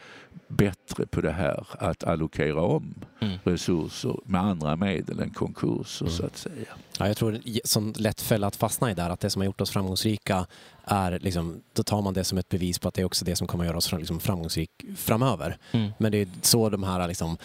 bättre 0.48 1.06
på 1.06 1.20
det 1.20 1.32
här 1.32 1.66
att 1.78 2.04
allokera 2.04 2.60
om 2.60 2.94
mm. 3.20 3.38
resurser 3.44 4.16
med 4.24 4.40
andra 4.40 4.76
medel 4.76 5.20
än 5.20 5.30
konkurser 5.30 6.06
mm. 6.06 6.16
så 6.16 6.26
att 6.26 6.36
säga. 6.36 6.74
Ja, 7.00 7.06
jag 7.06 7.16
tror 7.16 7.40
sån 7.64 7.92
lätt 7.96 8.20
fälla 8.20 8.46
att 8.46 8.56
fastna 8.56 8.90
i 8.90 8.94
där, 8.94 9.10
att 9.10 9.20
det 9.20 9.30
som 9.30 9.40
har 9.40 9.46
gjort 9.46 9.60
oss 9.60 9.70
framgångsrika 9.70 10.46
är 10.84 11.18
liksom, 11.18 11.62
då 11.72 11.82
tar 11.82 12.02
man 12.02 12.14
det 12.14 12.24
som 12.24 12.38
ett 12.38 12.48
bevis 12.48 12.78
på 12.78 12.88
att 12.88 12.94
det 12.94 13.02
är 13.02 13.06
också 13.06 13.24
det 13.24 13.36
som 13.36 13.46
kommer 13.46 13.64
att 13.64 13.68
göra 13.68 13.76
oss 13.76 13.92
liksom 13.92 14.20
framgångsrik 14.20 14.70
framöver. 14.96 15.58
Mm. 15.72 15.92
Men 15.98 16.12
det 16.12 16.18
är 16.18 16.28
så 16.42 16.68
de 16.68 16.82
här 16.82 17.08
liksom, 17.08 17.36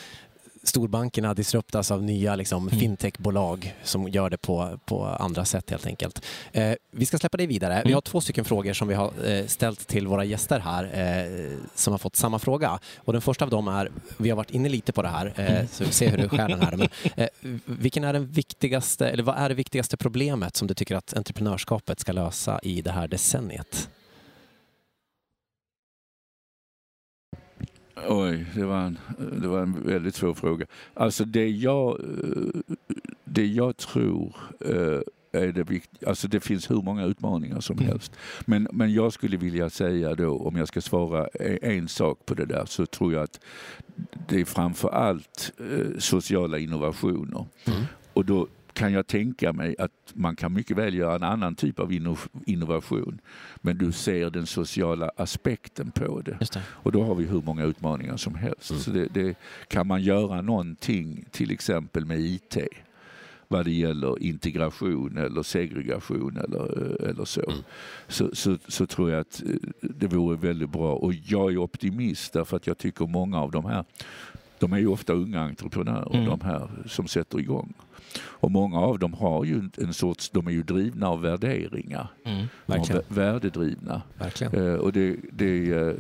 storbankerna 0.68 1.34
disruptas 1.34 1.92
av 1.92 2.04
nya 2.04 2.36
liksom, 2.36 2.68
mm. 2.68 2.80
fintechbolag 2.80 3.76
som 3.84 4.10
gör 4.10 4.30
det 4.30 4.38
på, 4.38 4.80
på 4.86 5.06
andra 5.06 5.46
sätt 5.46 5.70
helt 5.70 5.86
enkelt. 5.86 6.26
Eh, 6.52 6.74
vi 6.92 7.06
ska 7.06 7.18
släppa 7.18 7.38
dig 7.38 7.48
vidare. 7.48 7.74
Mm. 7.74 7.88
Vi 7.88 7.94
har 7.94 8.02
två 8.02 8.22
stycken 8.22 8.46
frågor 8.46 8.74
som 8.74 8.88
vi 8.88 8.94
har 8.94 9.12
eh, 9.26 9.46
ställt 9.46 9.88
till 9.88 10.08
våra 10.08 10.24
gäster 10.24 10.60
här 10.60 10.84
eh, 10.84 11.58
som 11.76 11.94
har 11.94 11.98
fått 11.98 12.16
samma 12.16 12.40
fråga. 12.40 12.80
Och 12.98 13.14
den 13.14 13.22
första 13.22 13.46
av 13.46 13.52
dem 13.52 13.68
är, 13.68 13.92
vi 14.18 14.30
har 14.30 14.38
varit 14.38 14.52
inne 14.52 14.70
lite 14.70 14.92
på 14.92 15.02
det 15.02 15.08
här, 15.08 15.34
eh, 15.36 15.56
mm. 15.56 15.68
så 15.72 15.84
vi 15.84 15.92
ser 15.92 16.12
hur 16.12 16.18
du 16.18 16.30
skär 16.30 16.50
den 16.50 16.62
här. 16.62 16.78
Men, 16.78 16.88
eh, 17.16 17.28
vilken 17.66 18.04
är 18.04 18.14
den 18.14 18.28
viktigaste, 18.28 19.10
eller 19.10 19.24
vad 19.24 19.38
är 19.38 19.50
det 19.50 19.56
viktigaste 19.56 19.98
problemet 19.98 20.56
som 20.56 20.68
du 20.68 20.74
tycker 20.74 20.96
att 20.96 21.14
entreprenörskapet 21.14 22.00
ska 22.00 22.12
lösa 22.12 22.60
i 22.64 22.82
det 22.82 22.92
här 22.92 23.08
decenniet? 23.08 23.90
Oj, 28.08 28.46
det 28.56 28.66
var, 28.66 28.82
en, 28.82 29.00
det 29.42 29.48
var 29.48 29.62
en 29.62 29.84
väldigt 29.84 30.16
svår 30.16 30.34
fråga. 30.34 30.66
Alltså 30.94 31.26
det 31.26 31.50
jag, 31.50 32.00
det 33.24 33.46
jag 33.46 33.78
tror 33.78 34.36
eh, 34.60 35.00
är 35.32 35.52
det 35.52 35.64
viktigt. 35.64 36.08
Alltså 36.08 36.28
det 36.28 36.40
finns 36.40 36.72
hur 36.72 36.82
många 36.82 37.06
utmaningar 37.06 37.60
som 37.60 37.78
mm. 37.78 37.90
helst. 37.90 38.12
Men, 38.46 38.68
men 38.72 38.94
jag 38.94 39.14
skulle 39.14 39.38
vilja 39.38 39.70
säga 39.70 40.16
då, 40.16 40.38
om 40.38 40.56
jag 40.56 40.68
ska 40.68 40.82
svara 40.82 41.28
e, 41.34 41.58
en 41.62 41.88
sak 41.88 42.26
på 42.26 42.34
det 42.34 42.46
där, 42.46 42.66
så 42.66 42.86
tror 42.86 43.14
jag 43.14 43.24
att 43.24 43.40
det 44.28 44.42
är 44.42 44.46
framför 44.46 44.90
allt 44.90 45.52
eh, 45.60 45.98
sociala 46.00 46.58
innovationer. 46.58 47.46
Mm. 47.66 47.84
Och 48.14 48.26
då 48.26 48.48
kan 48.76 48.94
jag 48.94 49.08
tänka 49.08 49.54
mig 49.54 49.76
att 49.80 49.92
man 50.14 50.36
kan 50.36 50.54
mycket 50.54 50.78
väl 50.78 50.94
göra 50.94 51.16
en 51.16 51.24
annan 51.24 51.56
typ 51.56 51.80
av 51.80 51.92
innovation. 52.46 53.22
Men 53.62 53.78
du 53.78 53.92
ser 53.92 54.30
den 54.30 54.46
sociala 54.46 55.12
aspekten 55.16 55.92
på 55.92 56.22
det. 56.22 56.38
det. 56.54 56.62
Och 56.68 56.92
då 56.92 57.04
har 57.04 57.16
vi 57.16 57.26
hur 57.26 57.42
många 57.42 57.64
utmaningar 57.64 58.18
som 58.18 58.36
helst. 58.36 58.70
Mm. 58.70 58.82
Så 58.82 58.92
det, 58.92 59.08
det, 59.14 59.38
kan 59.68 59.88
man 59.88 60.02
göra 60.02 60.42
någonting, 60.42 61.26
till 61.32 61.52
exempel 61.52 62.06
med 62.06 62.20
IT, 62.20 62.58
vad 63.48 63.66
det 63.66 63.72
gäller 63.72 64.24
integration 64.24 65.18
eller 65.18 65.44
segregation 65.44 66.38
eller, 66.38 67.02
eller 67.02 67.26
så. 67.26 67.50
Mm. 67.50 67.64
Så, 68.08 68.36
så, 68.36 68.58
så, 68.68 68.86
tror 68.86 69.12
jag 69.12 69.20
att 69.20 69.44
eh, 69.46 69.70
det 69.82 70.08
vore 70.08 70.38
väldigt 70.38 70.70
bra. 70.70 70.94
Och 70.94 71.14
jag 71.14 71.52
är 71.54 71.58
optimist 71.58 72.34
därför 72.34 72.58
att 72.58 72.68
jag 72.68 72.78
tycker 72.78 73.06
många 73.06 73.42
av 73.42 73.52
de 73.52 73.66
här 73.66 73.86
de 74.60 74.74
är 74.74 74.78
ju 74.78 74.88
ofta 74.88 75.14
unga 75.14 75.42
entreprenörer, 75.42 76.16
mm. 76.16 76.26
de 76.26 76.42
här 76.42 76.70
som 76.86 77.08
sätter 77.08 77.40
igång. 77.40 77.74
Och 78.22 78.52
många 78.52 78.80
av 78.80 79.00
dem 79.00 79.14
har 79.14 79.44
ju 79.44 79.70
en 79.78 79.94
sorts, 79.94 80.30
de 80.30 80.48
är 80.48 80.52
ju 80.52 80.64
drivna 80.64 81.08
av 81.08 81.22
värderingar. 81.22 82.08
Mm, 82.26 82.48
verkligen. 82.66 83.02
värdedrivna. 83.08 84.02
Verkligen. 84.18 84.54
Eh, 84.54 84.74
och 84.74 84.94
det, 84.94 85.16
det, 85.32 85.72
eh, 85.72 85.94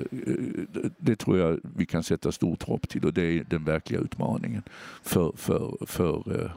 det, 0.97 1.15
tror 1.15 1.37
jag 1.37 1.59
vi 1.75 1.85
kan 1.85 2.03
sätta 2.03 2.31
stort 2.31 2.63
hopp 2.63 2.89
till 2.89 3.05
och 3.05 3.13
det 3.13 3.23
är 3.23 3.43
den 3.49 3.63
verkliga 3.63 3.99
utmaningen 3.99 4.63
för, 5.03 5.33
för, 5.35 5.77
för 5.85 6.41
eh, 6.41 6.51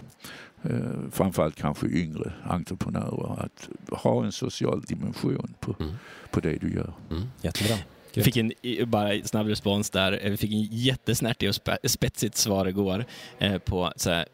eh 0.62 1.10
framförallt 1.10 1.56
kanske 1.56 1.86
yngre 1.86 2.32
entreprenörer 2.44 3.42
att 3.42 3.68
ha 3.98 4.24
en 4.24 4.32
social 4.32 4.80
dimension 4.80 5.54
på, 5.60 5.74
mm. 5.80 5.94
på 6.30 6.40
det 6.40 6.56
du 6.56 6.74
gör. 6.74 6.92
Mm, 7.10 7.22
jättebra. 7.42 7.76
Vi 8.14 8.22
fick 8.22 8.36
en 8.36 8.52
bara 8.86 9.22
snabb 9.22 9.46
respons 9.46 9.90
där. 9.90 10.20
Eh, 10.22 10.30
vi 10.30 10.36
fick 10.36 10.52
en 10.52 10.62
jättesnärtig 10.62 11.48
och 11.48 11.54
spetsigt 11.90 12.36
svar 12.36 12.66
igår 12.66 13.04
eh, 13.38 13.58
på 13.58 13.92
så 13.96 14.10
här, 14.10 14.26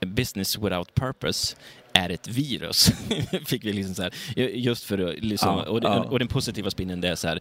business 0.00 0.58
without 0.58 0.94
purpose 0.94 1.56
är 1.96 2.10
ett 2.10 2.28
virus. 2.28 2.90
Fick 3.46 3.64
vi 3.64 3.72
liksom 3.72 3.94
så 3.94 4.02
här, 4.02 4.12
just 4.36 4.84
för 4.84 5.16
liksom, 5.20 5.48
ja, 5.48 5.70
och, 5.70 5.80
den, 5.80 5.92
ja. 5.92 6.02
och, 6.02 6.18
den 6.18 6.28
positiva 6.28 6.70
spinnen 6.70 7.00
det 7.00 7.08
är 7.08 7.14
så 7.14 7.28
här, 7.28 7.40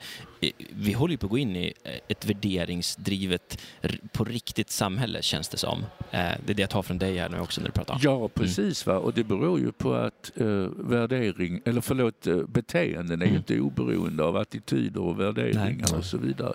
vi 0.70 0.94
håller 0.94 1.12
ju 1.12 1.18
på 1.18 1.26
att 1.26 1.32
gå 1.32 1.38
in 1.38 1.56
i 1.56 1.74
ett 2.08 2.26
värderingsdrivet, 2.26 3.62
på 4.12 4.24
riktigt 4.24 4.70
samhälle 4.70 5.22
känns 5.22 5.50
det 5.50 5.58
som. 5.58 5.80
Eh, 6.12 6.20
det 6.46 6.52
är 6.52 6.54
det 6.54 6.62
jag 6.62 6.70
tar 6.70 6.82
från 6.82 6.98
dig 6.98 7.18
här 7.18 7.30
nu 7.30 7.40
också 7.40 7.62
när 7.62 7.68
du 7.68 7.72
pratar. 7.72 8.00
Ja, 8.02 8.18
mm. 8.18 8.30
precis. 8.30 8.88
Mm. 8.88 8.96
Va? 8.96 9.06
Och 9.06 9.14
det 9.14 9.24
beror 9.24 9.60
ju 9.60 9.72
på 9.72 9.94
att 9.94 10.32
uh, 10.42 10.70
värdering, 10.78 11.62
eller 11.66 11.82
förlåt, 11.82 12.28
beteenden 12.48 13.22
är 13.22 13.26
mm. 13.26 13.30
ju 13.30 13.38
inte 13.38 13.60
oberoende 13.60 14.24
av 14.24 14.38
attityder 14.38 15.02
och 15.02 15.20
värderingar 15.20 15.88
Nej. 15.90 15.98
och 15.98 16.06
så 16.06 16.18
vidare. 16.18 16.54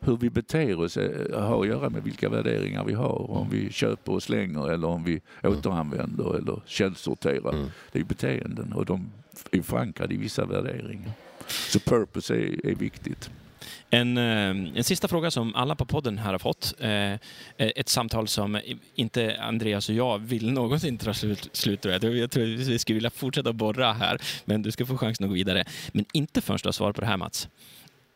Hur 0.00 0.16
vi 0.16 0.30
beter 0.30 0.80
oss 0.80 0.98
har 1.34 1.60
att 1.60 1.68
göra 1.68 1.90
med 1.90 2.02
vilka 2.02 2.28
värderingar 2.28 2.84
vi 2.84 2.94
har. 2.94 3.30
Om 3.30 3.46
mm. 3.46 3.50
vi 3.50 3.72
köper 3.72 4.12
och 4.12 4.22
slänger 4.22 4.70
eller 4.70 4.88
om 4.88 5.04
vi 5.04 5.20
mm. 5.42 5.58
återanvänder 5.58 6.36
eller 6.36 6.62
källsorterar 6.66 7.39
lever. 7.40 7.58
Mm. 7.58 7.70
Det 7.92 7.98
är 7.98 8.04
beteenden 8.04 8.72
och 8.72 8.86
de 8.86 9.12
är 9.50 9.62
förankrade 9.62 10.14
i 10.14 10.16
vissa 10.16 10.44
värderingar. 10.46 11.12
Så 11.46 11.80
purpose 11.80 12.34
är, 12.34 12.66
är 12.66 12.74
viktigt. 12.74 13.30
En, 13.90 14.18
eh, 14.18 14.78
en 14.78 14.84
sista 14.84 15.08
fråga 15.08 15.30
som 15.30 15.54
alla 15.54 15.74
på 15.74 15.84
podden 15.84 16.18
här 16.18 16.32
har 16.32 16.38
fått. 16.38 16.74
Eh, 16.78 17.14
ett 17.56 17.88
samtal 17.88 18.28
som 18.28 18.60
inte 18.94 19.36
Andreas 19.40 19.88
och 19.88 19.94
jag 19.94 20.18
vill 20.18 20.52
någonsin 20.52 20.98
ta 20.98 21.14
slut, 21.14 21.48
slut 21.52 21.84
jag. 21.84 22.04
jag 22.04 22.30
tror 22.30 22.44
vi 22.44 22.78
skulle 22.78 22.94
vilja 22.94 23.10
fortsätta 23.10 23.52
borra 23.52 23.92
här, 23.92 24.20
men 24.44 24.62
du 24.62 24.70
ska 24.70 24.86
få 24.86 24.98
chansen 24.98 25.24
att 25.24 25.30
gå 25.30 25.34
vidare. 25.34 25.64
Men 25.92 26.04
inte 26.12 26.40
förrän 26.40 26.58
du 26.62 26.66
har 26.68 26.72
svarat 26.72 26.94
på 26.94 27.00
det 27.00 27.06
här 27.06 27.16
Mats. 27.16 27.48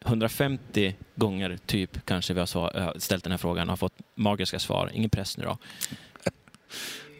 150 0.06 0.94
gånger 1.14 1.58
typ 1.66 2.06
kanske 2.06 2.34
vi 2.34 2.40
har 2.40 2.98
ställt 2.98 3.24
den 3.24 3.30
här 3.30 3.38
frågan 3.38 3.68
och 3.68 3.72
har 3.72 3.76
fått 3.76 3.98
magiska 4.14 4.58
svar. 4.58 4.90
Ingen 4.94 5.10
press 5.10 5.38
nu 5.38 5.44
då. 5.44 5.58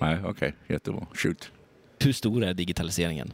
Nej, 0.01 0.19
okej. 0.19 0.31
Okay. 0.31 0.53
Jättebra. 0.67 1.07
Shoot. 1.15 1.51
Hur 2.05 2.13
stor 2.13 2.45
är 2.45 2.55
digitaliseringen? 2.55 3.33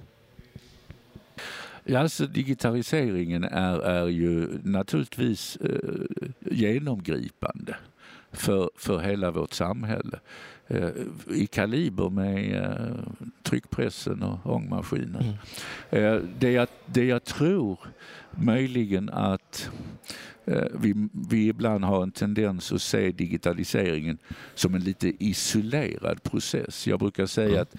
Ja, 1.85 1.99
alltså 1.99 2.27
digitaliseringen 2.27 3.45
är, 3.45 3.81
är 3.81 4.09
ju 4.09 4.49
naturligtvis 4.62 5.57
eh, 5.57 6.27
genomgripande 6.51 7.77
för, 8.33 8.70
för 8.76 8.99
hela 8.99 9.31
vårt 9.31 9.53
samhälle. 9.53 10.20
Eh, 10.70 10.91
I 11.35 11.47
kaliber 11.47 12.11
med 12.11 12.64
eh, 12.64 13.12
tryckpressen 13.43 14.22
och 14.22 14.55
ångmaskinen. 14.55 15.35
Mm. 15.91 16.05
Eh, 16.05 16.22
det, 16.39 16.51
jag, 16.51 16.68
det 16.87 17.05
jag 17.05 17.24
tror 17.24 17.78
möjligen 18.31 19.09
att 19.09 19.70
vi, 20.72 21.09
vi 21.31 21.49
ibland 21.49 21.85
har 21.85 22.03
en 22.03 22.12
tendens 22.12 22.72
att 22.72 22.83
se 22.83 23.12
digitaliseringen 23.12 24.18
som 24.55 24.74
en 24.74 24.85
lite 24.85 25.24
isolerad 25.24 26.22
process. 26.22 26.87
Jag 26.87 26.99
brukar 26.99 27.26
säga 27.26 27.61
att 27.62 27.76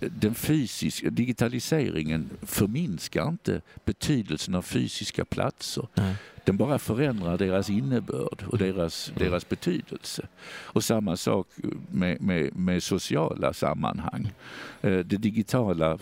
den 0.00 0.34
fysiska 0.34 1.10
digitaliseringen 1.10 2.30
förminskar 2.42 3.28
inte 3.28 3.60
betydelsen 3.84 4.54
av 4.54 4.62
fysiska 4.62 5.24
platser. 5.24 5.88
Mm. 5.94 6.14
Den 6.44 6.56
bara 6.56 6.78
förändrar 6.78 7.38
deras 7.38 7.70
innebörd 7.70 8.44
och 8.46 8.58
deras, 8.58 9.08
mm. 9.08 9.28
deras 9.28 9.48
betydelse. 9.48 10.28
Och 10.46 10.84
samma 10.84 11.16
sak 11.16 11.46
med, 11.90 12.22
med, 12.22 12.56
med 12.56 12.82
sociala 12.82 13.52
sammanhang. 13.52 14.32
Eh, 14.80 14.98
det 14.98 15.16
digitala 15.16 15.98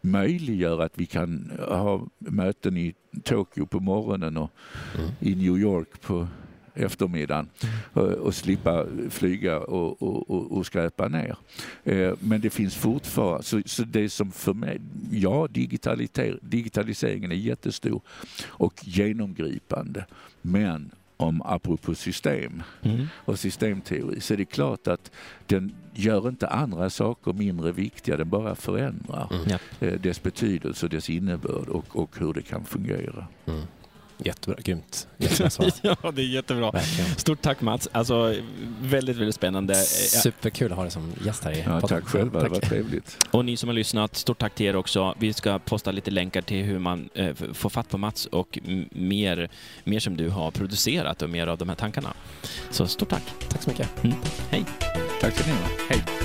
möjliggör 0.00 0.82
att 0.82 0.92
vi 0.98 1.06
kan 1.06 1.52
ha 1.68 2.06
möten 2.18 2.76
i 2.76 2.94
Tokyo 3.24 3.66
på 3.66 3.80
morgonen 3.80 4.36
och 4.36 4.50
mm. 4.94 5.10
i 5.20 5.34
New 5.34 5.58
York 5.58 6.00
på 6.00 6.28
eftermiddagen 6.74 7.48
och, 8.22 8.34
slippa 8.34 8.86
flyga 9.10 9.58
och, 9.58 10.02
och, 10.02 10.52
och 10.52 10.66
skräpa 10.66 11.08
ner. 11.08 11.36
Eh, 11.84 12.12
men 12.20 12.40
det 12.40 12.50
finns 12.50 12.74
fortfarande, 12.74 13.42
så, 13.42 13.62
så 13.66 13.82
det 13.82 14.08
som 14.08 14.32
för 14.32 14.54
mig, 14.54 14.80
ja 15.10 15.48
digitaliseringen 16.42 17.32
är 17.32 17.36
jättestor 17.36 18.00
och 18.44 18.74
genomgripande 18.86 20.04
men 20.42 20.90
om 21.22 21.42
apropå 21.44 21.94
system 21.94 22.62
mm. 22.82 23.06
och 23.14 23.38
systemteori 23.38 24.20
så 24.20 24.34
är 24.34 24.38
det 24.38 24.44
klart 24.44 24.88
att 24.88 25.10
den 25.46 25.74
gör 25.94 26.28
inte 26.28 26.48
andra 26.48 26.90
saker 26.90 27.32
mindre 27.32 27.72
viktiga, 27.72 28.16
den 28.16 28.28
bara 28.28 28.54
förändrar 28.54 29.28
mm. 29.32 29.58
Eh, 29.80 30.00
dess 30.00 30.22
betydelse 30.22 30.86
och 30.86 30.90
dess 30.90 31.10
innebörd 31.10 31.68
och, 31.68 31.96
och 31.96 32.18
hur 32.18 32.32
det 32.32 32.42
kan 32.42 32.64
fungera. 32.64 33.26
Mm. 33.46 33.60
Jättebra, 34.24 34.56
grymt. 34.62 35.08
Jättebra 35.18 35.70
ja, 36.02 36.10
det 36.10 36.22
är 36.22 36.26
jättebra. 36.26 36.70
Verkligen. 36.70 37.10
Stort 37.16 37.42
tack 37.42 37.60
Mats. 37.60 37.88
Alltså, 37.92 38.34
väldigt, 38.80 39.16
väldigt 39.16 39.34
spännande. 39.34 39.74
Superkul 39.74 40.72
att 40.72 40.76
ha 40.76 40.82
dig 40.82 40.92
som 40.92 41.12
gäst 41.24 41.44
här 41.44 41.52
i 41.52 41.62
ja, 41.66 41.80
Tack 41.80 42.04
själva, 42.04 42.40
tack. 42.40 42.48
det 42.48 42.54
var 42.54 42.60
trevligt. 42.60 43.18
Och 43.30 43.44
ni 43.44 43.56
som 43.56 43.68
har 43.68 43.74
lyssnat, 43.74 44.16
stort 44.16 44.38
tack 44.38 44.54
till 44.54 44.66
er 44.66 44.76
också. 44.76 45.14
Vi 45.18 45.32
ska 45.32 45.58
posta 45.58 45.90
lite 45.90 46.10
länkar 46.10 46.42
till 46.42 46.64
hur 46.64 46.78
man 46.78 47.08
eh, 47.14 47.34
får 47.52 47.70
fatt 47.70 47.88
på 47.88 47.98
Mats 47.98 48.26
och 48.26 48.58
mer, 48.90 49.50
mer 49.84 50.00
som 50.00 50.16
du 50.16 50.28
har 50.28 50.50
producerat 50.50 51.22
och 51.22 51.30
mer 51.30 51.46
av 51.46 51.58
de 51.58 51.68
här 51.68 51.76
tankarna. 51.76 52.14
Så 52.70 52.86
stort 52.86 53.08
tack. 53.08 53.22
Tack 53.48 53.62
så 53.62 53.70
mycket. 53.70 54.04
Mm. 54.04 54.16
Hej. 54.50 54.64
Tack 55.20 55.34
ska 55.34 55.46
ni 55.46 55.52
ha. 55.52 55.68
Hej. 55.88 56.21